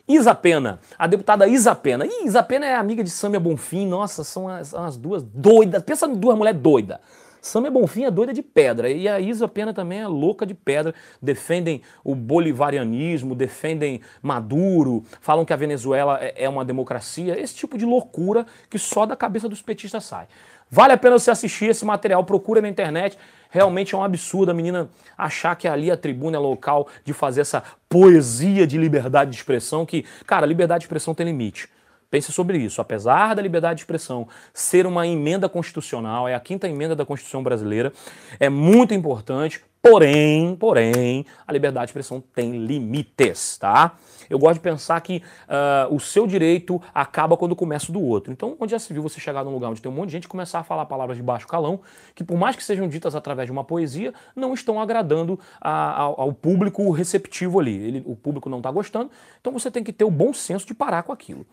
Isa 0.07 0.35
Pena, 0.35 0.79
a 0.97 1.07
deputada 1.07 1.47
Isa 1.47 1.75
Pena. 1.75 2.05
Ih, 2.05 2.25
Isa 2.25 2.43
Pena 2.43 2.65
é 2.65 2.75
amiga 2.75 3.03
de 3.03 3.09
Samia 3.09 3.39
Bonfim, 3.39 3.87
nossa, 3.87 4.23
são 4.23 4.47
as, 4.47 4.73
as 4.73 4.97
duas 4.97 5.23
doidas. 5.23 5.81
Pensa 5.83 6.05
em 6.05 6.15
duas 6.15 6.37
mulheres 6.37 6.59
doidas. 6.59 6.97
Samia 7.41 7.71
Bonfim 7.71 8.03
é 8.03 8.11
doida 8.11 8.31
de 8.31 8.43
pedra 8.43 8.87
e 8.87 9.07
a 9.07 9.19
Isa 9.19 9.47
Pena 9.47 9.73
também 9.73 9.99
é 9.99 10.07
louca 10.07 10.45
de 10.45 10.53
pedra. 10.53 10.93
Defendem 11.19 11.81
o 12.03 12.13
bolivarianismo, 12.13 13.33
defendem 13.33 13.99
Maduro, 14.21 15.03
falam 15.21 15.43
que 15.43 15.51
a 15.51 15.55
Venezuela 15.55 16.19
é, 16.21 16.43
é 16.43 16.49
uma 16.49 16.63
democracia. 16.63 17.39
Esse 17.39 17.55
tipo 17.55 17.79
de 17.79 17.85
loucura 17.85 18.45
que 18.69 18.77
só 18.77 19.07
da 19.07 19.15
cabeça 19.15 19.49
dos 19.49 19.61
petistas 19.61 20.03
sai. 20.05 20.27
Vale 20.69 20.93
a 20.93 20.97
pena 20.97 21.17
você 21.17 21.31
assistir 21.31 21.65
esse 21.65 21.83
material, 21.83 22.23
procura 22.23 22.61
na 22.61 22.69
internet. 22.69 23.17
Realmente 23.51 23.93
é 23.93 23.97
um 23.97 24.03
absurdo 24.03 24.49
a 24.49 24.53
menina 24.53 24.89
achar 25.17 25.55
que 25.55 25.67
ali 25.67 25.91
a 25.91 25.97
tribuna 25.97 26.37
é 26.37 26.39
local 26.39 26.87
de 27.03 27.11
fazer 27.11 27.41
essa 27.41 27.61
poesia 27.89 28.65
de 28.65 28.77
liberdade 28.77 29.31
de 29.31 29.35
expressão, 29.35 29.85
que, 29.85 30.05
cara, 30.25 30.45
liberdade 30.45 30.79
de 30.79 30.85
expressão 30.85 31.13
tem 31.13 31.25
limite. 31.25 31.69
Pense 32.09 32.31
sobre 32.31 32.57
isso. 32.57 32.79
Apesar 32.81 33.35
da 33.35 33.41
liberdade 33.41 33.75
de 33.75 33.81
expressão 33.83 34.27
ser 34.53 34.87
uma 34.87 35.05
emenda 35.05 35.49
constitucional, 35.49 36.27
é 36.27 36.33
a 36.33 36.39
quinta 36.39 36.67
emenda 36.67 36.95
da 36.95 37.05
Constituição 37.05 37.43
brasileira, 37.43 37.91
é 38.39 38.49
muito 38.49 38.93
importante, 38.93 39.61
porém, 39.81 40.55
porém, 40.55 41.25
a 41.47 41.51
liberdade 41.51 41.87
de 41.87 41.89
expressão 41.89 42.23
tem 42.33 42.65
limites, 42.65 43.57
tá? 43.57 43.95
Eu 44.29 44.39
gosto 44.39 44.55
de 44.55 44.59
pensar 44.61 45.01
que 45.01 45.21
uh, 45.47 45.93
o 45.93 45.99
seu 45.99 46.25
direito 46.25 46.81
acaba 46.93 47.35
quando 47.35 47.55
começa 47.55 47.89
o 47.89 47.93
do 47.93 48.01
outro. 48.01 48.31
Então, 48.31 48.55
onde 48.59 48.71
já 48.71 48.79
se 48.79 48.93
viu 48.93 49.03
você 49.03 49.19
chegar 49.19 49.43
num 49.43 49.51
lugar 49.51 49.69
onde 49.69 49.81
tem 49.81 49.91
um 49.91 49.95
monte 49.95 50.07
de 50.07 50.13
gente 50.13 50.27
começar 50.27 50.59
a 50.59 50.63
falar 50.63 50.85
palavras 50.85 51.17
de 51.17 51.23
baixo 51.23 51.47
calão, 51.47 51.81
que 52.15 52.23
por 52.23 52.37
mais 52.37 52.55
que 52.55 52.63
sejam 52.63 52.87
ditas 52.87 53.13
através 53.13 53.47
de 53.47 53.51
uma 53.51 53.63
poesia, 53.63 54.13
não 54.33 54.53
estão 54.53 54.79
agradando 54.79 55.37
a, 55.59 55.99
ao, 55.99 56.21
ao, 56.21 56.33
público 56.33 56.89
receptivo 56.91 57.59
ali. 57.59 57.75
Ele, 57.75 58.03
o 58.05 58.15
público 58.15 58.49
não 58.49 58.59
está 58.59 58.71
gostando, 58.71 59.11
então 59.41 59.51
você 59.51 59.69
tem 59.69 59.83
que 59.83 59.91
ter 59.91 60.05
o 60.05 60.11
bom 60.11 60.33
senso 60.33 60.65
de 60.65 60.73
parar 60.73 61.03
com 61.03 61.11
aquilo. 61.11 61.45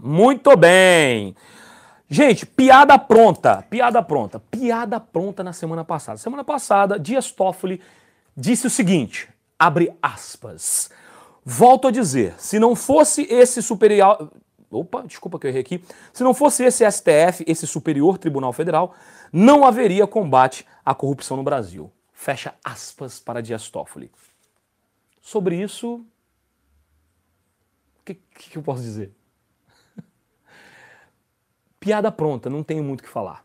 Muito 0.00 0.54
bem. 0.56 1.34
Gente, 2.10 2.46
piada 2.46 2.98
pronta, 2.98 3.62
piada 3.68 4.02
pronta, 4.02 4.40
piada 4.40 4.98
pronta 4.98 5.44
na 5.44 5.52
semana 5.52 5.84
passada. 5.84 6.16
Semana 6.16 6.42
passada, 6.42 6.98
Dias 6.98 7.30
Toffoli 7.30 7.82
disse 8.34 8.66
o 8.66 8.70
seguinte, 8.70 9.28
abre 9.58 9.94
aspas. 10.00 10.90
Volto 11.44 11.88
a 11.88 11.90
dizer, 11.90 12.34
se 12.38 12.58
não 12.58 12.74
fosse 12.74 13.22
esse 13.30 13.62
superior... 13.62 14.30
Opa, 14.70 15.02
desculpa 15.02 15.38
que 15.38 15.46
eu 15.46 15.50
errei 15.50 15.60
aqui. 15.60 15.84
Se 16.12 16.22
não 16.22 16.32
fosse 16.32 16.62
esse 16.64 16.84
STF, 16.90 17.44
esse 17.46 17.66
Superior 17.66 18.18
Tribunal 18.18 18.52
Federal, 18.52 18.94
não 19.32 19.64
haveria 19.64 20.06
combate 20.06 20.66
à 20.84 20.94
corrupção 20.94 21.36
no 21.38 21.42
Brasil. 21.42 21.90
Fecha 22.12 22.54
aspas 22.62 23.18
para 23.18 23.40
Dias 23.40 23.70
Toffoli. 23.70 24.10
Sobre 25.22 25.56
isso, 25.56 26.04
o 28.00 28.04
que, 28.04 28.14
que 28.14 28.58
eu 28.58 28.62
posso 28.62 28.82
dizer? 28.82 29.17
Piada 31.80 32.10
pronta, 32.10 32.50
não 32.50 32.62
tenho 32.62 32.82
muito 32.82 33.00
o 33.00 33.02
que 33.04 33.08
falar. 33.08 33.44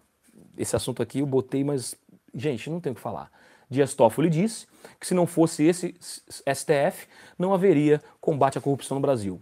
Esse 0.57 0.75
assunto 0.75 1.01
aqui 1.01 1.19
eu 1.19 1.25
botei, 1.25 1.63
mas, 1.63 1.95
gente, 2.33 2.69
não 2.69 2.79
tenho 2.79 2.93
o 2.93 2.95
que 2.95 3.01
falar. 3.01 3.31
Dias 3.69 3.93
Toffoli 3.93 4.29
disse 4.29 4.67
que 4.99 5.07
se 5.07 5.13
não 5.13 5.25
fosse 5.25 5.63
esse 5.63 5.95
STF, 5.99 7.07
não 7.37 7.53
haveria 7.53 8.01
combate 8.21 8.57
à 8.57 8.61
corrupção 8.61 8.95
no 8.95 9.01
Brasil. 9.01 9.41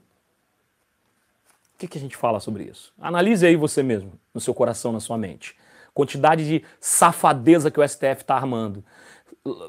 O 1.75 1.77
que, 1.77 1.87
que 1.87 1.97
a 1.97 2.01
gente 2.01 2.15
fala 2.15 2.39
sobre 2.39 2.63
isso? 2.63 2.93
Analise 2.99 3.45
aí 3.45 3.55
você 3.55 3.81
mesmo, 3.81 4.13
no 4.33 4.39
seu 4.39 4.53
coração, 4.53 4.91
na 4.91 4.99
sua 4.99 5.17
mente. 5.17 5.55
Quantidade 5.93 6.47
de 6.47 6.63
safadeza 6.79 7.69
que 7.69 7.79
o 7.79 7.87
STF 7.87 8.21
está 8.21 8.35
armando, 8.35 8.83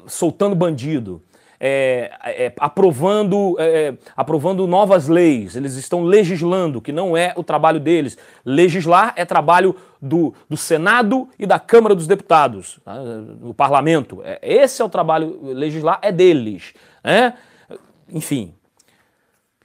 soltando 0.07 0.55
bandido, 0.55 1.21
é, 1.59 2.11
é, 2.25 2.53
aprovando, 2.57 3.55
é, 3.59 3.87
é, 3.87 3.97
aprovando 4.15 4.67
novas 4.67 5.07
leis, 5.07 5.55
eles 5.55 5.75
estão 5.75 6.03
legislando, 6.03 6.81
que 6.81 6.91
não 6.91 7.15
é 7.15 7.33
o 7.35 7.43
trabalho 7.43 7.79
deles. 7.79 8.17
Legislar 8.45 9.13
é 9.15 9.25
trabalho 9.25 9.75
do, 10.01 10.33
do 10.49 10.57
Senado 10.57 11.29
e 11.39 11.45
da 11.45 11.59
Câmara 11.59 11.95
dos 11.95 12.07
Deputados, 12.07 12.79
tá? 12.83 12.95
no 12.95 13.53
parlamento. 13.53 14.21
É, 14.23 14.39
esse 14.41 14.81
é 14.81 14.85
o 14.85 14.89
trabalho, 14.89 15.39
legislar 15.41 15.99
é 16.01 16.11
deles. 16.11 16.73
Né? 17.03 17.33
Enfim, 18.09 18.53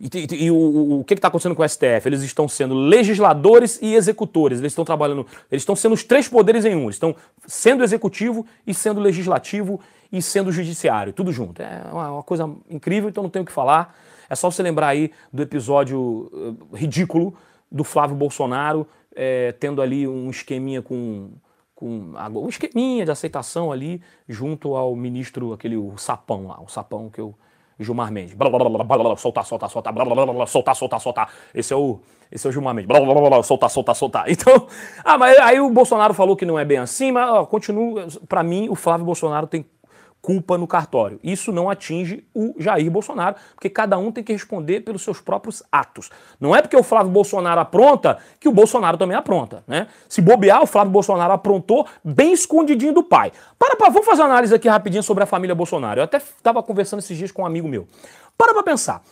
e, 0.00 0.06
e, 0.14 0.44
e, 0.44 0.50
o, 0.50 1.00
o 1.00 1.04
que 1.04 1.14
está 1.14 1.26
acontecendo 1.26 1.56
com 1.56 1.62
o 1.62 1.68
STF? 1.68 2.06
Eles 2.06 2.22
estão 2.22 2.48
sendo 2.48 2.74
legisladores 2.74 3.80
e 3.82 3.94
executores. 3.94 4.60
Eles 4.60 4.72
estão 4.72 4.84
trabalhando, 4.84 5.26
eles 5.50 5.62
estão 5.62 5.74
sendo 5.74 5.94
os 5.94 6.04
três 6.04 6.28
poderes 6.28 6.64
em 6.64 6.76
um. 6.76 6.84
Eles 6.84 6.96
estão 6.96 7.16
sendo 7.46 7.82
executivo 7.82 8.46
e 8.66 8.72
sendo 8.72 9.00
legislativo 9.00 9.80
e 10.10 10.22
sendo 10.22 10.50
judiciário, 10.50 11.12
tudo 11.12 11.32
junto. 11.32 11.60
É 11.62 11.82
uma, 11.92 12.10
uma 12.12 12.22
coisa 12.22 12.50
incrível, 12.68 13.08
então 13.08 13.22
não 13.22 13.30
tenho 13.30 13.42
o 13.42 13.46
que 13.46 13.52
falar. 13.52 13.96
É 14.28 14.34
só 14.34 14.50
você 14.50 14.62
lembrar 14.62 14.88
aí 14.88 15.10
do 15.32 15.42
episódio 15.42 16.30
uh, 16.32 16.74
ridículo 16.74 17.34
do 17.70 17.84
Flávio 17.84 18.16
Bolsonaro 18.16 18.86
é, 19.18 19.52
tendo 19.52 19.82
ali 19.82 20.06
um 20.06 20.30
esqueminha 20.30 20.80
com, 20.80 21.30
com 21.74 22.12
um 22.16 22.48
esqueminha 22.48 23.04
de 23.04 23.10
aceitação 23.10 23.72
ali 23.72 24.00
junto 24.28 24.76
ao 24.76 24.94
ministro, 24.94 25.52
aquele 25.52 25.76
o 25.76 25.96
sapão 25.96 26.46
lá, 26.46 26.60
o 26.62 26.68
sapão 26.68 27.10
que 27.10 27.20
eu 27.20 27.34
Gilmar 27.80 28.12
Mendes. 28.12 28.34
Blá, 28.34 28.50
blá, 28.50 28.58
blá, 28.58 28.84
blá, 28.84 28.98
blá, 28.98 29.16
soltar, 29.16 29.44
soltar, 29.44 29.70
soltar, 29.70 29.92
blá, 29.92 30.04
blá, 30.04 30.14
blá, 30.14 30.32
blá, 30.32 30.46
soltar, 30.46 30.74
soltar, 30.74 31.00
soltar. 31.00 31.32
Esse 31.54 31.72
é 31.72 31.76
o, 31.76 32.00
esse 32.30 32.46
é 32.46 32.50
o 32.50 32.52
Gilmar 32.52 32.74
Mendes. 32.74 32.88
Blá, 32.88 33.00
blá, 33.00 33.14
blá, 33.14 33.30
blá, 33.30 33.42
soltar, 33.42 33.70
soltar, 33.70 33.94
soltar. 33.94 34.24
Então, 34.30 34.66
ah, 35.04 35.18
mas 35.18 35.36
aí 35.38 35.60
o 35.60 35.70
Bolsonaro 35.70 36.14
falou 36.14 36.36
que 36.36 36.44
não 36.44 36.58
é 36.58 36.64
bem 36.64 36.78
assim, 36.78 37.12
mas 37.12 37.28
ó, 37.30 37.44
continua, 37.46 38.08
para 38.28 38.42
mim 38.42 38.68
o 38.68 38.74
Flávio 38.74 39.06
Bolsonaro 39.06 39.46
tem 39.46 39.64
culpa 40.20 40.58
no 40.58 40.66
cartório. 40.66 41.18
Isso 41.22 41.52
não 41.52 41.70
atinge 41.70 42.24
o 42.34 42.54
Jair 42.58 42.90
Bolsonaro, 42.90 43.36
porque 43.54 43.70
cada 43.70 43.96
um 43.98 44.10
tem 44.10 44.22
que 44.22 44.32
responder 44.32 44.80
pelos 44.80 45.02
seus 45.02 45.20
próprios 45.20 45.62
atos. 45.70 46.10
Não 46.40 46.54
é 46.54 46.60
porque 46.60 46.76
o 46.76 46.82
Flávio 46.82 47.10
Bolsonaro 47.10 47.60
apronta 47.60 48.18
que 48.38 48.48
o 48.48 48.52
Bolsonaro 48.52 48.96
também 48.96 49.16
apronta, 49.16 49.62
né? 49.66 49.86
Se 50.08 50.20
bobear, 50.20 50.62
o 50.62 50.66
Flávio 50.66 50.92
Bolsonaro 50.92 51.32
aprontou 51.32 51.86
bem 52.04 52.32
escondidinho 52.32 52.92
do 52.92 53.02
pai. 53.02 53.32
Para, 53.58 53.76
para, 53.76 53.90
vamos 53.90 54.06
fazer 54.06 54.22
uma 54.22 54.28
análise 54.28 54.54
aqui 54.54 54.68
rapidinho 54.68 55.02
sobre 55.02 55.24
a 55.24 55.26
família 55.26 55.54
Bolsonaro. 55.54 56.00
Eu 56.00 56.04
até 56.04 56.18
estava 56.18 56.62
conversando 56.62 57.00
esses 57.00 57.16
dias 57.16 57.32
com 57.32 57.42
um 57.42 57.46
amigo 57.46 57.68
meu. 57.68 57.86
Para 58.36 58.52
para 58.52 58.62
pensar. 58.62 59.02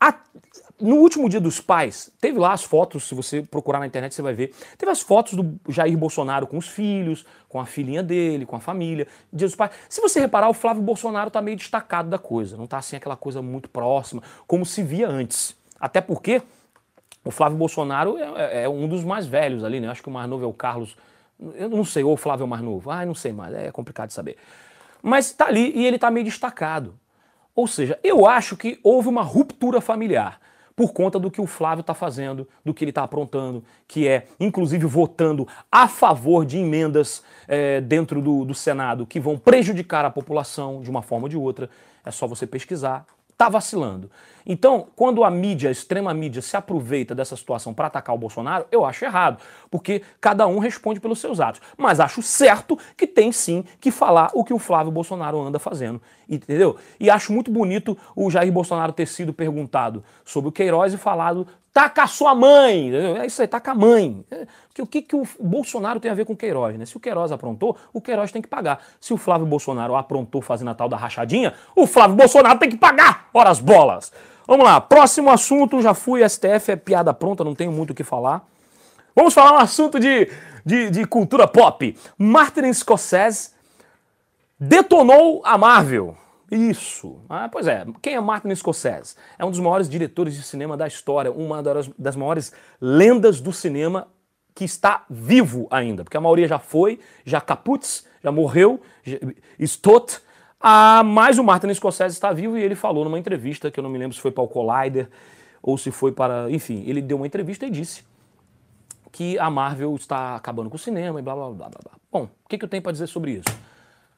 A, 0.00 0.14
no 0.82 0.96
último 0.96 1.28
dia 1.28 1.40
dos 1.40 1.60
pais, 1.60 2.10
teve 2.20 2.38
lá 2.38 2.52
as 2.52 2.64
fotos, 2.64 3.04
se 3.04 3.14
você 3.14 3.40
procurar 3.40 3.78
na 3.78 3.86
internet 3.86 4.12
você 4.12 4.20
vai 4.20 4.34
ver. 4.34 4.52
Teve 4.76 4.90
as 4.90 5.00
fotos 5.00 5.34
do 5.34 5.58
Jair 5.68 5.96
Bolsonaro 5.96 6.46
com 6.46 6.58
os 6.58 6.66
filhos, 6.66 7.24
com 7.48 7.60
a 7.60 7.64
filhinha 7.64 8.02
dele, 8.02 8.44
com 8.44 8.56
a 8.56 8.60
família. 8.60 9.06
Dia 9.32 9.46
dos 9.46 9.54
pais. 9.54 9.70
Se 9.88 10.00
você 10.00 10.18
reparar, 10.18 10.48
o 10.48 10.54
Flávio 10.54 10.82
Bolsonaro 10.82 11.30
tá 11.30 11.40
meio 11.40 11.56
destacado 11.56 12.10
da 12.10 12.18
coisa. 12.18 12.56
Não 12.56 12.66
tá 12.66 12.78
assim 12.78 12.96
aquela 12.96 13.16
coisa 13.16 13.40
muito 13.40 13.68
próxima, 13.68 14.22
como 14.44 14.66
se 14.66 14.82
via 14.82 15.08
antes. 15.08 15.56
Até 15.78 16.00
porque 16.00 16.42
o 17.24 17.30
Flávio 17.30 17.56
Bolsonaro 17.56 18.18
é, 18.18 18.60
é, 18.60 18.62
é 18.64 18.68
um 18.68 18.88
dos 18.88 19.04
mais 19.04 19.24
velhos 19.24 19.62
ali, 19.62 19.78
né? 19.78 19.88
Acho 19.88 20.02
que 20.02 20.08
o 20.08 20.12
mais 20.12 20.28
novo 20.28 20.44
é 20.44 20.48
o 20.48 20.52
Carlos. 20.52 20.96
Eu 21.54 21.68
não 21.68 21.84
sei, 21.84 22.02
ou 22.02 22.14
o 22.14 22.16
Flávio 22.16 22.42
é 22.42 22.46
o 22.46 22.48
mais 22.48 22.62
novo. 22.62 22.90
Ah, 22.90 23.06
não 23.06 23.14
sei 23.14 23.32
mais, 23.32 23.54
é 23.54 23.70
complicado 23.70 24.08
de 24.08 24.14
saber. 24.14 24.36
Mas 25.00 25.32
tá 25.32 25.46
ali 25.46 25.72
e 25.76 25.86
ele 25.86 25.98
tá 25.98 26.10
meio 26.10 26.24
destacado. 26.24 26.98
Ou 27.54 27.68
seja, 27.68 27.98
eu 28.02 28.26
acho 28.26 28.56
que 28.56 28.80
houve 28.82 29.08
uma 29.08 29.22
ruptura 29.22 29.80
familiar 29.80 30.40
por 30.74 30.92
conta 30.92 31.18
do 31.18 31.30
que 31.30 31.40
o 31.40 31.46
Flávio 31.46 31.80
está 31.82 31.94
fazendo, 31.94 32.48
do 32.64 32.72
que 32.72 32.84
ele 32.84 32.90
está 32.90 33.02
aprontando, 33.02 33.62
que 33.86 34.08
é, 34.08 34.26
inclusive, 34.40 34.86
votando 34.86 35.46
a 35.70 35.86
favor 35.88 36.44
de 36.44 36.58
emendas 36.58 37.22
é, 37.46 37.80
dentro 37.80 38.20
do, 38.20 38.44
do 38.44 38.54
Senado 38.54 39.06
que 39.06 39.20
vão 39.20 39.38
prejudicar 39.38 40.04
a 40.04 40.10
população 40.10 40.82
de 40.82 40.90
uma 40.90 41.02
forma 41.02 41.24
ou 41.24 41.28
de 41.28 41.36
outra. 41.36 41.68
É 42.04 42.10
só 42.10 42.26
você 42.26 42.46
pesquisar. 42.46 43.06
Está 43.42 43.48
vacilando. 43.48 44.08
Então, 44.46 44.86
quando 44.94 45.24
a 45.24 45.30
mídia, 45.30 45.68
a 45.68 45.72
extrema 45.72 46.14
mídia, 46.14 46.40
se 46.40 46.56
aproveita 46.56 47.12
dessa 47.12 47.36
situação 47.36 47.74
para 47.74 47.88
atacar 47.88 48.14
o 48.14 48.18
Bolsonaro, 48.18 48.66
eu 48.70 48.84
acho 48.84 49.04
errado, 49.04 49.42
porque 49.68 50.02
cada 50.20 50.46
um 50.46 50.60
responde 50.60 51.00
pelos 51.00 51.18
seus 51.18 51.40
atos. 51.40 51.60
Mas 51.76 51.98
acho 51.98 52.22
certo 52.22 52.78
que 52.96 53.04
tem 53.04 53.32
sim 53.32 53.64
que 53.80 53.90
falar 53.90 54.30
o 54.32 54.44
que 54.44 54.54
o 54.54 54.60
Flávio 54.60 54.92
Bolsonaro 54.92 55.40
anda 55.40 55.58
fazendo, 55.58 56.00
entendeu? 56.28 56.76
E 57.00 57.10
acho 57.10 57.32
muito 57.32 57.50
bonito 57.50 57.98
o 58.14 58.30
Jair 58.30 58.52
Bolsonaro 58.52 58.92
ter 58.92 59.06
sido 59.06 59.32
perguntado 59.32 60.04
sobre 60.24 60.48
o 60.48 60.52
Queiroz 60.52 60.94
e 60.94 60.98
falado 60.98 61.44
Com 61.74 62.00
a 62.00 62.06
sua 62.06 62.34
mãe. 62.34 62.94
É 62.94 63.26
isso 63.26 63.40
aí, 63.40 63.48
com 63.48 63.70
a 63.70 63.74
mãe. 63.74 64.24
O 64.78 64.86
que, 64.86 65.00
que 65.00 65.16
o 65.16 65.26
Bolsonaro 65.40 65.98
tem 65.98 66.10
a 66.10 66.14
ver 66.14 66.26
com 66.26 66.34
o 66.34 66.36
Queiroz, 66.36 66.78
né? 66.78 66.84
Se 66.84 66.96
o 66.96 67.00
Queiroz 67.00 67.32
aprontou, 67.32 67.76
o 67.92 68.00
Queiroz 68.00 68.30
tem 68.30 68.42
que 68.42 68.48
pagar. 68.48 68.84
Se 69.00 69.14
o 69.14 69.16
Flávio 69.16 69.46
Bolsonaro 69.46 69.96
aprontou 69.96 70.42
fazendo 70.42 70.70
a 70.70 70.74
tal 70.74 70.88
da 70.88 70.96
rachadinha, 70.98 71.54
o 71.74 71.86
Flávio 71.86 72.14
Bolsonaro 72.16 72.58
tem 72.58 72.68
que 72.68 72.76
pagar. 72.76 73.28
Ora 73.32 73.48
as 73.48 73.58
bolas. 73.58 74.12
Vamos 74.46 74.66
lá, 74.66 74.80
próximo 74.80 75.30
assunto, 75.30 75.80
já 75.80 75.94
fui, 75.94 76.28
STF 76.28 76.72
é 76.72 76.76
piada 76.76 77.14
pronta, 77.14 77.44
não 77.44 77.54
tenho 77.54 77.72
muito 77.72 77.90
o 77.90 77.94
que 77.94 78.04
falar. 78.04 78.44
Vamos 79.14 79.32
falar 79.32 79.52
um 79.52 79.60
assunto 79.60 80.00
de, 80.00 80.30
de, 80.66 80.90
de 80.90 81.06
cultura 81.06 81.46
pop. 81.46 81.96
Martin 82.18 82.72
Scorsese 82.72 83.50
detonou 84.58 85.40
a 85.44 85.56
Marvel. 85.56 86.16
Isso. 86.54 87.18
Ah, 87.30 87.48
pois 87.50 87.66
é. 87.66 87.86
Quem 88.02 88.14
é 88.14 88.20
Martin 88.20 88.54
Scorsese? 88.54 89.16
É 89.38 89.44
um 89.44 89.50
dos 89.50 89.58
maiores 89.58 89.88
diretores 89.88 90.34
de 90.34 90.42
cinema 90.42 90.76
da 90.76 90.86
história, 90.86 91.32
uma 91.32 91.62
das, 91.62 91.88
das 91.98 92.14
maiores 92.14 92.52
lendas 92.78 93.40
do 93.40 93.54
cinema 93.54 94.06
que 94.54 94.64
está 94.64 95.06
vivo 95.08 95.66
ainda, 95.70 96.04
porque 96.04 96.16
a 96.16 96.20
maioria 96.20 96.46
já 96.46 96.58
foi, 96.58 97.00
já 97.24 97.40
caputz, 97.40 98.06
já 98.22 98.30
morreu, 98.30 98.82
já, 99.02 99.16
Stott, 99.60 100.20
ah, 100.60 101.02
mas 101.02 101.38
o 101.38 101.44
Martin 101.44 101.72
Scorsese 101.72 102.14
está 102.14 102.34
vivo 102.34 102.58
e 102.58 102.62
ele 102.62 102.74
falou 102.74 103.02
numa 103.02 103.18
entrevista, 103.18 103.70
que 103.70 103.80
eu 103.80 103.82
não 103.82 103.88
me 103.88 103.96
lembro 103.96 104.14
se 104.14 104.20
foi 104.20 104.30
para 104.30 104.44
o 104.44 104.48
Collider 104.48 105.08
ou 105.62 105.78
se 105.78 105.90
foi 105.90 106.12
para. 106.12 106.50
Enfim, 106.50 106.84
ele 106.86 107.00
deu 107.00 107.16
uma 107.16 107.26
entrevista 107.26 107.64
e 107.64 107.70
disse 107.70 108.04
que 109.10 109.38
a 109.38 109.48
Marvel 109.48 109.94
está 109.94 110.36
acabando 110.36 110.68
com 110.68 110.76
o 110.76 110.78
cinema 110.78 111.18
e 111.18 111.22
blá 111.22 111.34
blá 111.34 111.46
blá 111.46 111.68
blá. 111.68 111.80
blá. 111.82 111.92
Bom, 112.10 112.24
o 112.24 112.48
que, 112.48 112.58
que 112.58 112.64
eu 112.64 112.68
tenho 112.68 112.82
para 112.82 112.92
dizer 112.92 113.06
sobre 113.06 113.32
isso? 113.32 113.71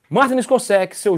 Martin 0.09 0.41
Scorsese, 0.43 0.95
seu, 0.95 1.17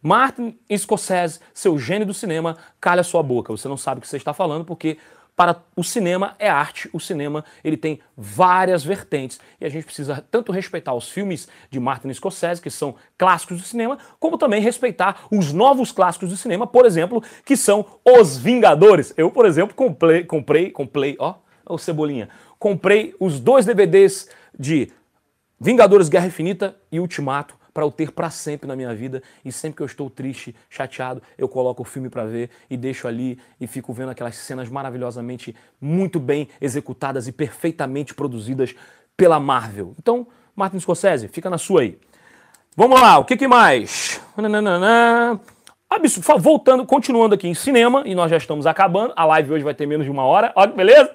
Martin 0.00 0.56
Scorsese, 0.76 1.40
seu 1.52 1.78
gênio 1.78 2.06
do 2.06 2.14
cinema, 2.14 2.56
calha 2.80 3.02
sua 3.02 3.22
boca. 3.22 3.52
Você 3.52 3.68
não 3.68 3.76
sabe 3.76 3.98
o 3.98 4.02
que 4.02 4.08
você 4.08 4.16
está 4.16 4.32
falando 4.32 4.64
porque 4.64 4.98
para 5.38 5.62
o 5.76 5.84
cinema 5.84 6.34
é 6.36 6.48
arte, 6.48 6.90
o 6.92 6.98
cinema 6.98 7.44
ele 7.62 7.76
tem 7.76 8.00
várias 8.16 8.82
vertentes 8.82 9.38
e 9.60 9.64
a 9.64 9.68
gente 9.68 9.84
precisa 9.84 10.24
tanto 10.32 10.50
respeitar 10.50 10.92
os 10.94 11.08
filmes 11.08 11.46
de 11.70 11.78
Martin 11.78 12.12
Scorsese, 12.12 12.60
que 12.60 12.70
são 12.70 12.96
clássicos 13.16 13.60
do 13.60 13.64
cinema, 13.64 13.98
como 14.18 14.36
também 14.36 14.60
respeitar 14.60 15.26
os 15.30 15.52
novos 15.52 15.92
clássicos 15.92 16.30
do 16.30 16.36
cinema, 16.36 16.66
por 16.66 16.84
exemplo, 16.84 17.22
que 17.44 17.56
são 17.56 17.86
Os 18.04 18.36
Vingadores. 18.36 19.14
Eu, 19.16 19.30
por 19.30 19.46
exemplo, 19.46 19.76
comprei, 19.76 20.24
comprei, 20.24 20.70
comprei, 20.72 21.16
ó, 21.20 21.36
o 21.68 21.78
Cebolinha, 21.78 22.28
comprei 22.58 23.14
os 23.20 23.38
dois 23.38 23.64
DVDs 23.64 24.28
de 24.58 24.90
Vingadores 25.60 26.08
Guerra 26.08 26.26
Infinita 26.26 26.76
e 26.90 26.98
Ultimato 26.98 27.57
para 27.78 27.86
eu 27.86 27.92
ter 27.92 28.10
para 28.10 28.28
sempre 28.28 28.66
na 28.66 28.74
minha 28.74 28.92
vida. 28.92 29.22
E 29.44 29.52
sempre 29.52 29.76
que 29.76 29.82
eu 29.84 29.86
estou 29.86 30.10
triste, 30.10 30.52
chateado, 30.68 31.22
eu 31.38 31.48
coloco 31.48 31.82
o 31.82 31.84
filme 31.84 32.10
para 32.10 32.24
ver 32.24 32.50
e 32.68 32.76
deixo 32.76 33.06
ali 33.06 33.38
e 33.60 33.68
fico 33.68 33.92
vendo 33.92 34.08
aquelas 34.08 34.34
cenas 34.34 34.68
maravilhosamente 34.68 35.54
muito 35.80 36.18
bem 36.18 36.48
executadas 36.60 37.28
e 37.28 37.32
perfeitamente 37.32 38.14
produzidas 38.14 38.74
pela 39.16 39.38
Marvel. 39.38 39.94
Então, 39.96 40.26
Martin 40.56 40.80
Scorsese, 40.80 41.28
fica 41.28 41.48
na 41.48 41.56
sua 41.56 41.82
aí. 41.82 41.96
Vamos 42.74 43.00
lá, 43.00 43.16
o 43.16 43.24
que, 43.24 43.36
que 43.36 43.46
mais? 43.46 44.20
Voltando, 46.40 46.84
continuando 46.84 47.36
aqui 47.36 47.46
em 47.46 47.54
cinema, 47.54 48.02
e 48.04 48.12
nós 48.12 48.28
já 48.28 48.38
estamos 48.38 48.66
acabando. 48.66 49.12
A 49.14 49.24
live 49.24 49.52
hoje 49.52 49.62
vai 49.62 49.74
ter 49.74 49.86
menos 49.86 50.04
de 50.04 50.10
uma 50.10 50.24
hora, 50.24 50.52
olha 50.56 50.72
beleza? 50.72 51.14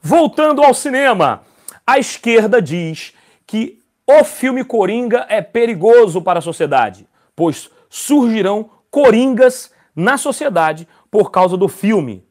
Voltando 0.00 0.64
ao 0.64 0.74
cinema, 0.74 1.42
a 1.86 1.96
esquerda 1.96 2.60
diz 2.60 3.14
que 3.46 3.80
o 4.20 4.24
filme 4.24 4.64
Coringa 4.64 5.26
é 5.28 5.40
perigoso 5.40 6.20
para 6.20 6.38
a 6.38 6.42
sociedade, 6.42 7.08
pois 7.34 7.70
surgirão 7.88 8.70
coringas 8.90 9.72
na 9.94 10.16
sociedade 10.16 10.88
por 11.10 11.30
causa 11.30 11.56
do 11.56 11.68
filme. 11.68 12.26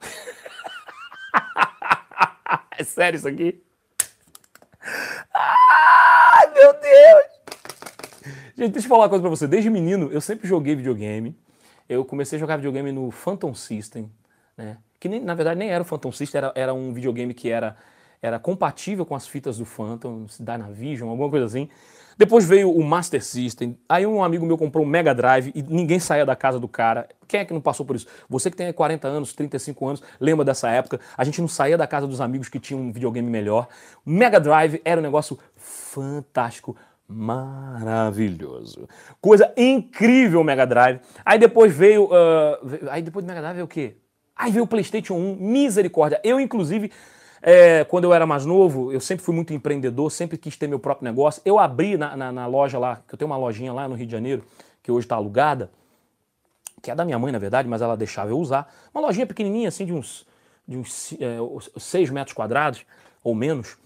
é 2.76 2.84
sério 2.84 3.16
isso 3.16 3.28
aqui? 3.28 3.62
Ai, 5.32 6.52
meu 6.52 6.72
Deus! 6.72 7.34
Gente, 8.56 8.72
deixa 8.72 8.86
eu 8.86 8.90
falar 8.90 9.04
uma 9.04 9.08
coisa 9.08 9.22
pra 9.22 9.30
você. 9.30 9.48
Desde 9.48 9.70
menino, 9.70 10.10
eu 10.12 10.20
sempre 10.20 10.46
joguei 10.46 10.76
videogame. 10.76 11.36
Eu 11.88 12.04
comecei 12.04 12.36
a 12.36 12.40
jogar 12.40 12.56
videogame 12.56 12.92
no 12.92 13.10
Phantom 13.10 13.54
System, 13.54 14.10
né? 14.56 14.78
Que 15.00 15.08
nem, 15.08 15.20
na 15.20 15.34
verdade 15.34 15.58
nem 15.58 15.70
era 15.70 15.82
o 15.82 15.86
Phantom 15.86 16.12
System, 16.12 16.38
era, 16.38 16.52
era 16.54 16.72
um 16.72 16.92
videogame 16.92 17.34
que 17.34 17.50
era 17.50 17.76
era 18.24 18.38
compatível 18.38 19.04
com 19.04 19.14
as 19.14 19.28
fitas 19.28 19.58
do 19.58 19.66
Phantom, 19.66 20.24
Dynavision, 20.40 21.10
alguma 21.10 21.28
coisa 21.28 21.44
assim. 21.44 21.68
Depois 22.16 22.46
veio 22.46 22.70
o 22.70 22.82
Master 22.82 23.22
System. 23.22 23.78
Aí 23.86 24.06
um 24.06 24.24
amigo 24.24 24.46
meu 24.46 24.56
comprou 24.56 24.82
um 24.82 24.88
Mega 24.88 25.14
Drive 25.14 25.52
e 25.54 25.62
ninguém 25.62 25.98
saía 26.00 26.24
da 26.24 26.34
casa 26.34 26.58
do 26.58 26.66
cara. 26.66 27.06
Quem 27.28 27.40
é 27.40 27.44
que 27.44 27.52
não 27.52 27.60
passou 27.60 27.84
por 27.84 27.94
isso? 27.94 28.06
Você 28.26 28.50
que 28.50 28.56
tem 28.56 28.72
40 28.72 29.06
anos, 29.06 29.34
35 29.34 29.86
anos, 29.86 30.02
lembra 30.18 30.42
dessa 30.42 30.70
época? 30.70 31.00
A 31.18 31.22
gente 31.22 31.38
não 31.38 31.48
saía 31.48 31.76
da 31.76 31.86
casa 31.86 32.06
dos 32.06 32.18
amigos 32.18 32.48
que 32.48 32.58
tinham 32.58 32.80
um 32.80 32.90
videogame 32.90 33.28
melhor. 33.28 33.68
Mega 34.06 34.40
Drive 34.40 34.80
era 34.86 35.02
um 35.02 35.04
negócio 35.04 35.38
fantástico, 35.54 36.74
maravilhoso. 37.06 38.88
Coisa 39.20 39.52
incrível 39.54 40.40
o 40.40 40.44
Mega 40.44 40.64
Drive. 40.64 40.98
Aí 41.22 41.38
depois 41.38 41.76
veio. 41.76 42.04
Uh, 42.04 42.88
aí 42.90 43.02
depois 43.02 43.22
do 43.22 43.28
Mega 43.28 43.42
Drive 43.42 43.56
veio 43.56 43.66
o 43.66 43.68
quê? 43.68 43.96
Aí 44.34 44.50
veio 44.50 44.64
o 44.64 44.68
PlayStation 44.68 45.14
1, 45.14 45.36
misericórdia. 45.36 46.20
Eu, 46.24 46.40
inclusive, 46.40 46.90
é, 47.46 47.84
quando 47.84 48.04
eu 48.04 48.14
era 48.14 48.24
mais 48.24 48.46
novo, 48.46 48.90
eu 48.90 49.00
sempre 49.00 49.22
fui 49.22 49.34
muito 49.34 49.52
empreendedor, 49.52 50.10
sempre 50.10 50.38
quis 50.38 50.56
ter 50.56 50.66
meu 50.66 50.78
próprio 50.78 51.04
negócio. 51.04 51.42
Eu 51.44 51.58
abri 51.58 51.94
na, 51.94 52.16
na, 52.16 52.32
na 52.32 52.46
loja 52.46 52.78
lá, 52.78 53.02
que 53.06 53.12
eu 53.12 53.18
tenho 53.18 53.30
uma 53.30 53.36
lojinha 53.36 53.70
lá 53.70 53.86
no 53.86 53.94
Rio 53.94 54.06
de 54.06 54.12
Janeiro, 54.12 54.42
que 54.82 54.90
hoje 54.90 55.04
está 55.04 55.16
alugada, 55.16 55.70
que 56.80 56.90
é 56.90 56.94
da 56.94 57.04
minha 57.04 57.18
mãe, 57.18 57.30
na 57.30 57.38
verdade, 57.38 57.68
mas 57.68 57.82
ela 57.82 57.98
deixava 57.98 58.30
eu 58.30 58.38
usar. 58.38 58.74
Uma 58.94 59.02
lojinha 59.02 59.26
pequenininha, 59.26 59.68
assim, 59.68 59.84
de 59.84 59.92
uns, 59.92 60.26
de 60.66 60.78
uns 60.78 61.12
é, 61.20 61.36
6 61.78 62.08
metros 62.08 62.34
quadrados, 62.34 62.86
ou 63.22 63.34
menos. 63.34 63.76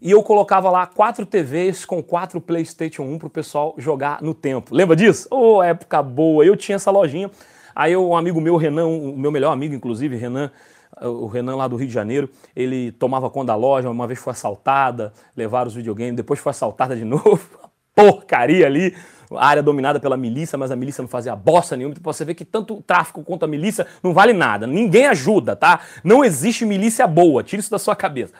E 0.00 0.12
eu 0.12 0.22
colocava 0.22 0.70
lá 0.70 0.86
quatro 0.86 1.26
TVs 1.26 1.84
com 1.84 2.00
quatro 2.00 2.40
PlayStation 2.40 3.02
1 3.02 3.18
para 3.18 3.26
o 3.26 3.30
pessoal 3.30 3.74
jogar 3.78 4.22
no 4.22 4.32
tempo. 4.32 4.72
Lembra 4.72 4.94
disso? 4.94 5.26
Ô, 5.28 5.56
oh, 5.56 5.62
época 5.62 6.00
boa! 6.04 6.44
Eu 6.44 6.56
tinha 6.56 6.76
essa 6.76 6.90
lojinha. 6.92 7.28
Aí 7.74 7.96
um 7.96 8.16
amigo 8.16 8.40
meu, 8.40 8.56
Renan, 8.56 8.86
o 8.86 9.16
meu 9.16 9.32
melhor 9.32 9.50
amigo, 9.50 9.74
inclusive, 9.74 10.14
Renan, 10.14 10.52
o 11.00 11.26
Renan 11.26 11.56
lá 11.56 11.66
do 11.66 11.76
Rio 11.76 11.88
de 11.88 11.94
Janeiro, 11.94 12.28
ele 12.54 12.92
tomava 12.92 13.30
conta 13.30 13.46
da 13.48 13.56
loja, 13.56 13.90
uma 13.90 14.06
vez 14.06 14.18
foi 14.18 14.32
assaltada, 14.32 15.12
levaram 15.36 15.68
os 15.68 15.74
videogames, 15.74 16.16
depois 16.16 16.40
foi 16.40 16.50
assaltada 16.50 16.94
de 16.94 17.04
novo, 17.06 17.40
porcaria 17.94 18.66
ali, 18.66 18.94
área 19.36 19.62
dominada 19.62 19.98
pela 19.98 20.16
milícia, 20.16 20.58
mas 20.58 20.70
a 20.70 20.76
milícia 20.76 21.02
não 21.02 21.08
fazia 21.08 21.34
bosta 21.34 21.76
nenhuma. 21.76 21.94
Então 21.98 22.12
você 22.12 22.24
vê 22.24 22.34
que 22.34 22.44
tanto 22.44 22.82
tráfico 22.82 23.22
quanto 23.22 23.44
a 23.44 23.48
milícia 23.48 23.86
não 24.02 24.12
vale 24.12 24.32
nada. 24.32 24.66
Ninguém 24.66 25.06
ajuda, 25.06 25.56
tá? 25.56 25.80
Não 26.04 26.24
existe 26.24 26.64
milícia 26.64 27.06
boa, 27.06 27.42
tira 27.42 27.60
isso 27.60 27.70
da 27.70 27.78
sua 27.78 27.96
cabeça. 27.96 28.34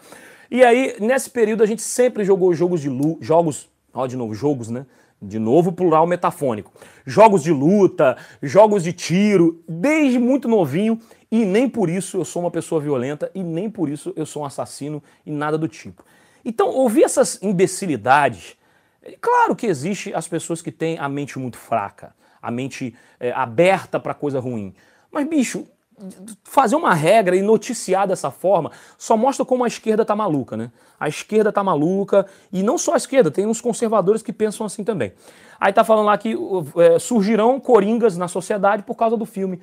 E 0.51 0.63
aí, 0.63 0.97
nesse 1.01 1.31
período, 1.31 1.63
a 1.63 1.67
gente 1.67 1.81
sempre 1.81 2.25
jogou 2.25 2.53
jogos 2.53 2.81
de 2.81 2.89
luta, 2.91 3.25
jogos, 3.25 3.71
ó, 3.95 4.07
de 4.07 4.17
novo, 4.17 4.35
jogos, 4.35 4.69
né? 4.69 4.85
De 5.23 5.39
novo, 5.39 5.73
plural 5.73 6.05
metafônico. 6.05 6.73
Jogos 7.07 7.45
de 7.45 7.53
luta, 7.53 8.17
jogos 8.43 8.83
de 8.83 8.93
tiro, 8.93 9.63
desde 9.69 10.19
muito 10.19 10.49
novinho. 10.49 10.99
E 11.31 11.45
nem 11.45 11.69
por 11.69 11.89
isso 11.89 12.17
eu 12.17 12.25
sou 12.25 12.43
uma 12.43 12.51
pessoa 12.51 12.81
violenta 12.81 13.31
e 13.35 13.43
nem 13.43 13.71
por 13.71 13.89
isso 13.89 14.13
eu 14.17 14.27
sou 14.27 14.43
um 14.43 14.45
assassino 14.45 15.01
e 15.25 15.31
nada 15.31 15.57
do 15.57 15.69
tipo. 15.69 16.05
Então, 16.45 16.69
ouvir 16.71 17.05
essas 17.05 17.41
imbecilidades, 17.41 18.57
é 19.01 19.17
claro 19.21 19.55
que 19.55 19.67
existe 19.67 20.13
as 20.13 20.27
pessoas 20.27 20.61
que 20.61 20.73
têm 20.73 20.99
a 20.99 21.09
mente 21.09 21.39
muito 21.39 21.57
fraca, 21.57 22.15
a 22.41 22.51
mente 22.51 22.95
é, 23.21 23.31
aberta 23.31 24.01
para 24.01 24.13
coisa 24.13 24.41
ruim. 24.41 24.75
Mas, 25.11 25.27
bicho, 25.29 25.67
fazer 26.45 26.77
uma 26.77 26.95
regra 26.95 27.37
e 27.37 27.43
noticiar 27.43 28.07
dessa 28.07 28.31
forma 28.31 28.71
só 28.99 29.17
mostra 29.17 29.45
como 29.45 29.65
a 29.65 29.69
esquerda 29.69 30.05
tá 30.05 30.15
maluca, 30.17 30.57
né? 30.57 30.71
A 30.99 31.09
esquerda 31.09 31.53
tá 31.53 31.63
maluca, 31.65 32.27
e 32.53 32.63
não 32.63 32.79
só 32.79 32.95
a 32.95 32.97
esquerda, 32.97 33.31
tem 33.31 33.47
uns 33.47 33.61
conservadores 33.61 34.23
que 34.23 34.33
pensam 34.33 34.67
assim 34.67 34.85
também. 34.85 35.13
Aí 35.59 35.73
tá 35.73 35.85
falando 35.85 36.07
lá 36.07 36.19
que 36.19 36.37
é, 36.77 36.99
surgirão 36.99 37.59
coringas 37.61 38.17
na 38.17 38.29
sociedade 38.29 38.83
por 38.83 38.97
causa 38.97 39.17
do 39.17 39.25
filme. 39.25 39.61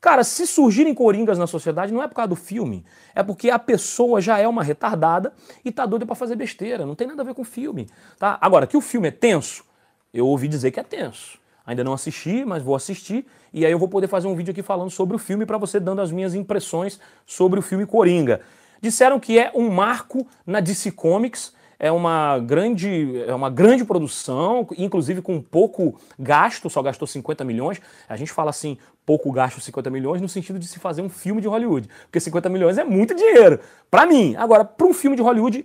Cara, 0.00 0.22
se 0.22 0.46
surgirem 0.46 0.94
coringas 0.94 1.38
na 1.38 1.46
sociedade, 1.46 1.92
não 1.92 2.02
é 2.02 2.08
por 2.08 2.14
causa 2.14 2.28
do 2.28 2.36
filme, 2.36 2.84
é 3.14 3.22
porque 3.22 3.48
a 3.48 3.58
pessoa 3.58 4.20
já 4.20 4.38
é 4.38 4.46
uma 4.46 4.62
retardada 4.62 5.32
e 5.64 5.72
tá 5.72 5.86
doida 5.86 6.04
para 6.04 6.14
fazer 6.14 6.36
besteira, 6.36 6.84
não 6.84 6.94
tem 6.94 7.06
nada 7.06 7.22
a 7.22 7.24
ver 7.24 7.32
com 7.32 7.40
o 7.40 7.44
filme, 7.44 7.88
tá? 8.18 8.36
Agora, 8.38 8.66
que 8.66 8.76
o 8.76 8.82
filme 8.82 9.08
é 9.08 9.10
tenso, 9.10 9.64
eu 10.12 10.26
ouvi 10.26 10.46
dizer 10.46 10.72
que 10.72 10.78
é 10.78 10.82
tenso. 10.82 11.38
Ainda 11.66 11.82
não 11.82 11.92
assisti, 11.92 12.44
mas 12.44 12.62
vou 12.62 12.74
assistir 12.76 13.26
e 13.54 13.64
aí 13.64 13.70
eu 13.70 13.78
vou 13.78 13.86
poder 13.86 14.08
fazer 14.08 14.26
um 14.26 14.34
vídeo 14.34 14.50
aqui 14.50 14.62
falando 14.62 14.90
sobre 14.90 15.14
o 15.14 15.18
filme 15.18 15.46
para 15.46 15.56
você 15.56 15.78
dando 15.78 16.00
as 16.00 16.10
minhas 16.10 16.34
impressões 16.34 16.98
sobre 17.24 17.60
o 17.60 17.62
filme 17.62 17.86
Coringa. 17.86 18.40
Disseram 18.80 19.20
que 19.20 19.38
é 19.38 19.52
um 19.54 19.70
marco 19.70 20.26
na 20.44 20.58
DC 20.58 20.90
Comics, 20.90 21.54
é 21.78 21.92
uma 21.92 22.40
grande, 22.40 23.22
é 23.26 23.32
uma 23.32 23.48
grande 23.48 23.84
produção, 23.84 24.66
inclusive 24.76 25.22
com 25.22 25.40
pouco 25.40 25.98
gasto, 26.18 26.68
só 26.68 26.82
gastou 26.82 27.06
50 27.06 27.44
milhões. 27.44 27.80
A 28.08 28.16
gente 28.16 28.32
fala 28.32 28.50
assim, 28.50 28.76
pouco 29.06 29.30
gasto 29.30 29.60
50 29.60 29.88
milhões 29.88 30.20
no 30.20 30.28
sentido 30.28 30.58
de 30.58 30.66
se 30.66 30.80
fazer 30.80 31.02
um 31.02 31.08
filme 31.08 31.40
de 31.40 31.46
Hollywood, 31.46 31.88
porque 32.06 32.18
50 32.18 32.48
milhões 32.48 32.76
é 32.76 32.82
muito 32.82 33.14
dinheiro 33.14 33.60
para 33.88 34.04
mim. 34.04 34.34
Agora, 34.36 34.64
para 34.64 34.86
um 34.86 34.92
filme 34.92 35.16
de 35.16 35.22
Hollywood, 35.22 35.64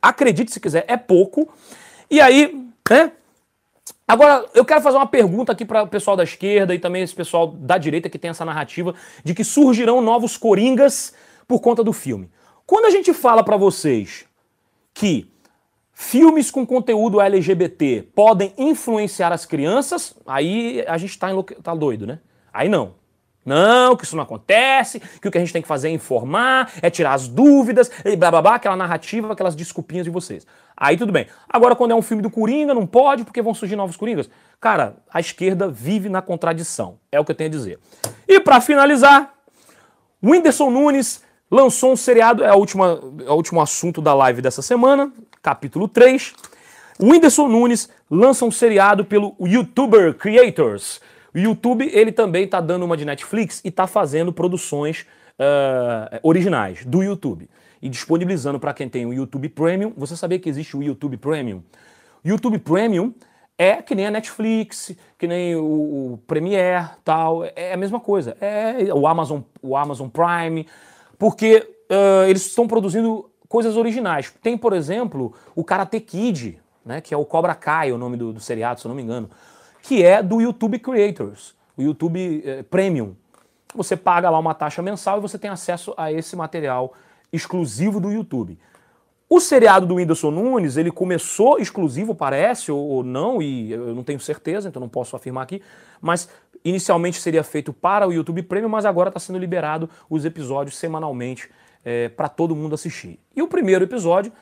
acredite 0.00 0.52
se 0.52 0.60
quiser, 0.60 0.84
é 0.86 0.96
pouco. 0.96 1.52
E 2.08 2.20
aí, 2.20 2.70
né? 2.88 3.10
Agora, 4.08 4.46
eu 4.54 4.64
quero 4.64 4.80
fazer 4.80 4.96
uma 4.96 5.06
pergunta 5.06 5.50
aqui 5.50 5.64
para 5.64 5.82
o 5.82 5.88
pessoal 5.88 6.16
da 6.16 6.22
esquerda 6.22 6.72
e 6.74 6.78
também 6.78 7.02
esse 7.02 7.14
pessoal 7.14 7.48
da 7.48 7.76
direita 7.76 8.08
que 8.08 8.18
tem 8.18 8.30
essa 8.30 8.44
narrativa 8.44 8.94
de 9.24 9.34
que 9.34 9.42
surgirão 9.42 10.00
novos 10.00 10.36
coringas 10.36 11.12
por 11.48 11.60
conta 11.60 11.82
do 11.82 11.92
filme. 11.92 12.30
Quando 12.64 12.84
a 12.84 12.90
gente 12.90 13.12
fala 13.12 13.42
para 13.42 13.56
vocês 13.56 14.24
que 14.94 15.28
filmes 15.92 16.50
com 16.50 16.64
conteúdo 16.64 17.20
LGBT 17.20 18.08
podem 18.14 18.52
influenciar 18.56 19.32
as 19.32 19.44
crianças, 19.44 20.14
aí 20.24 20.84
a 20.86 20.96
gente 20.98 21.10
está 21.10 21.28
tá 21.62 21.74
doido, 21.74 22.06
né? 22.06 22.20
Aí 22.52 22.68
não. 22.68 22.94
Não, 23.46 23.96
que 23.96 24.04
isso 24.04 24.16
não 24.16 24.24
acontece, 24.24 24.98
que 24.98 25.28
o 25.28 25.30
que 25.30 25.38
a 25.38 25.40
gente 25.40 25.52
tem 25.52 25.62
que 25.62 25.68
fazer 25.68 25.88
é 25.88 25.92
informar, 25.92 26.72
é 26.82 26.90
tirar 26.90 27.14
as 27.14 27.28
dúvidas, 27.28 27.90
e 28.04 28.16
blá 28.16 28.30
blá 28.30 28.42
blá, 28.42 28.54
aquela 28.56 28.76
narrativa, 28.76 29.32
aquelas 29.32 29.54
desculpinhas 29.54 30.04
de 30.04 30.10
vocês. 30.10 30.44
Aí 30.76 30.96
tudo 30.96 31.12
bem. 31.12 31.28
Agora, 31.48 31.76
quando 31.76 31.92
é 31.92 31.94
um 31.94 32.02
filme 32.02 32.22
do 32.22 32.28
Coringa, 32.28 32.74
não 32.74 32.86
pode, 32.86 33.24
porque 33.24 33.40
vão 33.40 33.54
surgir 33.54 33.76
novos 33.76 33.96
Coringas. 33.96 34.28
Cara, 34.60 34.96
a 35.10 35.20
esquerda 35.20 35.68
vive 35.68 36.08
na 36.08 36.20
contradição. 36.20 36.98
É 37.10 37.20
o 37.20 37.24
que 37.24 37.30
eu 37.30 37.36
tenho 37.36 37.48
a 37.48 37.52
dizer. 37.52 37.78
E 38.26 38.40
para 38.40 38.60
finalizar, 38.60 39.32
o 40.20 40.30
Whindersson 40.30 40.70
Nunes 40.70 41.22
lançou 41.50 41.92
um 41.92 41.96
seriado, 41.96 42.42
é, 42.42 42.48
a 42.48 42.56
última, 42.56 43.00
é 43.24 43.30
o 43.30 43.34
último 43.34 43.60
assunto 43.60 44.02
da 44.02 44.12
live 44.12 44.42
dessa 44.42 44.60
semana, 44.60 45.12
capítulo 45.40 45.86
3. 45.86 46.34
O 46.98 47.10
Whindersson 47.10 47.48
Nunes 47.48 47.88
lança 48.10 48.44
um 48.44 48.50
seriado 48.50 49.04
pelo 49.04 49.36
YouTuber 49.38 50.14
Creators. 50.14 51.00
O 51.36 51.38
YouTube, 51.38 51.90
ele 51.92 52.12
também 52.12 52.44
está 52.44 52.62
dando 52.62 52.86
uma 52.86 52.96
de 52.96 53.04
Netflix 53.04 53.60
e 53.62 53.68
está 53.68 53.86
fazendo 53.86 54.32
produções 54.32 55.04
uh, 55.38 56.18
originais 56.22 56.82
do 56.86 57.02
YouTube. 57.02 57.46
E 57.82 57.90
disponibilizando 57.90 58.58
para 58.58 58.72
quem 58.72 58.88
tem 58.88 59.04
o 59.04 59.12
YouTube 59.12 59.50
Premium. 59.50 59.92
Você 59.98 60.16
sabia 60.16 60.38
que 60.38 60.48
existe 60.48 60.74
o 60.74 60.82
YouTube 60.82 61.18
Premium? 61.18 61.62
YouTube 62.24 62.58
Premium 62.60 63.12
é 63.58 63.82
que 63.82 63.94
nem 63.94 64.06
a 64.06 64.10
Netflix, 64.10 64.96
que 65.18 65.26
nem 65.26 65.54
o, 65.56 66.14
o 66.14 66.20
Premiere, 66.26 66.88
tal. 67.04 67.44
É 67.54 67.74
a 67.74 67.76
mesma 67.76 68.00
coisa. 68.00 68.34
É 68.40 68.90
o 68.94 69.06
Amazon, 69.06 69.42
o 69.60 69.76
Amazon 69.76 70.08
Prime, 70.08 70.66
porque 71.18 71.68
uh, 71.90 72.26
eles 72.26 72.46
estão 72.46 72.66
produzindo 72.66 73.30
coisas 73.46 73.76
originais. 73.76 74.32
Tem, 74.40 74.56
por 74.56 74.72
exemplo, 74.72 75.34
o 75.54 75.62
Karate 75.62 76.00
Kid, 76.00 76.58
né, 76.82 77.02
que 77.02 77.12
é 77.12 77.16
o 77.16 77.26
Cobra 77.26 77.54
Kai, 77.54 77.92
o 77.92 77.98
nome 77.98 78.16
do, 78.16 78.32
do 78.32 78.40
seriado, 78.40 78.80
se 78.80 78.86
eu 78.86 78.88
não 78.88 78.96
me 78.96 79.02
engano 79.02 79.28
que 79.86 80.02
é 80.02 80.20
do 80.20 80.40
YouTube 80.40 80.80
Creators, 80.80 81.54
o 81.76 81.82
YouTube 81.82 82.42
eh, 82.44 82.64
Premium. 82.64 83.14
Você 83.72 83.96
paga 83.96 84.28
lá 84.28 84.36
uma 84.36 84.52
taxa 84.52 84.82
mensal 84.82 85.18
e 85.18 85.20
você 85.20 85.38
tem 85.38 85.48
acesso 85.48 85.94
a 85.96 86.12
esse 86.12 86.34
material 86.34 86.92
exclusivo 87.32 88.00
do 88.00 88.10
YouTube. 88.10 88.58
O 89.28 89.38
seriado 89.38 89.86
do 89.86 89.94
Whindersson 89.94 90.32
Nunes, 90.32 90.76
ele 90.76 90.90
começou 90.90 91.60
exclusivo, 91.60 92.16
parece, 92.16 92.72
ou, 92.72 92.84
ou 92.84 93.04
não, 93.04 93.40
e 93.40 93.70
eu 93.70 93.94
não 93.94 94.02
tenho 94.02 94.18
certeza, 94.18 94.68
então 94.68 94.80
não 94.80 94.88
posso 94.88 95.14
afirmar 95.14 95.44
aqui, 95.44 95.62
mas 96.00 96.28
inicialmente 96.64 97.20
seria 97.20 97.44
feito 97.44 97.72
para 97.72 98.08
o 98.08 98.12
YouTube 98.12 98.42
Premium, 98.42 98.68
mas 98.68 98.84
agora 98.84 99.08
está 99.08 99.20
sendo 99.20 99.38
liberado 99.38 99.88
os 100.10 100.24
episódios 100.24 100.76
semanalmente 100.76 101.48
é, 101.84 102.08
para 102.08 102.28
todo 102.28 102.56
mundo 102.56 102.74
assistir. 102.74 103.20
E 103.36 103.40
o 103.40 103.46
primeiro 103.46 103.84
episódio 103.84 104.32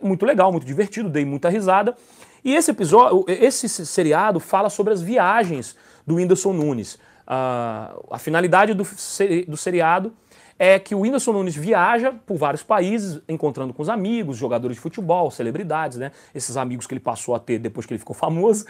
muito 0.00 0.24
legal, 0.24 0.50
muito 0.50 0.66
divertido, 0.66 1.08
dei 1.08 1.24
muita 1.24 1.48
risada. 1.48 1.96
E 2.44 2.54
esse 2.54 2.70
episódio, 2.70 3.24
esse 3.28 3.68
seriado 3.68 4.38
fala 4.38 4.70
sobre 4.70 4.92
as 4.92 5.02
viagens 5.02 5.76
do 6.06 6.16
Whindersson 6.16 6.52
Nunes. 6.52 6.94
Uh, 7.26 8.06
a 8.08 8.18
finalidade 8.18 8.72
do, 8.72 8.86
do 9.48 9.56
seriado 9.56 10.12
é 10.58 10.78
que 10.78 10.94
o 10.94 11.00
Whindersson 11.00 11.32
Nunes 11.32 11.54
viaja 11.54 12.14
por 12.24 12.36
vários 12.36 12.62
países, 12.62 13.20
encontrando 13.28 13.74
com 13.74 13.82
os 13.82 13.88
amigos, 13.88 14.36
jogadores 14.36 14.76
de 14.76 14.80
futebol, 14.80 15.30
celebridades, 15.30 15.98
né? 15.98 16.12
Esses 16.34 16.56
amigos 16.56 16.86
que 16.86 16.94
ele 16.94 17.00
passou 17.00 17.34
a 17.34 17.38
ter 17.38 17.58
depois 17.58 17.84
que 17.84 17.92
ele 17.92 17.98
ficou 17.98 18.14
famoso. 18.14 18.64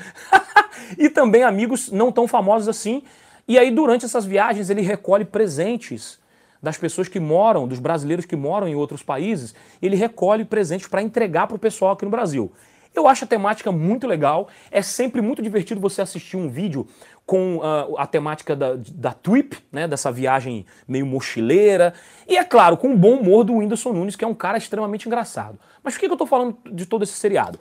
e 0.99 1.09
também 1.09 1.45
amigos 1.45 1.91
não 1.93 2.11
tão 2.11 2.27
famosos 2.27 2.69
assim. 2.69 3.03
E 3.47 3.59
aí, 3.59 3.71
durante 3.71 4.05
essas 4.05 4.25
viagens, 4.25 4.71
ele 4.71 4.81
recolhe 4.81 5.25
presentes 5.25 6.19
das 6.67 6.77
pessoas 6.77 7.07
que 7.07 7.21
moram, 7.21 7.69
dos 7.69 7.79
brasileiros 7.79 8.27
que 8.27 8.35
moram 8.35 8.67
em 8.67 8.75
outros 8.75 9.01
países. 9.01 9.55
Ele 9.81 9.95
recolhe 9.95 10.45
presentes 10.45 10.89
para 10.89 11.01
entregar 11.01 11.47
para 11.47 11.55
o 11.55 11.59
pessoal 11.61 11.93
aqui 11.93 12.05
no 12.05 12.11
Brasil. 12.11 12.53
Eu 12.93 13.07
acho 13.07 13.25
a 13.25 13.29
temática 13.29 13.71
muito 13.71 14.05
legal. 14.05 14.49
É 14.69 14.83
sempre 14.83 15.21
muito 15.23 15.41
divertido 15.41 15.81
você 15.81 16.03
assistir 16.03 16.37
um 16.37 16.49
vídeo 16.49 16.85
com 17.25 17.59
uh, 17.59 17.97
a 17.97 18.05
temática 18.05 18.57
da, 18.57 18.73
da 18.75 19.13
trip, 19.13 19.59
né, 19.71 19.87
dessa 19.87 20.11
viagem 20.11 20.67
meio 20.89 21.07
mochileira. 21.07 21.95
E 22.27 22.37
é 22.37 22.43
claro, 22.43 22.77
com 22.77 22.93
o 22.93 22.97
bom 22.97 23.19
humor 23.19 23.45
do 23.45 23.55
Whindersson 23.55 23.93
Nunes, 23.93 24.17
que 24.17 24.25
é 24.25 24.29
um 24.29 24.35
cara 24.35 24.59
extremamente 24.59 25.07
engraçado. 25.07 25.57
Mas 25.85 25.95
por 25.95 26.01
que, 26.01 26.07
que 26.07 26.11
eu 26.11 26.17
estou 26.17 26.27
falando 26.27 26.59
de 26.73 26.85
todo 26.85 27.05
esse 27.05 27.13
seriado? 27.13 27.61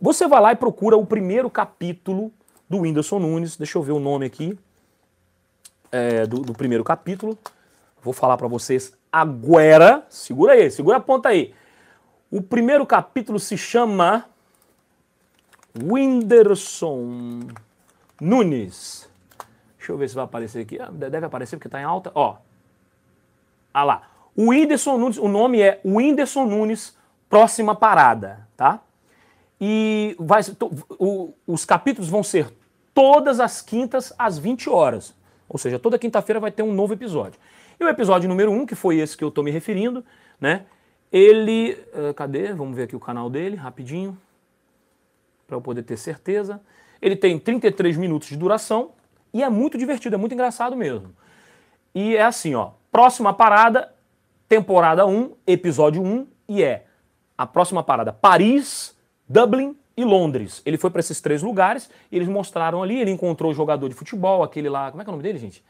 Você 0.00 0.26
vai 0.26 0.40
lá 0.40 0.50
e 0.50 0.56
procura 0.56 0.96
o 0.96 1.06
primeiro 1.06 1.48
capítulo 1.48 2.32
do 2.68 2.78
Whindersson 2.80 3.20
Nunes. 3.20 3.56
Deixa 3.56 3.78
eu 3.78 3.82
ver 3.82 3.92
o 3.92 4.00
nome 4.00 4.26
aqui. 4.26 4.58
É, 5.92 6.26
do, 6.26 6.40
do 6.40 6.52
primeiro 6.54 6.82
capítulo. 6.82 7.38
Vou 8.02 8.12
falar 8.12 8.36
para 8.36 8.48
vocês 8.48 8.92
agora. 9.10 10.04
Segura 10.08 10.54
aí, 10.54 10.70
segura 10.70 10.96
a 10.96 11.00
ponta 11.00 11.28
aí. 11.28 11.54
O 12.30 12.42
primeiro 12.42 12.84
capítulo 12.84 13.38
se 13.38 13.56
chama 13.56 14.26
Whindersson 15.80 17.40
Nunes. 18.20 19.08
Deixa 19.78 19.92
eu 19.92 19.98
ver 19.98 20.08
se 20.08 20.14
vai 20.14 20.24
aparecer 20.24 20.60
aqui. 20.60 20.80
Ah, 20.80 20.90
deve 20.90 21.26
aparecer 21.26 21.56
porque 21.56 21.68
está 21.68 21.80
em 21.80 21.84
alta. 21.84 22.10
Ó. 22.14 22.36
Ah 23.72 23.84
lá. 23.84 24.02
O 24.34 24.50
Whindersson 24.50 24.96
Nunes, 24.96 25.18
o 25.18 25.28
nome 25.28 25.60
é 25.60 25.80
Whindersson 25.84 26.44
Nunes, 26.46 26.96
próxima 27.28 27.74
parada, 27.74 28.48
tá? 28.56 28.80
E 29.60 30.16
vai, 30.18 30.40
o, 30.98 31.34
os 31.46 31.64
capítulos 31.64 32.08
vão 32.08 32.22
ser 32.22 32.52
todas 32.94 33.40
as 33.40 33.60
quintas 33.60 34.12
às 34.18 34.38
20 34.38 34.68
horas. 34.68 35.14
Ou 35.48 35.58
seja, 35.58 35.78
toda 35.78 35.98
quinta-feira 35.98 36.40
vai 36.40 36.50
ter 36.50 36.62
um 36.62 36.72
novo 36.72 36.94
episódio. 36.94 37.38
E 37.82 37.84
o 37.84 37.88
episódio 37.88 38.28
número 38.28 38.52
1, 38.52 38.54
um, 38.54 38.64
que 38.64 38.76
foi 38.76 38.98
esse 38.98 39.16
que 39.16 39.24
eu 39.24 39.28
estou 39.28 39.42
me 39.42 39.50
referindo, 39.50 40.04
né? 40.40 40.66
Ele. 41.10 41.76
Uh, 41.92 42.14
cadê? 42.14 42.52
Vamos 42.52 42.76
ver 42.76 42.84
aqui 42.84 42.94
o 42.94 43.00
canal 43.00 43.28
dele, 43.28 43.56
rapidinho 43.56 44.16
para 45.48 45.56
eu 45.56 45.60
poder 45.60 45.82
ter 45.82 45.96
certeza. 45.96 46.60
Ele 47.00 47.16
tem 47.16 47.36
33 47.40 47.96
minutos 47.96 48.28
de 48.28 48.36
duração 48.36 48.92
e 49.34 49.42
é 49.42 49.48
muito 49.48 49.76
divertido, 49.76 50.14
é 50.14 50.16
muito 50.16 50.32
engraçado 50.32 50.76
mesmo. 50.76 51.12
E 51.92 52.14
é 52.14 52.22
assim, 52.22 52.54
ó, 52.54 52.70
próxima 52.92 53.34
parada, 53.34 53.92
temporada 54.48 55.04
1, 55.04 55.32
episódio 55.44 56.04
1, 56.04 56.24
e 56.50 56.62
é 56.62 56.86
a 57.36 57.48
próxima 57.48 57.82
parada 57.82 58.12
Paris, 58.12 58.96
Dublin 59.28 59.76
e 59.96 60.04
Londres. 60.04 60.62
Ele 60.64 60.78
foi 60.78 60.88
para 60.88 61.00
esses 61.00 61.20
três 61.20 61.42
lugares 61.42 61.90
e 62.12 62.16
eles 62.16 62.28
mostraram 62.28 62.80
ali, 62.80 63.00
ele 63.00 63.10
encontrou 63.10 63.50
o 63.50 63.54
jogador 63.54 63.88
de 63.88 63.94
futebol, 63.96 64.44
aquele 64.44 64.68
lá, 64.68 64.88
como 64.92 65.02
é 65.02 65.04
que 65.04 65.10
é 65.10 65.12
o 65.12 65.16
nome 65.16 65.24
dele, 65.24 65.40
gente? 65.40 65.64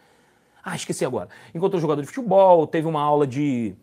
Ah, 0.65 0.77
esqueci 0.77 1.05
agora. 1.05 1.29
Encontrou 1.55 1.81
jogador 1.81 2.03
de 2.03 2.07
futebol, 2.07 2.67
teve 2.67 2.87
uma 2.87 3.01
aula 3.01 3.27
de 3.27 3.75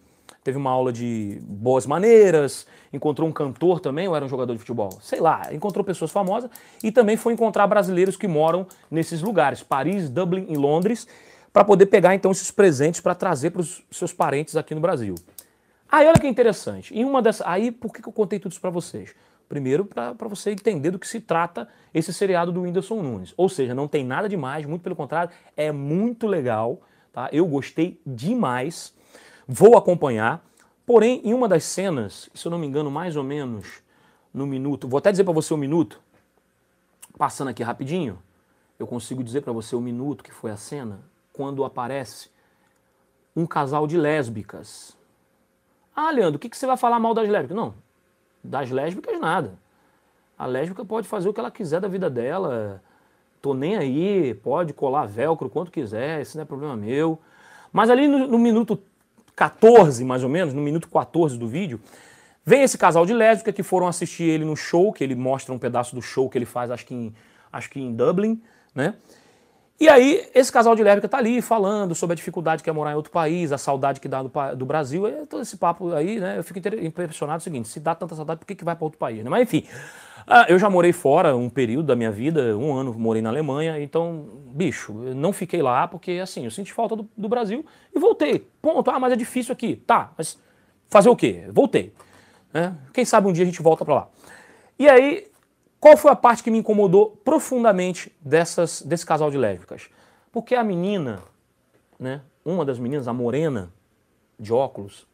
teve 0.44 0.58
uma 0.58 0.72
aula 0.72 0.92
de 0.94 1.40
boas 1.44 1.86
maneiras, 1.86 2.66
encontrou 2.94 3.28
um 3.28 3.32
cantor 3.32 3.80
também, 3.80 4.08
ou 4.08 4.16
era 4.16 4.24
um 4.24 4.30
jogador 4.30 4.54
de 4.54 4.60
futebol? 4.60 4.90
Sei 5.02 5.20
lá, 5.20 5.54
encontrou 5.54 5.84
pessoas 5.84 6.12
famosas 6.12 6.50
e 6.84 6.92
também 6.92 7.18
foi 7.18 7.34
encontrar 7.34 7.68
brasileiros 7.68 8.16
que 8.16 8.28
moram 8.28 8.66
nesses 8.90 9.22
lugares, 9.22 9.62
Paris, 9.62 10.10
Dublin 10.10 10.46
e 10.50 10.56
Londres, 10.56 11.08
para 11.52 11.64
poder 11.64 11.88
pegar 11.88 12.16
então 12.16 12.32
esses 12.32 12.52
presentes 12.52 13.02
para 13.02 13.14
trazer 13.14 13.50
para 13.52 13.62
os 13.62 13.84
seus 13.92 14.14
parentes 14.14 14.56
aqui 14.56 14.74
no 14.74 14.82
Brasil. 14.82 15.16
Aí 15.92 16.08
olha 16.08 16.20
que 16.20 16.28
interessante. 16.28 16.98
Em 16.98 17.04
uma 17.04 17.22
dessas, 17.22 17.46
aí 17.46 17.72
por 17.72 17.92
que 17.92 18.08
eu 18.08 18.14
contei 18.14 18.40
tudo 18.40 18.52
isso 18.52 18.62
para 18.62 18.70
vocês? 18.70 19.14
Primeiro, 19.50 19.84
para 19.84 20.28
você 20.30 20.52
entender 20.52 20.92
do 20.92 21.00
que 21.00 21.08
se 21.08 21.20
trata 21.20 21.68
esse 21.94 22.14
seriado 22.14 22.52
do 22.52 22.62
Whindersson 22.62 23.02
Nunes. 23.02 23.34
Ou 23.36 23.50
seja, 23.50 23.74
não 23.74 23.88
tem 23.88 24.06
nada 24.06 24.30
demais, 24.30 24.66
muito 24.66 24.84
pelo 24.84 24.96
contrário, 24.96 25.32
é 25.58 25.72
muito 25.72 26.28
legal 26.28 26.82
tá? 27.12 27.30
Eu 27.32 27.46
gostei 27.46 28.02
demais, 28.06 28.94
vou 29.48 29.78
acompanhar. 29.78 30.44
Porém, 30.86 31.22
em 31.24 31.34
uma 31.34 31.48
das 31.48 31.64
cenas, 31.64 32.30
se 32.34 32.48
eu 32.48 32.50
não 32.50 32.58
me 32.58 32.66
engano, 32.66 32.90
mais 32.90 33.16
ou 33.16 33.24
menos 33.24 33.84
no 34.34 34.48
minuto, 34.48 34.88
vou 34.88 34.98
até 34.98 35.12
dizer 35.12 35.24
para 35.24 35.34
você 35.34 35.54
o 35.54 35.58
um 35.58 35.60
minuto, 35.60 36.00
passando 37.18 37.50
aqui 37.50 37.62
rapidinho, 37.62 38.20
eu 38.78 38.88
consigo 38.88 39.24
dizer 39.24 39.42
para 39.42 39.52
você 39.52 39.76
o 39.76 39.82
minuto 39.82 40.24
que 40.24 40.32
foi 40.32 40.52
a 40.52 40.58
cena, 40.58 41.02
quando 41.34 41.64
aparece 41.64 42.30
um 43.36 43.46
casal 43.46 43.86
de 43.86 43.98
lésbicas. 43.98 44.98
Ah, 45.96 46.12
Leandro, 46.12 46.38
o 46.38 46.40
que, 46.40 46.50
que 46.50 46.58
você 46.58 46.66
vai 46.66 46.78
falar 46.78 47.00
mal 47.00 47.14
das 47.14 47.28
lésbicas? 47.28 47.58
Não, 47.58 47.76
das 48.44 48.70
lésbicas 48.70 49.20
nada. 49.20 49.54
A 50.38 50.46
lésbica 50.46 50.86
pode 50.86 51.08
fazer 51.08 51.28
o 51.28 51.34
que 51.34 51.40
ela 51.40 51.52
quiser 51.52 51.82
da 51.82 51.88
vida 51.88 52.10
dela. 52.10 52.82
Tô 53.42 53.54
nem 53.54 53.76
aí, 53.76 54.34
pode 54.34 54.74
colar 54.74 55.06
velcro 55.06 55.50
quanto 55.50 55.72
quiser, 55.72 56.22
isso 56.22 56.38
não 56.38 56.44
é 56.44 56.46
problema 56.46 56.76
meu. 56.76 57.20
Mas 57.72 57.90
ali 57.90 58.08
no, 58.08 58.28
no 58.28 58.40
minuto 58.40 58.82
14, 59.36 60.04
mais 60.04 60.24
ou 60.24 60.30
menos, 60.30 60.54
no 60.54 60.62
minuto 60.62 60.90
14 60.90 61.38
do 61.38 61.48
vídeo, 61.48 61.80
vem 62.46 62.62
esse 62.62 62.78
casal 62.78 63.06
de 63.06 63.14
lésbica 63.14 63.54
que 63.54 63.64
foram 63.64 63.88
assistir 63.88 64.24
ele 64.24 64.44
no 64.44 64.56
show, 64.56 64.92
que 64.92 65.04
ele 65.04 65.16
mostra 65.16 65.54
um 65.54 65.60
pedaço 65.60 65.96
do 65.96 66.02
show 66.02 66.30
que 66.30 66.38
ele 66.38 66.46
faz, 66.46 66.72
acho 66.72 66.86
que 66.86 66.94
em, 66.94 67.14
acho 67.52 67.70
que 67.70 67.80
em 67.80 67.94
Dublin, 67.94 68.42
né? 68.76 68.96
E 69.80 69.88
aí, 69.88 70.28
esse 70.36 70.52
casal 70.52 70.76
de 70.76 70.84
lésbica 70.84 71.08
tá 71.08 71.18
ali 71.18 71.42
falando 71.42 71.96
sobre 71.96 72.14
a 72.14 72.16
dificuldade 72.16 72.62
que 72.62 72.70
é 72.70 72.74
morar 72.74 72.92
em 72.92 72.96
outro 72.96 73.12
país, 73.12 73.52
a 73.54 73.58
saudade 73.58 74.02
que 74.02 74.10
dá 74.10 74.22
do, 74.22 74.32
do 74.58 74.66
Brasil, 74.66 75.08
é 75.08 75.26
todo 75.26 75.42
esse 75.42 75.56
papo 75.56 75.94
aí, 75.94 76.20
né? 76.20 76.38
Eu 76.38 76.44
fico 76.44 76.60
impressionado 76.82 77.40
o 77.40 77.44
seguinte, 77.44 77.70
se 77.70 77.80
dá 77.80 77.96
tanta 77.96 78.14
saudade, 78.14 78.40
por 78.40 78.46
que, 78.46 78.56
que 78.56 78.66
vai 78.66 78.76
para 78.76 78.84
outro 78.84 79.00
país, 79.00 79.24
né? 79.24 79.30
Mas 79.30 79.44
enfim, 79.44 79.66
ah, 80.28 80.46
eu 80.50 80.60
já 80.60 80.70
morei 80.70 80.92
fora 80.92 81.36
um 81.36 81.50
período 81.50 81.88
da 81.88 81.96
minha 81.96 82.12
vida, 82.12 82.56
um 82.58 82.74
ano 82.76 82.94
morei 82.94 83.22
na 83.22 83.30
Alemanha, 83.30 83.82
então, 83.82 84.28
bicho, 84.48 84.94
não 84.94 85.32
fiquei 85.32 85.62
lá 85.62 85.88
porque, 85.88 86.20
assim, 86.22 86.44
eu 86.44 86.52
senti 86.52 86.74
falta 86.74 86.96
do, 86.96 87.10
do 87.18 87.30
Brasil 87.30 87.66
e 87.96 88.00
voltei. 88.00 88.48
Ponto. 88.62 88.92
Ah, 88.92 89.00
mas 89.00 89.14
é 89.14 89.16
difícil 89.16 89.54
aqui. 89.54 89.78
Tá, 89.78 90.12
mas 90.18 90.38
fazer 90.88 91.10
o 91.10 91.16
quê? 91.16 91.46
Voltei. 91.52 91.94
Né? 92.54 92.76
Quem 92.94 93.06
sabe 93.06 93.28
um 93.28 93.34
dia 93.34 93.44
a 93.44 93.46
gente 93.46 93.62
volta 93.62 93.86
para 93.86 93.96
lá. 93.96 94.08
E 94.78 94.88
aí, 94.88 95.26
qual 95.80 95.96
foi 95.96 96.12
a 96.12 96.16
parte 96.16 96.44
que 96.44 96.52
me 96.52 96.58
incomodou 96.58 97.12
profundamente 97.24 98.12
dessas, 98.20 98.82
desse 98.82 99.06
casal 99.06 99.32
de 99.32 99.38
lésbicas? 99.38 99.90
Porque 100.32 100.54
a 100.54 100.64
menina, 100.64 101.24
né, 101.98 102.22
uma 102.44 102.66
das 102.66 102.78
meninas, 102.78 103.08
a 103.08 103.14
morena, 103.14 103.72
de 104.38 104.54
óculos, 104.54 105.08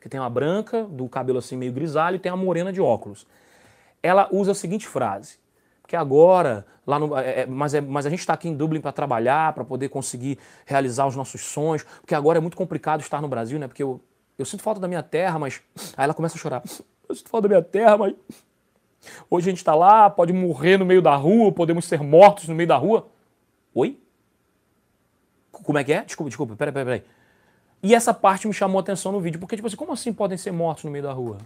que 0.00 0.08
tem 0.08 0.20
uma 0.20 0.30
branca, 0.30 0.84
do 0.84 1.08
cabelo 1.08 1.38
assim 1.38 1.56
meio 1.56 1.72
grisalho, 1.72 2.16
e 2.16 2.18
tem 2.18 2.30
a 2.30 2.36
morena 2.36 2.72
de 2.72 2.80
óculos. 2.80 3.26
Ela 4.02 4.28
usa 4.30 4.52
a 4.52 4.54
seguinte 4.54 4.86
frase, 4.86 5.38
que 5.86 5.96
agora, 5.96 6.66
lá 6.86 6.98
no, 6.98 7.16
é, 7.16 7.40
é 7.40 7.46
mas, 7.46 7.74
é, 7.74 7.80
mas 7.80 8.06
a 8.06 8.10
gente 8.10 8.20
está 8.20 8.32
aqui 8.34 8.48
em 8.48 8.54
Dublin 8.54 8.80
para 8.80 8.92
trabalhar, 8.92 9.52
para 9.52 9.64
poder 9.64 9.88
conseguir 9.88 10.38
realizar 10.64 11.06
os 11.06 11.16
nossos 11.16 11.42
sonhos, 11.42 11.82
porque 12.00 12.14
agora 12.14 12.38
é 12.38 12.40
muito 12.40 12.56
complicado 12.56 13.00
estar 13.00 13.20
no 13.20 13.28
Brasil, 13.28 13.58
né? 13.58 13.66
Porque 13.66 13.82
eu, 13.82 14.00
eu 14.38 14.44
sinto 14.44 14.62
falta 14.62 14.80
da 14.80 14.88
minha 14.88 15.02
terra, 15.02 15.38
mas. 15.38 15.62
Aí 15.96 16.04
ela 16.04 16.14
começa 16.14 16.36
a 16.36 16.38
chorar. 16.38 16.62
Eu 17.06 17.14
sinto 17.14 17.28
falta 17.28 17.46
da 17.46 17.54
minha 17.54 17.62
terra, 17.62 17.98
mas 17.98 18.14
Hoje 19.30 19.48
a 19.48 19.50
gente 19.50 19.58
está 19.58 19.74
lá, 19.74 20.08
pode 20.10 20.32
morrer 20.32 20.78
no 20.78 20.84
meio 20.84 21.02
da 21.02 21.14
rua, 21.14 21.52
podemos 21.52 21.84
ser 21.84 22.02
mortos 22.02 22.48
no 22.48 22.54
meio 22.54 22.68
da 22.68 22.76
rua. 22.76 23.08
Oi? 23.74 23.98
Como 25.50 25.78
é 25.78 25.84
que 25.84 25.92
é? 25.92 26.02
Desculpa, 26.02 26.30
desculpa, 26.30 26.56
peraí, 26.56 26.72
peraí. 26.72 27.02
E 27.82 27.94
essa 27.94 28.14
parte 28.14 28.46
me 28.46 28.54
chamou 28.54 28.78
a 28.78 28.80
atenção 28.80 29.12
no 29.12 29.20
vídeo, 29.20 29.38
porque, 29.38 29.56
tipo 29.56 29.68
assim, 29.68 29.76
como 29.76 29.92
assim 29.92 30.12
podem 30.12 30.38
ser 30.38 30.52
mortos 30.52 30.84
no 30.84 30.90
meio 30.90 31.04
da 31.04 31.12
rua? 31.12 31.38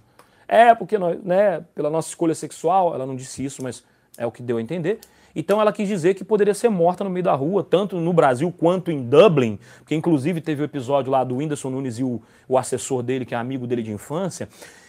É, 0.47 0.75
porque, 0.75 0.97
nós, 0.97 1.23
né, 1.23 1.65
pela 1.75 1.91
nossa 1.91 2.09
escolha 2.09 2.35
sexual, 2.35 2.95
ela 2.95 3.05
não 3.05 3.17
disse 3.17 3.45
isso, 3.45 3.63
mas 3.63 3.83
é 4.17 4.27
o 4.27 4.33
que 4.33 4.43
deu 4.43 4.57
a 4.57 4.63
entender. 4.63 5.01
Então 5.35 5.61
ela 5.61 5.73
quis 5.73 5.87
dizer 5.87 6.15
que 6.15 6.25
poderia 6.25 6.55
ser 6.55 6.69
morta 6.69 7.05
no 7.05 7.11
meio 7.11 7.23
da 7.23 7.35
rua, 7.35 7.63
tanto 7.63 7.97
no 7.97 8.13
Brasil 8.13 8.53
quanto 8.57 8.91
em 8.91 9.03
Dublin, 9.03 9.59
porque 9.79 9.95
inclusive 9.95 10.41
teve 10.41 10.63
o 10.63 10.65
episódio 10.65 11.13
lá 11.13 11.23
do 11.23 11.37
Whindersson 11.37 11.71
Nunes 11.71 11.99
e 11.99 12.03
o, 12.03 12.21
o 12.49 12.59
assessor 12.59 13.03
dele, 13.03 13.25
que 13.25 13.35
é 13.35 13.39
amigo 13.39 13.67
dele 13.67 13.83
de 13.83 13.93
infância, 13.93 14.49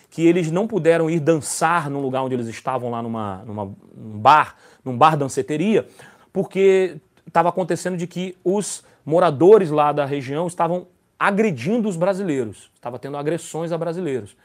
que 0.10 0.26
eles 0.26 0.52
não 0.52 0.68
puderam 0.68 1.10
ir 1.10 1.20
dançar 1.20 1.90
no 1.90 2.00
lugar 2.02 2.24
onde 2.24 2.34
eles 2.36 2.48
estavam 2.48 2.90
lá 2.90 3.02
numa, 3.02 3.44
numa 3.46 3.66
num 3.96 4.20
bar, 4.20 4.56
num 4.84 4.98
bar 4.98 5.16
danceteria, 5.16 5.88
porque 6.34 6.98
estava 7.28 7.50
acontecendo 7.50 7.96
de 7.96 8.08
que 8.08 8.36
os 8.44 8.84
moradores 9.06 9.70
lá 9.70 9.92
da 9.92 10.06
região 10.06 10.48
estavam 10.48 10.88
agredindo 11.18 11.88
os 11.88 11.96
brasileiros, 11.96 12.72
estava 12.74 12.98
tendo 12.98 13.18
agressões 13.18 13.72
a 13.72 13.78
brasileiros. 13.78 14.36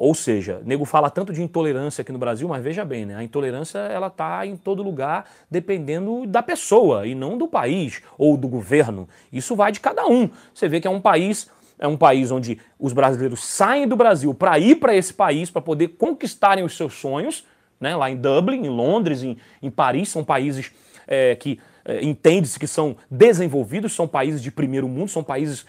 Ou 0.00 0.14
seja, 0.14 0.62
nego 0.64 0.84
fala 0.84 1.10
tanto 1.10 1.32
de 1.32 1.42
intolerância 1.42 2.02
aqui 2.02 2.12
no 2.12 2.20
Brasil, 2.20 2.46
mas 2.46 2.62
veja 2.62 2.84
bem, 2.84 3.04
né? 3.04 3.16
A 3.16 3.24
intolerância 3.24 3.78
ela 3.78 4.06
está 4.06 4.46
em 4.46 4.56
todo 4.56 4.80
lugar, 4.80 5.28
dependendo 5.50 6.24
da 6.24 6.40
pessoa 6.40 7.04
e 7.04 7.16
não 7.16 7.36
do 7.36 7.48
país 7.48 8.00
ou 8.16 8.36
do 8.36 8.46
governo. 8.46 9.08
Isso 9.32 9.56
vai 9.56 9.72
de 9.72 9.80
cada 9.80 10.06
um. 10.06 10.30
Você 10.54 10.68
vê 10.68 10.80
que 10.80 10.86
é 10.86 10.90
um 10.90 11.00
país 11.00 11.50
é 11.78 11.86
um 11.86 11.96
país 11.96 12.30
onde 12.30 12.58
os 12.78 12.92
brasileiros 12.92 13.44
saem 13.44 13.86
do 13.86 13.96
Brasil 13.96 14.34
para 14.34 14.58
ir 14.58 14.76
para 14.76 14.94
esse 14.94 15.14
país, 15.14 15.50
para 15.50 15.62
poder 15.62 15.88
conquistarem 15.88 16.64
os 16.64 16.76
seus 16.76 16.94
sonhos, 16.94 17.44
né? 17.80 17.94
lá 17.94 18.10
em 18.10 18.16
Dublin, 18.16 18.66
em 18.66 18.68
Londres, 18.68 19.22
em, 19.22 19.36
em 19.62 19.70
Paris, 19.70 20.08
são 20.08 20.24
países 20.24 20.72
é, 21.06 21.36
que 21.36 21.60
é, 21.84 22.04
entende-se 22.04 22.58
que 22.58 22.66
são 22.66 22.96
desenvolvidos, 23.10 23.94
são 23.94 24.06
países 24.06 24.42
de 24.42 24.50
primeiro 24.50 24.88
mundo, 24.88 25.08
são 25.08 25.24
países 25.24 25.64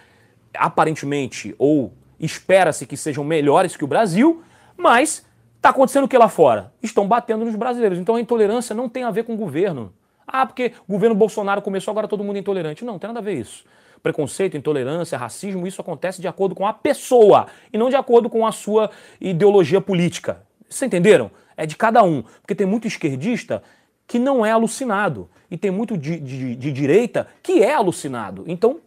aparentemente 0.54 1.56
ou 1.58 1.94
espera-se 2.20 2.86
que 2.86 2.98
sejam 2.98 3.24
melhores 3.24 3.78
que 3.78 3.84
o 3.84 3.88
Brasil, 3.88 4.44
mas 4.76 5.26
está 5.56 5.70
acontecendo 5.70 6.04
o 6.06 6.08
que 6.08 6.18
lá 6.18 6.28
fora? 6.28 6.74
Estão 6.82 7.08
batendo 7.08 7.46
nos 7.46 7.56
brasileiros. 7.56 7.98
Então 8.00 8.16
a 8.16 8.22
intolerância 8.22 8.76
não 8.76 8.90
tem 8.90 9.04
a 9.04 9.12
ver 9.12 9.24
com 9.24 9.34
o 9.34 9.38
governo. 9.38 9.94
Ah, 10.32 10.46
porque 10.46 10.74
o 10.88 10.94
governo 10.94 11.16
Bolsonaro 11.16 11.62
começou, 11.62 11.92
agora 11.92 12.08
todo 12.08 12.24
mundo 12.24 12.36
é 12.36 12.40
intolerante. 12.40 12.86
Não, 12.86 12.94
não 12.94 13.00
tem 13.00 13.08
nada 13.08 13.20
a 13.20 13.24
ver 13.24 13.34
isso 13.34 13.66
preconceito, 14.02 14.58
intolerância, 14.58 15.18
racismo, 15.18 15.68
isso 15.68 15.82
acontece 15.82 16.22
de 16.22 16.28
acordo 16.28 16.56
com 16.56 16.66
a 16.66 16.74
pessoa 16.74 17.48
e 17.72 17.78
não 17.78 17.90
de 17.90 17.96
acordo 17.96 18.30
com 18.30 18.46
a 18.46 18.52
sua 18.52 18.90
ideologia 19.20 19.82
política. 19.82 20.42
Vocês 20.70 20.88
entenderam? 20.88 21.30
É 21.58 21.66
de 21.66 21.76
cada 21.76 22.04
um. 22.04 22.24
Porque 22.42 22.56
tem 22.56 22.66
muito 22.66 22.88
esquerdista 22.88 23.62
que 24.08 24.18
não 24.18 24.46
é 24.46 24.52
alucinado 24.52 25.30
e 25.52 25.58
tem 25.58 25.72
muito 25.72 25.98
de, 25.98 26.20
de, 26.20 26.56
de 26.56 26.72
direita 26.72 27.28
que 27.44 27.62
é 27.62 27.74
alucinado. 27.74 28.44
Então, 28.48 28.80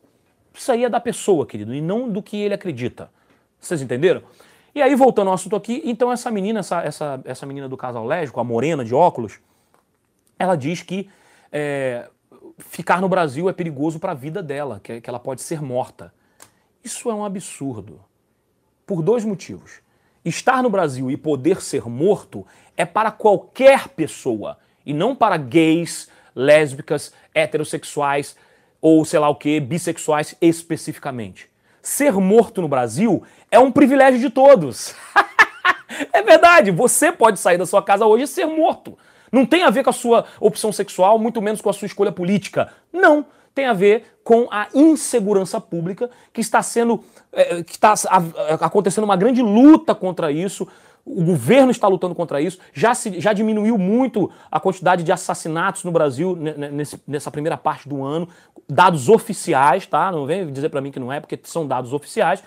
isso 0.54 0.70
aí 0.72 0.84
é 0.84 0.88
da 0.88 1.00
pessoa, 1.00 1.46
querido, 1.46 1.74
e 1.74 1.80
não 1.80 2.08
do 2.08 2.22
que 2.22 2.36
ele 2.36 2.54
acredita. 2.54 3.10
Vocês 3.60 3.80
entenderam? 3.82 4.22
E 4.74 4.80
aí, 4.80 4.94
voltando 4.94 5.28
ao 5.28 5.34
assunto 5.34 5.54
aqui, 5.54 5.82
então 5.84 6.10
essa 6.10 6.30
menina, 6.30 6.60
essa, 6.60 6.80
essa, 6.82 7.20
essa 7.24 7.46
menina 7.46 7.68
do 7.68 7.76
casal 7.76 8.06
lésbico, 8.06 8.40
a 8.40 8.44
morena 8.44 8.84
de 8.84 8.94
óculos, 8.94 9.38
ela 10.38 10.56
diz 10.56 10.82
que 10.82 11.08
é, 11.52 12.08
ficar 12.58 13.00
no 13.00 13.08
Brasil 13.08 13.48
é 13.48 13.52
perigoso 13.52 13.98
para 13.98 14.12
a 14.12 14.14
vida 14.14 14.42
dela, 14.42 14.80
que, 14.82 15.00
que 15.00 15.10
ela 15.10 15.18
pode 15.18 15.42
ser 15.42 15.60
morta. 15.60 16.12
Isso 16.82 17.10
é 17.10 17.14
um 17.14 17.24
absurdo. 17.24 18.00
Por 18.86 19.02
dois 19.02 19.24
motivos. 19.24 19.80
Estar 20.24 20.62
no 20.62 20.70
Brasil 20.70 21.10
e 21.10 21.16
poder 21.16 21.60
ser 21.60 21.88
morto 21.88 22.46
é 22.76 22.84
para 22.84 23.10
qualquer 23.10 23.88
pessoa 23.88 24.58
e 24.86 24.94
não 24.94 25.14
para 25.14 25.36
gays, 25.36 26.08
lésbicas, 26.34 27.12
heterossexuais 27.34 28.36
ou 28.80 29.04
sei 29.04 29.18
lá 29.18 29.28
o 29.28 29.36
que, 29.36 29.60
bissexuais 29.60 30.34
especificamente. 30.40 31.48
Ser 31.80 32.12
morto 32.14 32.62
no 32.62 32.68
Brasil 32.68 33.22
é 33.50 33.58
um 33.58 33.70
privilégio 33.70 34.20
de 34.20 34.30
todos. 34.30 34.94
é 36.12 36.22
verdade, 36.22 36.70
você 36.70 37.12
pode 37.12 37.38
sair 37.38 37.58
da 37.58 37.66
sua 37.66 37.82
casa 37.82 38.06
hoje 38.06 38.24
e 38.24 38.28
ser 38.28 38.46
morto. 38.46 38.96
Não 39.32 39.46
tem 39.46 39.62
a 39.62 39.70
ver 39.70 39.82
com 39.82 39.90
a 39.90 39.94
sua 39.94 40.26
opção 40.38 40.70
sexual, 40.70 41.18
muito 41.18 41.40
menos 41.40 41.62
com 41.62 41.70
a 41.70 41.72
sua 41.72 41.86
escolha 41.86 42.12
política. 42.12 42.70
Não. 42.92 43.24
Tem 43.54 43.66
a 43.66 43.72
ver 43.72 44.18
com 44.22 44.46
a 44.50 44.68
insegurança 44.74 45.60
pública 45.60 46.10
que 46.32 46.40
está 46.40 46.62
sendo. 46.62 47.02
É, 47.32 47.62
que 47.62 47.72
está 47.72 47.94
acontecendo 48.60 49.04
uma 49.04 49.16
grande 49.16 49.42
luta 49.42 49.94
contra 49.94 50.30
isso. 50.30 50.68
O 51.04 51.24
governo 51.24 51.70
está 51.70 51.88
lutando 51.88 52.14
contra 52.14 52.40
isso. 52.40 52.58
Já, 52.72 52.94
se, 52.94 53.20
já 53.20 53.32
diminuiu 53.32 53.76
muito 53.76 54.30
a 54.50 54.60
quantidade 54.60 55.02
de 55.02 55.10
assassinatos 55.10 55.82
no 55.82 55.90
Brasil 55.90 56.38
nessa 57.06 57.30
primeira 57.30 57.56
parte 57.56 57.88
do 57.88 58.04
ano. 58.04 58.28
Dados 58.68 59.08
oficiais, 59.08 59.84
tá? 59.86 60.12
Não 60.12 60.26
vem 60.26 60.50
dizer 60.52 60.68
para 60.68 60.80
mim 60.80 60.92
que 60.92 61.00
não 61.00 61.12
é, 61.12 61.20
porque 61.20 61.38
são 61.42 61.66
dados 61.66 61.92
oficiais. 61.92 62.42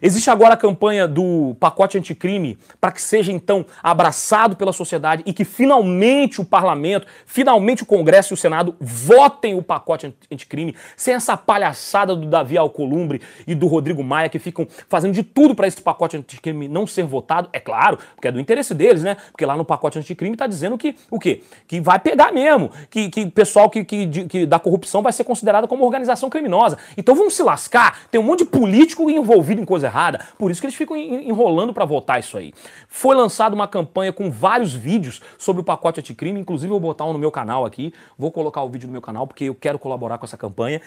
Existe 0.00 0.30
agora 0.30 0.54
a 0.54 0.56
campanha 0.56 1.08
do 1.08 1.56
pacote 1.58 1.98
anticrime 1.98 2.58
para 2.80 2.92
que 2.92 3.02
seja 3.02 3.32
então 3.32 3.66
abraçado 3.82 4.56
pela 4.56 4.72
sociedade 4.72 5.22
e 5.26 5.32
que 5.32 5.44
finalmente 5.44 6.40
o 6.40 6.44
parlamento, 6.44 7.06
finalmente 7.26 7.82
o 7.82 7.86
Congresso 7.86 8.32
e 8.32 8.34
o 8.34 8.36
Senado 8.36 8.76
votem 8.80 9.54
o 9.54 9.62
pacote 9.62 10.14
anticrime, 10.30 10.76
sem 10.96 11.14
essa 11.14 11.36
palhaçada 11.36 12.14
do 12.14 12.26
Davi 12.26 12.56
Alcolumbre 12.56 13.20
e 13.46 13.54
do 13.54 13.66
Rodrigo 13.66 14.02
Maia 14.04 14.28
que 14.28 14.38
ficam 14.38 14.66
fazendo 14.88 15.14
de 15.14 15.22
tudo 15.22 15.54
para 15.54 15.66
esse 15.66 15.80
pacote 15.80 16.16
anticrime 16.16 16.68
não 16.68 16.86
ser 16.86 17.04
votado. 17.04 17.48
É 17.52 17.60
claro, 17.60 17.98
porque 18.14 18.28
é 18.28 18.32
do 18.32 18.40
interesse 18.40 18.74
deles, 18.74 19.02
né? 19.02 19.16
Porque 19.30 19.44
lá 19.44 19.56
no 19.56 19.64
pacote 19.64 19.98
anticrime 19.98 20.34
está 20.34 20.46
dizendo 20.46 20.78
que 20.78 20.94
o 21.10 21.18
quê? 21.18 21.42
Que 21.66 21.80
vai 21.80 21.98
pegar 21.98 22.32
mesmo, 22.32 22.70
que, 22.90 23.08
que 23.08 23.26
pessoal 23.26 23.68
que, 23.68 23.84
que, 23.84 24.06
que 24.06 24.46
da 24.46 24.58
corrupção 24.58 25.02
vai 25.02 25.12
ser 25.12 25.24
considerado 25.24 25.66
como 25.66 25.84
organização 25.84 26.30
criminosa. 26.30 26.78
Então 26.96 27.14
vamos 27.14 27.34
se 27.34 27.42
lascar. 27.42 28.02
Tem 28.10 28.20
um 28.20 28.24
monte 28.24 28.40
de 28.40 28.46
político 28.46 29.10
envolvido 29.10 29.60
em 29.60 29.64
coisa 29.64 29.87
errada. 29.88 30.26
Por 30.38 30.50
isso 30.50 30.60
que 30.60 30.66
eles 30.66 30.76
ficam 30.76 30.96
enrolando 30.96 31.74
para 31.74 31.84
votar 31.84 32.20
isso 32.20 32.38
aí. 32.38 32.52
Foi 32.88 33.14
lançada 33.14 33.54
uma 33.54 33.66
campanha 33.66 34.12
com 34.12 34.30
vários 34.30 34.72
vídeos 34.72 35.20
sobre 35.36 35.62
o 35.62 35.64
pacote 35.64 36.00
anticrime, 36.00 36.40
inclusive 36.40 36.68
eu 36.68 36.78
vou 36.78 36.90
botar 36.90 37.04
um 37.04 37.12
no 37.12 37.18
meu 37.18 37.30
canal 37.30 37.64
aqui, 37.64 37.92
vou 38.16 38.30
colocar 38.30 38.62
o 38.62 38.68
vídeo 38.68 38.86
no 38.86 38.92
meu 38.92 39.02
canal 39.02 39.26
porque 39.26 39.44
eu 39.44 39.54
quero 39.54 39.78
colaborar 39.78 40.18
com 40.18 40.24
essa 40.24 40.36
campanha. 40.36 40.80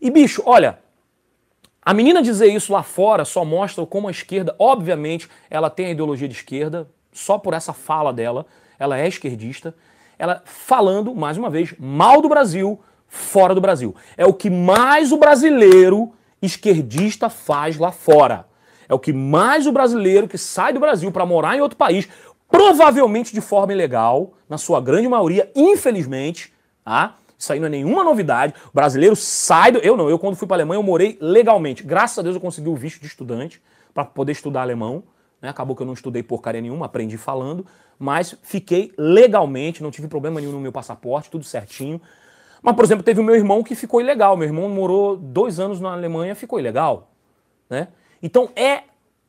E 0.00 0.10
bicho, 0.10 0.42
olha, 0.44 0.78
a 1.82 1.94
menina 1.94 2.20
dizer 2.20 2.52
isso 2.52 2.72
lá 2.72 2.82
fora 2.82 3.24
só 3.24 3.44
mostra 3.44 3.86
como 3.86 4.08
a 4.08 4.10
esquerda, 4.10 4.54
obviamente, 4.58 5.28
ela 5.48 5.70
tem 5.70 5.86
a 5.86 5.90
ideologia 5.90 6.28
de 6.28 6.34
esquerda, 6.34 6.88
só 7.12 7.38
por 7.38 7.54
essa 7.54 7.72
fala 7.72 8.12
dela, 8.12 8.44
ela 8.78 8.98
é 8.98 9.08
esquerdista, 9.08 9.74
ela 10.18 10.42
falando, 10.44 11.14
mais 11.14 11.38
uma 11.38 11.48
vez, 11.48 11.74
mal 11.78 12.20
do 12.20 12.28
Brasil, 12.28 12.80
fora 13.06 13.54
do 13.54 13.60
Brasil. 13.60 13.94
É 14.16 14.26
o 14.26 14.34
que 14.34 14.50
mais 14.50 15.12
o 15.12 15.16
brasileiro 15.16 16.12
esquerdista 16.42 17.30
faz 17.30 17.78
lá 17.78 17.90
fora. 17.90 18.46
É 18.88 18.94
o 18.94 18.98
que 18.98 19.12
mais 19.12 19.66
o 19.66 19.72
brasileiro 19.72 20.26
que 20.26 20.38
sai 20.38 20.72
do 20.72 20.80
Brasil 20.80 21.12
para 21.12 21.26
morar 21.26 21.56
em 21.56 21.60
outro 21.60 21.76
país, 21.76 22.08
provavelmente 22.50 23.34
de 23.34 23.40
forma 23.40 23.72
ilegal, 23.72 24.32
na 24.48 24.56
sua 24.56 24.80
grande 24.80 25.08
maioria, 25.08 25.50
infelizmente, 25.54 26.52
tá? 26.84 27.16
Isso 27.38 27.52
aí 27.52 27.60
não 27.60 27.66
é 27.66 27.70
nenhuma 27.70 28.02
novidade. 28.02 28.52
O 28.66 28.74
brasileiro 28.74 29.14
sai 29.14 29.70
do. 29.70 29.78
Eu 29.78 29.96
não, 29.96 30.10
eu 30.10 30.18
quando 30.18 30.34
fui 30.34 30.48
para 30.48 30.56
a 30.56 30.58
Alemanha 30.58 30.78
eu 30.78 30.82
morei 30.82 31.16
legalmente. 31.20 31.84
Graças 31.84 32.18
a 32.18 32.22
Deus 32.22 32.34
eu 32.34 32.40
consegui 32.40 32.68
o 32.68 32.74
visto 32.74 33.00
de 33.00 33.06
estudante 33.06 33.62
para 33.94 34.04
poder 34.04 34.32
estudar 34.32 34.62
alemão. 34.62 35.04
Né? 35.40 35.48
Acabou 35.48 35.76
que 35.76 35.82
eu 35.82 35.86
não 35.86 35.92
estudei 35.92 36.20
porcaria 36.20 36.60
nenhuma, 36.60 36.86
aprendi 36.86 37.16
falando, 37.16 37.64
mas 37.96 38.34
fiquei 38.42 38.92
legalmente, 38.98 39.84
não 39.84 39.90
tive 39.92 40.08
problema 40.08 40.40
nenhum 40.40 40.52
no 40.52 40.58
meu 40.58 40.72
passaporte, 40.72 41.30
tudo 41.30 41.44
certinho. 41.44 42.00
Mas, 42.60 42.74
por 42.74 42.84
exemplo, 42.84 43.04
teve 43.04 43.20
o 43.20 43.24
meu 43.24 43.36
irmão 43.36 43.62
que 43.62 43.76
ficou 43.76 44.00
ilegal. 44.00 44.36
Meu 44.36 44.48
irmão 44.48 44.68
morou 44.68 45.16
dois 45.16 45.60
anos 45.60 45.80
na 45.80 45.92
Alemanha, 45.92 46.34
ficou 46.34 46.58
ilegal. 46.58 47.12
Né? 47.70 47.86
Então 48.22 48.50
é 48.56 48.82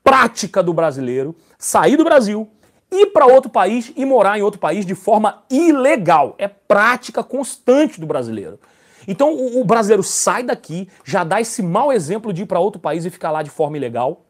prática 0.04 0.64
do 0.64 0.74
brasileiro 0.74 1.36
sair 1.58 1.98
do 1.98 2.04
Brasil, 2.04 2.48
ir 2.92 3.08
para 3.08 3.26
outro 3.26 3.50
país 3.50 3.92
e 3.96 4.06
morar 4.06 4.40
em 4.40 4.42
outro 4.42 4.60
país 4.60 4.86
de 4.86 4.96
forma 4.96 5.44
ilegal. 5.50 6.36
É 6.38 6.48
prática 6.48 7.24
constante 7.24 8.00
do 8.00 8.08
brasileiro. 8.08 8.60
Então 9.08 9.34
o, 9.34 9.62
o 9.62 9.66
brasileiro 9.66 10.04
sai 10.04 10.44
daqui, 10.44 10.90
já 11.04 11.24
dá 11.24 11.42
esse 11.42 11.62
mau 11.62 11.92
exemplo 11.92 12.34
de 12.34 12.44
ir 12.44 12.46
para 12.46 12.60
outro 12.60 12.80
país 12.80 13.06
e 13.06 13.10
ficar 13.10 13.32
lá 13.32 13.44
de 13.44 13.50
forma 13.50 13.78
ilegal. 13.78 14.26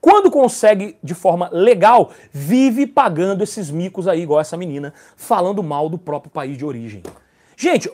Quando 0.00 0.30
consegue 0.30 0.96
de 1.02 1.14
forma 1.14 1.50
legal, 1.52 2.10
vive 2.32 2.86
pagando 2.86 3.44
esses 3.44 3.70
micos 3.70 4.08
aí, 4.08 4.22
igual 4.22 4.40
essa 4.40 4.56
menina, 4.56 4.94
falando 5.14 5.62
mal 5.62 5.90
do 5.90 5.98
próprio 5.98 6.30
país 6.30 6.56
de 6.56 6.64
origem. 6.64 7.02
Gente, 7.54 7.92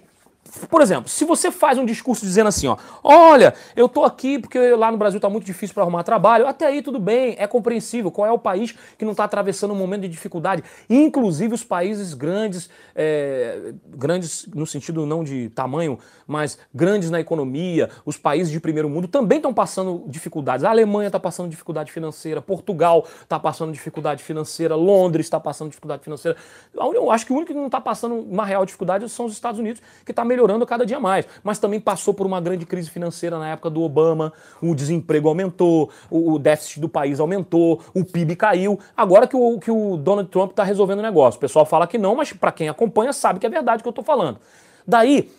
por 0.68 0.80
exemplo, 0.80 1.08
se 1.08 1.24
você 1.24 1.50
faz 1.50 1.78
um 1.78 1.84
discurso 1.84 2.24
dizendo 2.24 2.48
assim, 2.48 2.66
ó, 2.66 2.76
olha, 3.02 3.54
eu 3.74 3.88
tô 3.88 4.04
aqui 4.04 4.38
porque 4.38 4.74
lá 4.74 4.90
no 4.90 4.96
Brasil 4.96 5.20
tá 5.20 5.28
muito 5.28 5.44
difícil 5.44 5.74
para 5.74 5.82
arrumar 5.82 6.02
trabalho, 6.02 6.46
até 6.46 6.66
aí 6.66 6.82
tudo 6.82 6.98
bem, 6.98 7.36
é 7.38 7.46
compreensível. 7.46 8.10
Qual 8.10 8.26
é 8.26 8.32
o 8.32 8.38
país 8.38 8.74
que 8.96 9.04
não 9.04 9.12
está 9.12 9.24
atravessando 9.24 9.72
um 9.72 9.76
momento 9.76 10.02
de 10.02 10.08
dificuldade? 10.08 10.64
Inclusive 10.88 11.54
os 11.54 11.62
países 11.62 12.14
grandes, 12.14 12.70
é, 12.94 13.74
grandes 13.88 14.46
no 14.54 14.66
sentido 14.66 15.04
não 15.04 15.22
de 15.22 15.50
tamanho, 15.50 15.98
mas 16.26 16.58
grandes 16.74 17.10
na 17.10 17.20
economia, 17.20 17.90
os 18.04 18.16
países 18.16 18.52
de 18.52 18.58
primeiro 18.58 18.88
mundo 18.88 19.06
também 19.06 19.36
estão 19.38 19.54
passando 19.54 20.04
dificuldades. 20.08 20.64
A 20.64 20.70
Alemanha 20.70 21.08
está 21.08 21.20
passando 21.20 21.48
dificuldade 21.48 21.92
financeira, 21.92 22.42
Portugal 22.42 23.06
está 23.22 23.38
passando 23.38 23.72
dificuldade 23.72 24.22
financeira, 24.22 24.74
Londres 24.74 25.26
está 25.26 25.38
passando 25.38 25.68
dificuldade 25.68 26.02
financeira. 26.02 26.36
Eu 26.74 27.10
acho 27.10 27.26
que 27.26 27.32
o 27.32 27.36
único 27.36 27.52
que 27.52 27.58
não 27.58 27.66
está 27.66 27.80
passando 27.80 28.16
uma 28.16 28.44
real 28.44 28.64
dificuldade 28.64 29.08
são 29.08 29.26
os 29.26 29.32
Estados 29.32 29.60
Unidos, 29.60 29.82
que 30.04 30.12
está 30.12 30.24
melhorando 30.24 30.45
cada 30.66 30.86
dia 30.86 31.00
mais. 31.00 31.26
Mas 31.42 31.58
também 31.58 31.80
passou 31.80 32.14
por 32.14 32.26
uma 32.26 32.40
grande 32.40 32.64
crise 32.66 32.90
financeira 32.90 33.38
na 33.38 33.48
época 33.48 33.70
do 33.70 33.82
Obama, 33.82 34.32
o 34.60 34.74
desemprego 34.74 35.28
aumentou, 35.28 35.90
o 36.10 36.38
déficit 36.38 36.80
do 36.80 36.88
país 36.88 37.18
aumentou, 37.18 37.80
o 37.94 38.04
PIB 38.04 38.36
caiu. 38.36 38.78
Agora 38.96 39.26
que 39.26 39.36
o, 39.36 39.58
que 39.58 39.70
o 39.70 39.96
Donald 39.96 40.30
Trump 40.30 40.50
está 40.50 40.62
resolvendo 40.62 41.00
o 41.00 41.02
negócio. 41.02 41.38
O 41.38 41.40
pessoal 41.40 41.66
fala 41.66 41.86
que 41.86 41.98
não, 41.98 42.14
mas 42.14 42.32
para 42.32 42.52
quem 42.52 42.68
acompanha 42.68 43.12
sabe 43.12 43.40
que 43.40 43.46
é 43.46 43.50
verdade 43.50 43.80
o 43.80 43.82
que 43.82 43.88
eu 43.88 43.90
estou 43.90 44.04
falando. 44.04 44.38
Daí, 44.86 45.30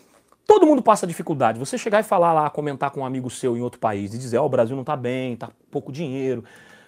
Todo 0.47 0.65
mundo 0.65 0.81
passa 0.81 1.05
dificuldade. 1.05 1.59
Você 1.59 1.77
chegar 1.77 1.99
e 1.99 2.03
falar 2.03 2.31
lá, 2.31 2.49
comentar 2.49 2.89
com 2.89 3.01
um 3.01 3.05
amigo 3.05 3.29
seu 3.29 3.57
em 3.57 3.61
outro 3.61 3.81
país 3.81 4.13
e 4.13 4.17
dizer, 4.17 4.37
ó, 4.37 4.43
oh, 4.43 4.45
o 4.45 4.49
Brasil 4.49 4.77
não 4.77 4.83
tá 4.83 4.95
bem, 4.95 5.35
tá 5.35 5.49
pouco 5.69 5.91
dinheiro, 5.91 6.41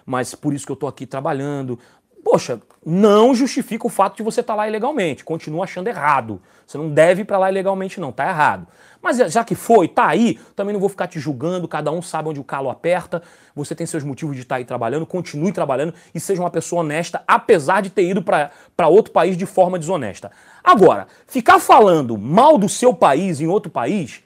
mas 0.06 0.34
por 0.34 0.54
isso 0.54 0.64
que 0.64 0.72
eu 0.72 0.76
tô 0.76 0.86
aqui 0.86 1.04
trabalhando. 1.04 1.78
Poxa, 2.24 2.60
não 2.84 3.34
justifica 3.34 3.86
o 3.86 3.90
fato 3.90 4.16
de 4.16 4.22
você 4.22 4.40
estar 4.40 4.54
tá 4.54 4.56
lá 4.56 4.68
ilegalmente. 4.68 5.24
Continua 5.24 5.64
achando 5.64 5.88
errado. 5.88 6.40
Você 6.66 6.78
não 6.78 6.88
deve 6.88 7.22
ir 7.22 7.24
para 7.24 7.38
lá 7.38 7.50
ilegalmente, 7.50 8.00
não, 8.00 8.12
tá 8.12 8.28
errado. 8.28 8.66
Mas 9.02 9.16
já 9.16 9.42
que 9.42 9.54
foi, 9.54 9.88
tá 9.88 10.06
aí, 10.06 10.38
também 10.54 10.72
não 10.72 10.80
vou 10.80 10.88
ficar 10.88 11.06
te 11.06 11.18
julgando, 11.18 11.66
cada 11.66 11.90
um 11.90 12.02
sabe 12.02 12.28
onde 12.28 12.38
o 12.38 12.44
calo 12.44 12.68
aperta, 12.68 13.22
você 13.54 13.74
tem 13.74 13.86
seus 13.86 14.04
motivos 14.04 14.36
de 14.36 14.42
estar 14.42 14.56
tá 14.56 14.58
aí 14.58 14.64
trabalhando, 14.64 15.06
continue 15.06 15.52
trabalhando 15.52 15.94
e 16.14 16.20
seja 16.20 16.42
uma 16.42 16.50
pessoa 16.50 16.82
honesta, 16.82 17.22
apesar 17.26 17.80
de 17.80 17.90
ter 17.90 18.08
ido 18.08 18.22
para 18.22 18.88
outro 18.88 19.12
país 19.12 19.36
de 19.36 19.46
forma 19.46 19.78
desonesta. 19.78 20.30
Agora, 20.62 21.06
ficar 21.26 21.58
falando 21.58 22.18
mal 22.18 22.58
do 22.58 22.68
seu 22.68 22.92
país 22.92 23.40
em 23.40 23.46
outro 23.46 23.70
país, 23.70 24.22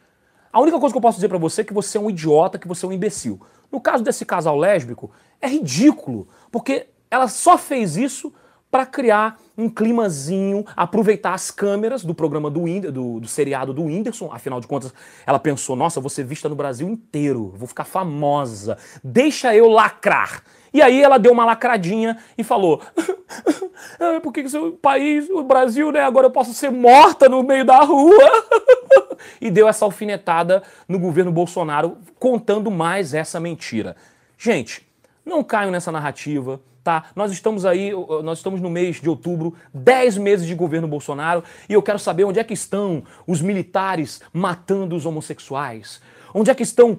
a 0.53 0.61
única 0.61 0.79
coisa 0.79 0.93
que 0.93 0.99
eu 0.99 1.03
posso 1.03 1.17
dizer 1.17 1.29
para 1.29 1.39
você 1.39 1.63
é 1.63 1.65
que 1.65 1.73
você 1.73 1.97
é 1.97 2.01
um 2.01 2.11
idiota, 2.11 2.59
que 2.59 2.69
você 2.69 2.85
é 2.85 2.89
um 2.89 2.93
imbecil. 2.93 3.41
No 3.71 3.81
caso 3.81 4.05
desse 4.05 4.25
casal 4.25 4.57
lésbico, 4.57 5.11
é 5.41 5.49
ridículo, 5.49 6.29
porque 6.51 6.89
ela 7.15 7.29
só 7.29 7.57
fez 7.57 7.97
isso 7.97 8.33
para 8.75 8.85
criar 8.85 9.39
um 9.57 9.71
climazinho, 9.71 10.65
aproveitar 10.75 11.33
as 11.33 11.49
câmeras 11.49 12.05
do 12.05 12.13
programa 12.13 12.51
do, 12.51 12.65
do, 12.91 13.21
do, 13.21 13.29
seriado 13.29 13.73
do 13.73 13.85
Whindersson. 13.85 14.33
Afinal 14.33 14.61
de 14.61 14.67
contas, 14.67 14.93
ela 15.25 15.39
pensou: 15.39 15.77
nossa, 15.77 16.01
vou 16.01 16.11
ser 16.11 16.25
vista 16.25 16.49
no 16.49 16.57
Brasil 16.57 16.89
inteiro, 16.89 17.55
vou 17.57 17.69
ficar 17.69 17.85
famosa, 17.85 18.77
deixa 19.03 19.55
eu 19.55 19.69
lacrar. 19.69 20.43
E 20.73 20.83
aí 20.83 21.01
ela 21.01 21.19
deu 21.19 21.31
uma 21.31 21.45
lacradinha 21.45 22.19
e 22.37 22.43
falou: 22.43 22.83
ah, 24.01 24.19
por 24.21 24.33
que, 24.33 24.49
seu 24.49 24.73
país, 24.73 25.31
o 25.31 25.45
Brasil, 25.45 25.93
né, 25.93 26.01
agora 26.01 26.27
eu 26.27 26.33
posso 26.33 26.53
ser 26.53 26.73
morta 26.73 27.29
no 27.29 27.45
meio 27.45 27.65
da 27.65 27.79
rua? 27.79 28.29
e 29.41 29.53
deu 29.53 29.69
essa 29.69 29.85
alfinetada 29.85 30.65
no 30.89 30.99
governo 30.99 31.31
Bolsonaro, 31.31 31.97
contando 32.19 32.73
mais 32.73 33.15
essa 33.15 33.39
mentira. 33.39 33.95
Gente, 34.37 34.85
não 35.25 35.45
caiam 35.45 35.71
nessa 35.71 35.93
narrativa 35.93 36.61
tá? 36.85 37.07
Nós 37.17 37.33
estamos 37.33 37.65
aí, 37.65 37.91
nós 38.23 38.39
estamos 38.39 38.61
no 38.61 38.69
mês 38.69 39.01
de 39.01 39.09
outubro, 39.09 39.55
10 39.73 40.19
meses 40.19 40.47
de 40.47 40.55
governo 40.55 40.87
Bolsonaro, 40.87 41.43
e 41.67 41.73
eu 41.73 41.83
quero 41.83 41.99
saber 41.99 42.25
onde 42.25 42.39
é 42.39 42.45
que 42.45 42.53
estão 42.53 43.03
os 43.27 43.41
militares 43.41 44.21
matando 44.33 44.95
os 44.95 45.07
homossexuais. 45.07 46.01
Onde 46.37 46.51
é 46.51 46.55
que 46.55 46.65
estão 46.65 46.99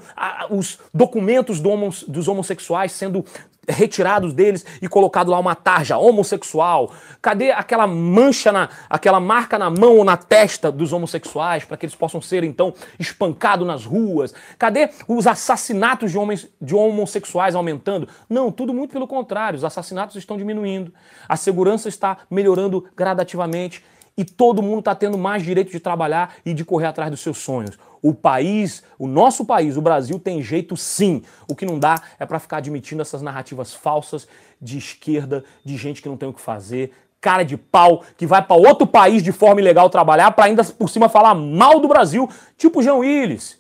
os 0.50 0.80
documentos 0.94 1.60
do 1.60 1.70
homo, 1.70 1.94
dos 2.08 2.28
homossexuais 2.28 2.94
sendo 2.94 3.24
retirados 3.68 4.34
deles 4.34 4.66
e 4.82 4.88
colocado 4.88 5.32
lá 5.32 5.40
uma 5.40 5.56
tarja 5.56 5.98
homossexual? 5.98 6.92
Cadê 7.22 7.52
aquela 7.52 7.88
mancha, 7.88 8.52
na, 8.52 8.70
aquela 8.90 9.20
marca 9.20 9.58
na 9.58 9.70
mão 9.70 9.98
ou 9.98 10.04
na 10.04 10.18
testa 10.18 10.72
dos 10.72 10.94
homossexuais 10.94 11.66
para 11.66 11.78
que 11.78 11.86
eles 11.86 11.96
possam 11.96 12.22
ser 12.22 12.44
então 12.44 12.74
espancados 13.00 13.66
nas 13.66 13.86
ruas? 13.86 14.34
Cadê 14.58 14.90
os 15.08 15.28
assassinatos 15.28 16.12
de 16.12 16.18
homens 16.18 16.48
de 16.62 16.76
homossexuais 16.76 17.56
aumentando? 17.56 18.08
Não, 18.30 18.52
tudo 18.52 18.74
muito 18.74 18.92
pelo 18.92 19.08
contrário. 19.08 19.58
Os 19.58 19.64
assassinatos 19.64 20.16
estão 20.16 20.38
diminuindo. 20.38 20.94
A 21.28 21.36
segurança 21.36 21.90
está 21.90 22.18
melhorando 22.30 22.86
gradativamente 22.96 23.84
e 24.18 24.24
todo 24.24 24.62
mundo 24.62 24.80
está 24.80 24.96
tendo 24.96 25.18
mais 25.18 25.44
direito 25.44 25.72
de 25.72 25.80
trabalhar 25.80 26.36
e 26.46 26.54
de 26.54 26.64
correr 26.64 26.88
atrás 26.88 27.12
dos 27.12 27.20
seus 27.20 27.38
sonhos. 27.38 27.78
O 28.08 28.14
país, 28.14 28.84
o 29.00 29.08
nosso 29.08 29.44
país, 29.44 29.76
o 29.78 29.82
Brasil, 29.82 30.20
tem 30.20 30.40
jeito 30.40 30.78
sim. 30.78 31.24
O 31.50 31.56
que 31.56 31.66
não 31.66 31.80
dá 31.80 32.00
é 32.20 32.26
para 32.28 32.38
ficar 32.38 32.58
admitindo 32.58 33.02
essas 33.02 33.20
narrativas 33.20 33.74
falsas 33.74 34.28
de 34.62 34.78
esquerda, 34.78 35.44
de 35.66 35.76
gente 35.76 36.04
que 36.04 36.08
não 36.08 36.16
tem 36.16 36.30
o 36.30 36.34
que 36.34 36.40
fazer, 36.40 36.92
cara 37.20 37.42
de 37.42 37.58
pau, 37.58 38.04
que 38.16 38.28
vai 38.28 38.44
para 38.44 38.58
outro 38.58 38.86
país 38.86 39.24
de 39.24 39.32
forma 39.32 39.60
ilegal 39.60 39.90
trabalhar 39.90 40.30
para 40.34 40.46
ainda 40.46 40.64
por 40.64 40.88
cima 40.88 41.10
falar 41.10 41.34
mal 41.34 41.80
do 41.80 41.88
Brasil, 41.88 42.30
tipo 42.56 42.84
Jean 42.84 42.98
Willis, 42.98 43.58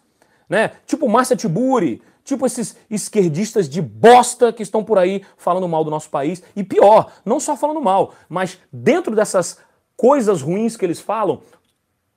né? 0.47 0.73
Tipo 0.85 1.09
Márcia 1.09 1.35
Tiburi, 1.35 1.99
tipo 2.23 2.45
esses 2.45 2.77
esquerdistas 2.87 3.67
de 3.67 3.81
bosta 3.81 4.53
que 4.53 4.61
estão 4.61 4.83
por 4.83 4.99
aí 4.99 5.25
falando 5.37 5.67
mal 5.67 5.83
do 5.83 5.89
nosso 5.89 6.11
país. 6.11 6.43
E 6.55 6.63
pior, 6.63 7.11
não 7.25 7.39
só 7.39 7.57
falando 7.57 7.81
mal, 7.81 8.13
mas 8.29 8.59
dentro 8.71 9.15
dessas 9.15 9.57
coisas 9.97 10.43
ruins 10.43 10.77
que 10.77 10.85
eles 10.85 10.99
falam, 10.99 11.41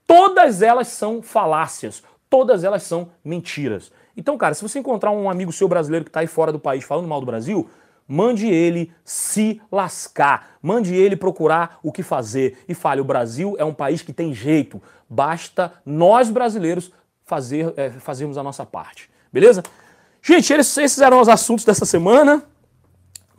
todas 0.06 0.62
elas 0.62 0.88
são 0.88 1.22
falácias, 1.22 2.02
todas 2.30 2.64
elas 2.64 2.82
são 2.82 3.10
mentiras. 3.24 3.92
Então, 4.16 4.36
cara, 4.36 4.54
se 4.54 4.62
você 4.62 4.78
encontrar 4.78 5.10
um 5.10 5.30
amigo 5.30 5.52
seu 5.52 5.68
brasileiro 5.68 6.04
que 6.04 6.10
está 6.10 6.20
aí 6.20 6.26
fora 6.26 6.52
do 6.52 6.58
país 6.58 6.84
falando 6.84 7.08
mal 7.08 7.20
do 7.20 7.26
Brasil, 7.26 7.68
mande 8.06 8.48
ele 8.48 8.92
se 9.04 9.60
lascar, 9.70 10.56
mande 10.62 10.94
ele 10.94 11.14
procurar 11.14 11.78
o 11.82 11.92
que 11.92 12.02
fazer 12.02 12.58
e 12.68 12.74
fale: 12.74 13.00
o 13.00 13.04
Brasil 13.04 13.54
é 13.58 13.64
um 13.64 13.74
país 13.74 14.02
que 14.02 14.12
tem 14.12 14.32
jeito, 14.32 14.82
basta 15.08 15.72
nós 15.84 16.30
brasileiros 16.30 16.90
fazer, 17.24 17.72
é, 17.76 17.90
fazermos 17.90 18.38
a 18.38 18.42
nossa 18.42 18.64
parte. 18.64 19.10
Beleza? 19.32 19.62
Gente, 20.22 20.52
esses 20.52 20.98
eram 20.98 21.20
os 21.20 21.28
assuntos 21.28 21.64
dessa 21.64 21.84
semana. 21.84 22.42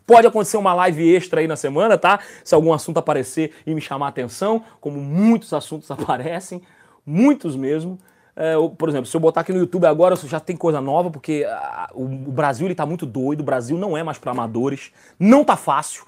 Pode 0.05 0.25
acontecer 0.25 0.57
uma 0.57 0.73
live 0.73 1.15
extra 1.15 1.39
aí 1.39 1.47
na 1.47 1.55
semana, 1.55 1.97
tá? 1.97 2.19
Se 2.43 2.55
algum 2.55 2.73
assunto 2.73 2.97
aparecer 2.97 3.53
e 3.65 3.75
me 3.75 3.81
chamar 3.81 4.07
a 4.07 4.09
atenção, 4.09 4.63
como 4.81 4.99
muitos 4.99 5.53
assuntos 5.53 5.89
aparecem, 5.91 6.61
muitos 7.05 7.55
mesmo. 7.55 7.99
É, 8.39 8.55
por 8.77 8.87
exemplo, 8.87 9.05
se 9.05 9.17
eu 9.17 9.19
botar 9.19 9.41
aqui 9.41 9.51
no 9.51 9.59
YouTube 9.59 9.85
agora, 9.85 10.15
já 10.15 10.39
tem 10.39 10.55
coisa 10.55 10.79
nova, 10.79 11.11
porque 11.11 11.45
a, 11.45 11.89
o, 11.93 12.05
o, 12.05 12.31
Brasil 12.31 12.65
ele 12.65 12.73
tá 12.73 12.85
muito 12.85 13.05
doido, 13.05 13.41
o 13.41 13.43
Brasil 13.43 13.77
não 13.77 13.97
é 13.97 14.01
mais 14.01 14.17
para 14.17 14.31
amadores, 14.31 14.91
não 15.19 15.43
tá 15.43 15.57
fácil. 15.57 16.05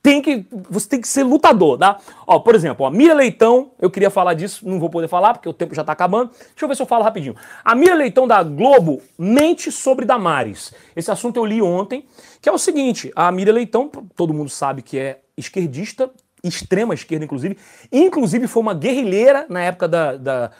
tem 0.00 0.22
que, 0.22 0.46
você 0.70 0.88
tem 0.88 1.00
que 1.00 1.08
ser 1.08 1.24
lutador, 1.24 1.76
tá? 1.76 1.98
Ó, 2.24 2.38
por 2.38 2.54
exemplo, 2.54 2.86
a 2.86 2.90
Mira 2.90 3.14
Leitão, 3.14 3.72
eu 3.80 3.90
queria 3.90 4.10
falar 4.10 4.34
disso, 4.34 4.64
não 4.64 4.78
vou 4.78 4.88
poder 4.88 5.08
falar 5.08 5.34
porque 5.34 5.48
o 5.48 5.52
tempo 5.52 5.74
já 5.74 5.82
tá 5.82 5.90
acabando. 5.90 6.30
Deixa 6.30 6.52
eu 6.62 6.68
ver 6.68 6.76
se 6.76 6.82
eu 6.82 6.86
falo 6.86 7.02
rapidinho. 7.02 7.34
A 7.64 7.74
Mira 7.74 7.96
Leitão 7.96 8.28
da 8.28 8.44
Globo 8.44 9.02
mente 9.18 9.72
sobre 9.72 10.06
Damares. 10.06 10.72
Esse 10.94 11.10
assunto 11.10 11.36
eu 11.36 11.44
li 11.44 11.60
ontem, 11.60 12.06
que 12.40 12.48
é 12.48 12.52
o 12.52 12.58
seguinte, 12.58 13.10
a 13.16 13.32
Mira 13.32 13.50
Leitão, 13.50 13.90
todo 14.14 14.32
mundo 14.32 14.50
sabe 14.50 14.82
que 14.82 15.00
é 15.00 15.18
esquerdista, 15.36 16.08
extrema 16.44 16.94
esquerda 16.94 17.24
inclusive, 17.24 17.58
inclusive 17.90 18.46
foi 18.46 18.62
uma 18.62 18.74
guerrilheira 18.74 19.46
na 19.48 19.60
época 19.62 19.88
da, 19.88 20.16
da 20.16 20.50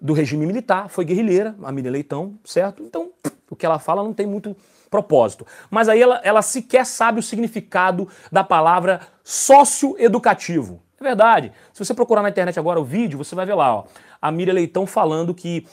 do 0.00 0.12
regime 0.12 0.46
militar, 0.46 0.88
foi 0.88 1.04
guerrilheira, 1.04 1.54
a 1.62 1.70
Mira 1.70 1.90
Leitão, 1.90 2.38
certo? 2.44 2.82
Então, 2.82 3.10
o 3.50 3.56
que 3.56 3.66
ela 3.66 3.78
fala 3.78 4.02
não 4.02 4.12
tem 4.12 4.26
muito 4.26 4.56
propósito. 4.90 5.46
Mas 5.70 5.88
aí 5.88 6.00
ela, 6.00 6.20
ela 6.24 6.42
sequer 6.42 6.84
sabe 6.84 7.20
o 7.20 7.22
significado 7.22 8.08
da 8.30 8.42
palavra 8.42 9.00
socioeducativo. 9.22 10.82
É 11.00 11.04
verdade. 11.04 11.52
Se 11.72 11.84
você 11.84 11.94
procurar 11.94 12.22
na 12.22 12.28
internet 12.28 12.58
agora 12.58 12.80
o 12.80 12.84
vídeo, 12.84 13.16
você 13.16 13.34
vai 13.34 13.46
ver 13.46 13.54
lá, 13.54 13.74
ó, 13.74 13.84
a 14.20 14.30
Miriam 14.30 14.52
Leitão 14.52 14.86
falando 14.86 15.34
que 15.34 15.66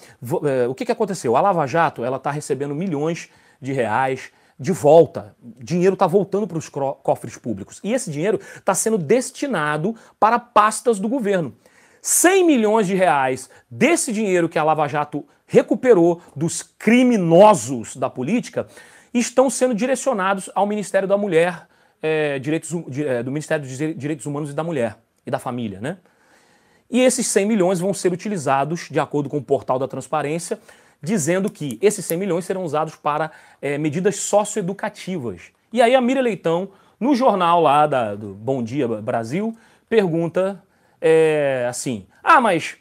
é, 0.45 0.67
o 0.67 0.73
que, 0.73 0.85
que 0.85 0.91
aconteceu? 0.91 1.35
A 1.35 1.41
Lava 1.41 1.65
Jato 1.67 2.03
ela 2.03 2.17
está 2.17 2.31
recebendo 2.31 2.73
milhões 2.73 3.29
de 3.61 3.73
reais 3.73 4.31
de 4.59 4.71
volta. 4.71 5.35
Dinheiro 5.41 5.93
está 5.93 6.07
voltando 6.07 6.47
para 6.47 6.57
os 6.57 6.69
cofres 6.69 7.37
públicos. 7.37 7.79
E 7.83 7.93
esse 7.93 8.09
dinheiro 8.09 8.39
está 8.55 8.73
sendo 8.73 8.97
destinado 8.97 9.95
para 10.19 10.39
pastas 10.39 10.99
do 10.99 11.09
governo. 11.09 11.53
100 12.01 12.45
milhões 12.45 12.87
de 12.87 12.95
reais 12.95 13.49
desse 13.69 14.11
dinheiro 14.11 14.49
que 14.49 14.59
a 14.59 14.63
Lava 14.63 14.87
Jato 14.87 15.25
recuperou 15.45 16.21
dos 16.35 16.61
criminosos 16.61 17.95
da 17.95 18.09
política 18.09 18.67
estão 19.13 19.49
sendo 19.49 19.73
direcionados 19.73 20.49
ao 20.53 20.67
Ministério 20.67 21.07
da 21.07 21.17
Mulher, 21.17 21.67
é, 22.01 22.37
direitos, 22.39 22.71
é, 22.99 23.23
do 23.23 23.31
Ministério 23.31 23.65
dos 23.65 23.77
Direitos 23.77 24.25
Humanos 24.25 24.51
e 24.51 24.53
da 24.53 24.63
Mulher 24.63 24.97
e 25.25 25.31
da 25.31 25.39
Família, 25.39 25.79
né? 25.79 25.97
E 26.89 27.01
esses 27.01 27.27
100 27.27 27.45
milhões 27.45 27.79
vão 27.79 27.93
ser 27.93 28.13
utilizados, 28.13 28.87
de 28.89 28.99
acordo 28.99 29.29
com 29.29 29.37
o 29.37 29.43
portal 29.43 29.77
da 29.77 29.87
transparência, 29.87 30.57
dizendo 31.01 31.49
que 31.49 31.77
esses 31.81 32.05
100 32.05 32.17
milhões 32.17 32.45
serão 32.45 32.63
usados 32.63 32.95
para 32.95 33.31
é, 33.61 33.77
medidas 33.77 34.17
socioeducativas. 34.17 35.51
E 35.71 35.81
aí 35.81 35.93
a 35.93 36.01
Mira 36.01 36.21
Leitão, 36.21 36.69
no 36.99 37.13
jornal 37.13 37.61
lá 37.61 37.85
da, 37.85 38.15
do 38.15 38.33
Bom 38.33 38.63
Dia 38.63 38.87
Brasil, 38.87 39.55
pergunta 39.89 40.63
é, 41.01 41.65
assim: 41.69 42.07
ah, 42.23 42.41
mas 42.41 42.77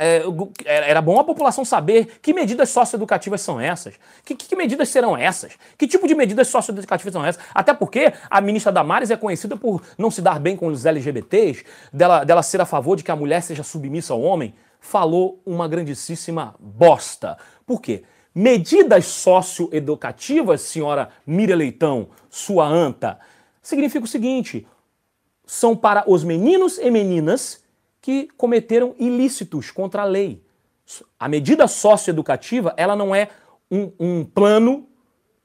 é, 0.00 0.22
era 0.64 1.02
bom 1.02 1.20
a 1.20 1.24
população 1.24 1.62
saber 1.62 2.18
que 2.22 2.32
medidas 2.32 2.70
socioeducativas 2.70 3.42
são 3.42 3.60
essas. 3.60 3.94
Que, 4.24 4.34
que, 4.34 4.56
medidas 4.56 4.88
serão 4.88 5.14
essas? 5.14 5.52
Que 5.76 5.86
tipo 5.86 6.08
de 6.08 6.14
medidas 6.14 6.48
socioeducativas 6.48 7.12
são 7.12 7.22
essas? 7.22 7.42
Até 7.54 7.74
porque 7.74 8.10
a 8.30 8.40
ministra 8.40 8.72
Damares 8.72 9.10
é 9.10 9.16
conhecida 9.16 9.58
por 9.58 9.82
não 9.98 10.10
se 10.10 10.22
dar 10.22 10.40
bem 10.40 10.56
com 10.56 10.68
os 10.68 10.86
LGBTs, 10.86 11.66
dela, 11.92 12.24
dela 12.24 12.42
ser 12.42 12.62
a 12.62 12.64
favor 12.64 12.96
de 12.96 13.04
que 13.04 13.10
a 13.10 13.16
mulher 13.16 13.42
seja 13.42 13.62
submissa 13.62 14.14
ao 14.14 14.22
homem. 14.22 14.54
Falou 14.80 15.42
uma 15.44 15.68
grandíssima 15.68 16.54
bosta. 16.58 17.36
Por 17.66 17.82
quê? 17.82 18.02
Medidas 18.34 19.04
socioeducativas, 19.04 20.62
senhora 20.62 21.10
Mira 21.26 21.54
Leitão, 21.54 22.08
sua 22.30 22.66
anta, 22.66 23.18
significa 23.60 24.06
o 24.06 24.08
seguinte: 24.08 24.66
são 25.50 25.74
para 25.74 26.04
os 26.06 26.22
meninos 26.22 26.78
e 26.78 26.88
meninas 26.92 27.60
que 28.00 28.28
cometeram 28.36 28.94
ilícitos 29.00 29.72
contra 29.72 30.02
a 30.02 30.04
lei. 30.04 30.40
A 31.18 31.28
medida 31.28 31.66
socioeducativa, 31.66 32.72
ela 32.76 32.94
não 32.94 33.12
é 33.12 33.30
um, 33.68 33.90
um 33.98 34.24
plano, 34.24 34.86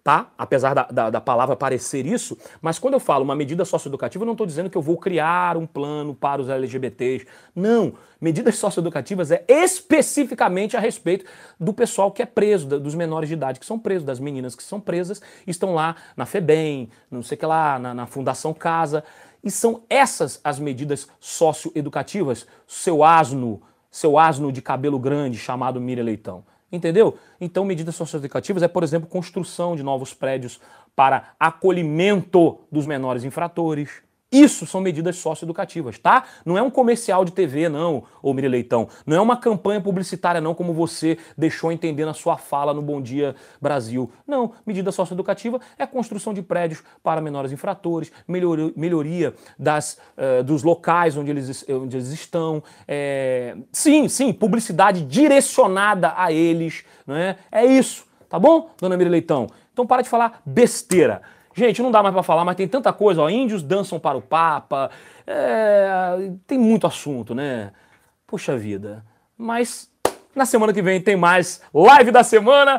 tá? 0.04 0.30
Apesar 0.38 0.76
da, 0.76 0.84
da, 0.84 1.10
da, 1.10 1.20
palavra 1.20 1.56
parecer 1.56 2.06
isso, 2.06 2.38
mas 2.62 2.78
quando 2.78 2.94
eu 2.94 3.00
falo 3.00 3.24
uma 3.24 3.36
medida 3.36 3.66
socioeducativa, 3.66 4.22
eu 4.24 4.28
não 4.28 4.34
estou 4.34 4.46
dizendo 4.46 4.70
que 4.70 4.78
eu 4.78 4.82
vou 4.82 4.96
criar 4.96 5.58
um 5.58 5.66
plano 5.66 6.14
para 6.14 6.40
os 6.40 6.50
LGBTs. 6.50 7.26
Não. 7.56 7.94
Medidas 8.22 8.58
socioeducativas 8.58 9.32
é 9.32 9.44
especificamente 9.50 10.78
a 10.78 10.80
respeito 10.80 11.26
do 11.60 11.74
pessoal 11.74 12.12
que 12.12 12.22
é 12.22 12.28
preso, 12.28 12.68
dos 12.80 12.94
menores 12.94 13.28
de 13.28 13.34
idade 13.34 13.60
que 13.60 13.66
são 13.66 13.80
presos, 13.80 14.06
das 14.06 14.20
meninas 14.20 14.56
que 14.56 14.62
são 14.62 14.80
presas, 14.80 15.20
estão 15.48 15.74
lá 15.74 15.96
na 16.16 16.28
FEBEM, 16.28 16.90
não 17.10 17.24
sei 17.24 17.36
o 17.36 17.40
que 17.40 17.46
lá, 17.48 17.80
na, 17.80 17.92
na 17.96 18.06
Fundação 18.06 18.54
Casa. 18.54 19.04
E 19.46 19.52
são 19.52 19.84
essas 19.88 20.42
as 20.44 20.58
medidas 20.58 21.08
socioeducativas, 21.20 22.48
seu 22.66 23.04
asno, 23.04 23.62
seu 23.92 24.18
asno 24.18 24.52
de 24.52 24.60
cabelo 24.60 24.98
grande 24.98 25.38
chamado 25.38 25.80
Miriam 25.80 26.04
Leitão. 26.04 26.44
Entendeu? 26.72 27.18
Então, 27.40 27.64
medidas 27.64 27.96
socioeducativas 27.96 28.64
é, 28.64 28.68
por 28.68 28.82
exemplo, 28.82 29.08
construção 29.08 29.76
de 29.76 29.84
novos 29.84 30.16
prédios 30.16 30.60
para 30.96 31.36
acolhimento 31.40 32.60
dos 32.72 32.88
menores 32.88 33.24
infratores, 33.24 34.02
isso 34.42 34.66
são 34.66 34.82
medidas 34.82 35.18
socioeducativas, 35.18 35.98
tá? 35.98 36.24
Não 36.46 36.58
é 36.58 36.62
um 36.62 36.70
comercial 36.70 37.24
de 37.24 37.32
TV, 37.32 37.70
não, 37.70 38.04
ô 38.22 38.34
Miri 38.34 38.48
Leitão. 38.48 38.88
Não 39.06 39.16
é 39.16 39.22
uma 39.22 39.38
campanha 39.38 39.80
publicitária, 39.80 40.42
não, 40.42 40.54
como 40.54 40.74
você 40.74 41.18
deixou 41.38 41.72
entender 41.72 42.06
na 42.06 42.14
sua 42.14 42.38
fala 42.38 42.74
no 42.74 42.82
Bom 42.82 43.02
Dia 43.02 43.36
Brasil. 43.62 44.12
Não, 44.28 44.54
medida 44.66 44.92
socioeducativa 44.92 45.60
é 45.78 45.86
construção 45.86 46.34
de 46.34 46.42
prédios 46.42 46.84
para 47.04 47.22
menores 47.22 47.52
infratores, 47.52 48.12
melhoria, 48.28 48.74
melhoria 48.76 49.34
das, 49.58 49.98
uh, 50.18 50.44
dos 50.44 50.64
locais 50.64 51.16
onde 51.16 51.32
eles, 51.32 51.66
onde 51.70 51.98
eles 51.98 52.12
estão. 52.12 52.62
É... 52.88 53.56
Sim, 53.72 54.08
sim, 54.08 54.34
publicidade 54.34 55.02
direcionada 55.04 56.14
a 56.16 56.32
eles. 56.32 56.84
Né? 57.08 57.38
É 57.52 57.66
isso, 57.66 58.06
tá 58.30 58.40
bom, 58.40 58.70
dona 58.80 58.98
Miri 58.98 59.10
Leitão? 59.10 59.48
Então 59.72 59.86
para 59.86 60.02
de 60.02 60.10
falar 60.10 60.42
besteira. 60.46 61.22
Gente, 61.58 61.82
não 61.82 61.90
dá 61.90 62.04
mais 62.04 62.14
para 62.14 62.22
falar, 62.22 62.44
mas 62.44 62.58
tem 62.58 62.68
tanta 62.68 62.92
coisa. 62.92 63.22
Ó, 63.22 63.30
índios 63.30 63.64
dançam 63.64 63.98
para 63.98 64.18
o 64.18 64.22
Papa. 64.22 64.92
É, 65.26 66.32
tem 66.46 66.60
muito 66.60 66.86
assunto, 66.86 67.34
né? 67.34 67.72
Puxa 68.28 68.58
vida. 68.58 69.06
Mas 69.38 69.90
na 70.36 70.46
semana 70.46 70.74
que 70.74 70.82
vem 70.82 71.00
tem 71.00 71.16
mais 71.16 71.62
live 71.74 72.12
da 72.12 72.24
semana. 72.24 72.78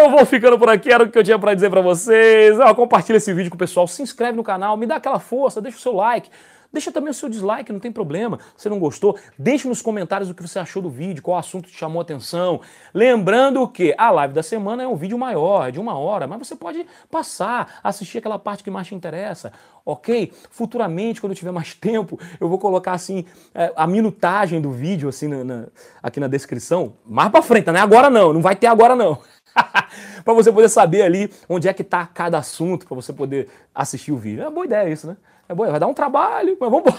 Eu 0.00 0.08
vou 0.10 0.24
ficando 0.24 0.58
por 0.58 0.70
aqui, 0.70 0.90
era 0.90 1.04
o 1.04 1.10
que 1.10 1.18
eu 1.18 1.22
tinha 1.22 1.38
para 1.38 1.52
dizer 1.52 1.68
para 1.68 1.82
vocês. 1.82 2.58
Ó, 2.58 2.74
compartilha 2.74 3.18
esse 3.18 3.32
vídeo 3.34 3.50
com 3.50 3.56
o 3.56 3.58
pessoal, 3.58 3.86
se 3.86 4.00
inscreve 4.00 4.38
no 4.38 4.42
canal, 4.42 4.74
me 4.78 4.86
dá 4.86 4.96
aquela 4.96 5.20
força, 5.20 5.60
deixa 5.60 5.76
o 5.76 5.80
seu 5.80 5.92
like. 5.92 6.30
Deixa 6.70 6.92
também 6.92 7.10
o 7.10 7.14
seu 7.14 7.30
dislike, 7.30 7.72
não 7.72 7.80
tem 7.80 7.90
problema. 7.90 8.38
Se 8.56 8.68
não 8.68 8.78
gostou, 8.78 9.18
deixe 9.38 9.66
nos 9.66 9.80
comentários 9.80 10.28
o 10.28 10.34
que 10.34 10.42
você 10.42 10.58
achou 10.58 10.82
do 10.82 10.90
vídeo, 10.90 11.22
qual 11.22 11.38
assunto 11.38 11.68
te 11.68 11.76
chamou 11.76 11.98
a 11.98 12.02
atenção. 12.02 12.60
Lembrando 12.92 13.66
que 13.66 13.94
a 13.96 14.10
live 14.10 14.34
da 14.34 14.42
semana 14.42 14.82
é 14.82 14.86
um 14.86 14.94
vídeo 14.94 15.16
maior, 15.16 15.68
é 15.68 15.70
de 15.70 15.80
uma 15.80 15.96
hora, 15.96 16.26
mas 16.26 16.46
você 16.46 16.54
pode 16.54 16.84
passar, 17.10 17.80
assistir 17.82 18.18
aquela 18.18 18.38
parte 18.38 18.62
que 18.62 18.70
mais 18.70 18.86
te 18.86 18.94
interessa, 18.94 19.50
ok? 19.84 20.30
Futuramente, 20.50 21.22
quando 21.22 21.32
eu 21.32 21.36
tiver 21.36 21.52
mais 21.52 21.72
tempo, 21.74 22.20
eu 22.38 22.48
vou 22.48 22.58
colocar 22.58 22.92
assim 22.92 23.24
é, 23.54 23.72
a 23.74 23.86
minutagem 23.86 24.60
do 24.60 24.70
vídeo 24.70 25.08
assim 25.08 25.26
na, 25.26 25.42
na, 25.42 25.66
aqui 26.02 26.20
na 26.20 26.28
descrição. 26.28 26.92
Mais 27.06 27.30
para 27.30 27.40
frente, 27.40 27.66
não 27.68 27.76
é 27.76 27.80
agora 27.80 28.10
não, 28.10 28.34
não 28.34 28.42
vai 28.42 28.54
ter 28.54 28.66
agora 28.66 28.94
não. 28.94 29.18
para 30.22 30.34
você 30.34 30.52
poder 30.52 30.68
saber 30.68 31.00
ali 31.00 31.32
onde 31.48 31.66
é 31.66 31.72
que 31.72 31.80
está 31.80 32.06
cada 32.06 32.36
assunto, 32.36 32.86
para 32.86 32.94
você 32.94 33.12
poder 33.12 33.48
assistir 33.74 34.12
o 34.12 34.18
vídeo. 34.18 34.42
É 34.42 34.44
uma 34.44 34.50
boa 34.50 34.66
ideia 34.66 34.90
isso, 34.90 35.06
né? 35.06 35.16
É 35.48 35.54
boa, 35.54 35.70
vai 35.70 35.80
dar 35.80 35.86
um 35.86 35.94
trabalho, 35.94 36.56
mas 36.60 36.70
vamos 36.70 36.94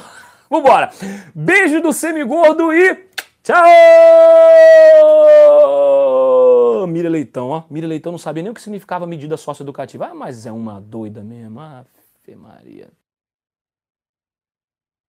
embora. 0.51 0.89
Beijo 1.35 1.79
do 1.81 1.93
semigordo 1.93 2.73
e 2.73 3.07
tchau! 3.43 3.63
Mira 6.87 7.07
Leitão, 7.07 7.49
ó. 7.49 7.63
Mira 7.69 7.85
Leitão 7.85 8.11
não 8.11 8.17
sabia 8.17 8.41
nem 8.41 8.51
o 8.51 8.55
que 8.55 8.61
significava 8.61 9.05
medida 9.05 9.37
socioeducativa. 9.37 10.07
Ah, 10.07 10.15
mas 10.15 10.47
é 10.47 10.51
uma 10.51 10.81
doida 10.81 11.23
mesmo. 11.23 11.59
Ave 11.59 12.35
Maria. 12.35 12.87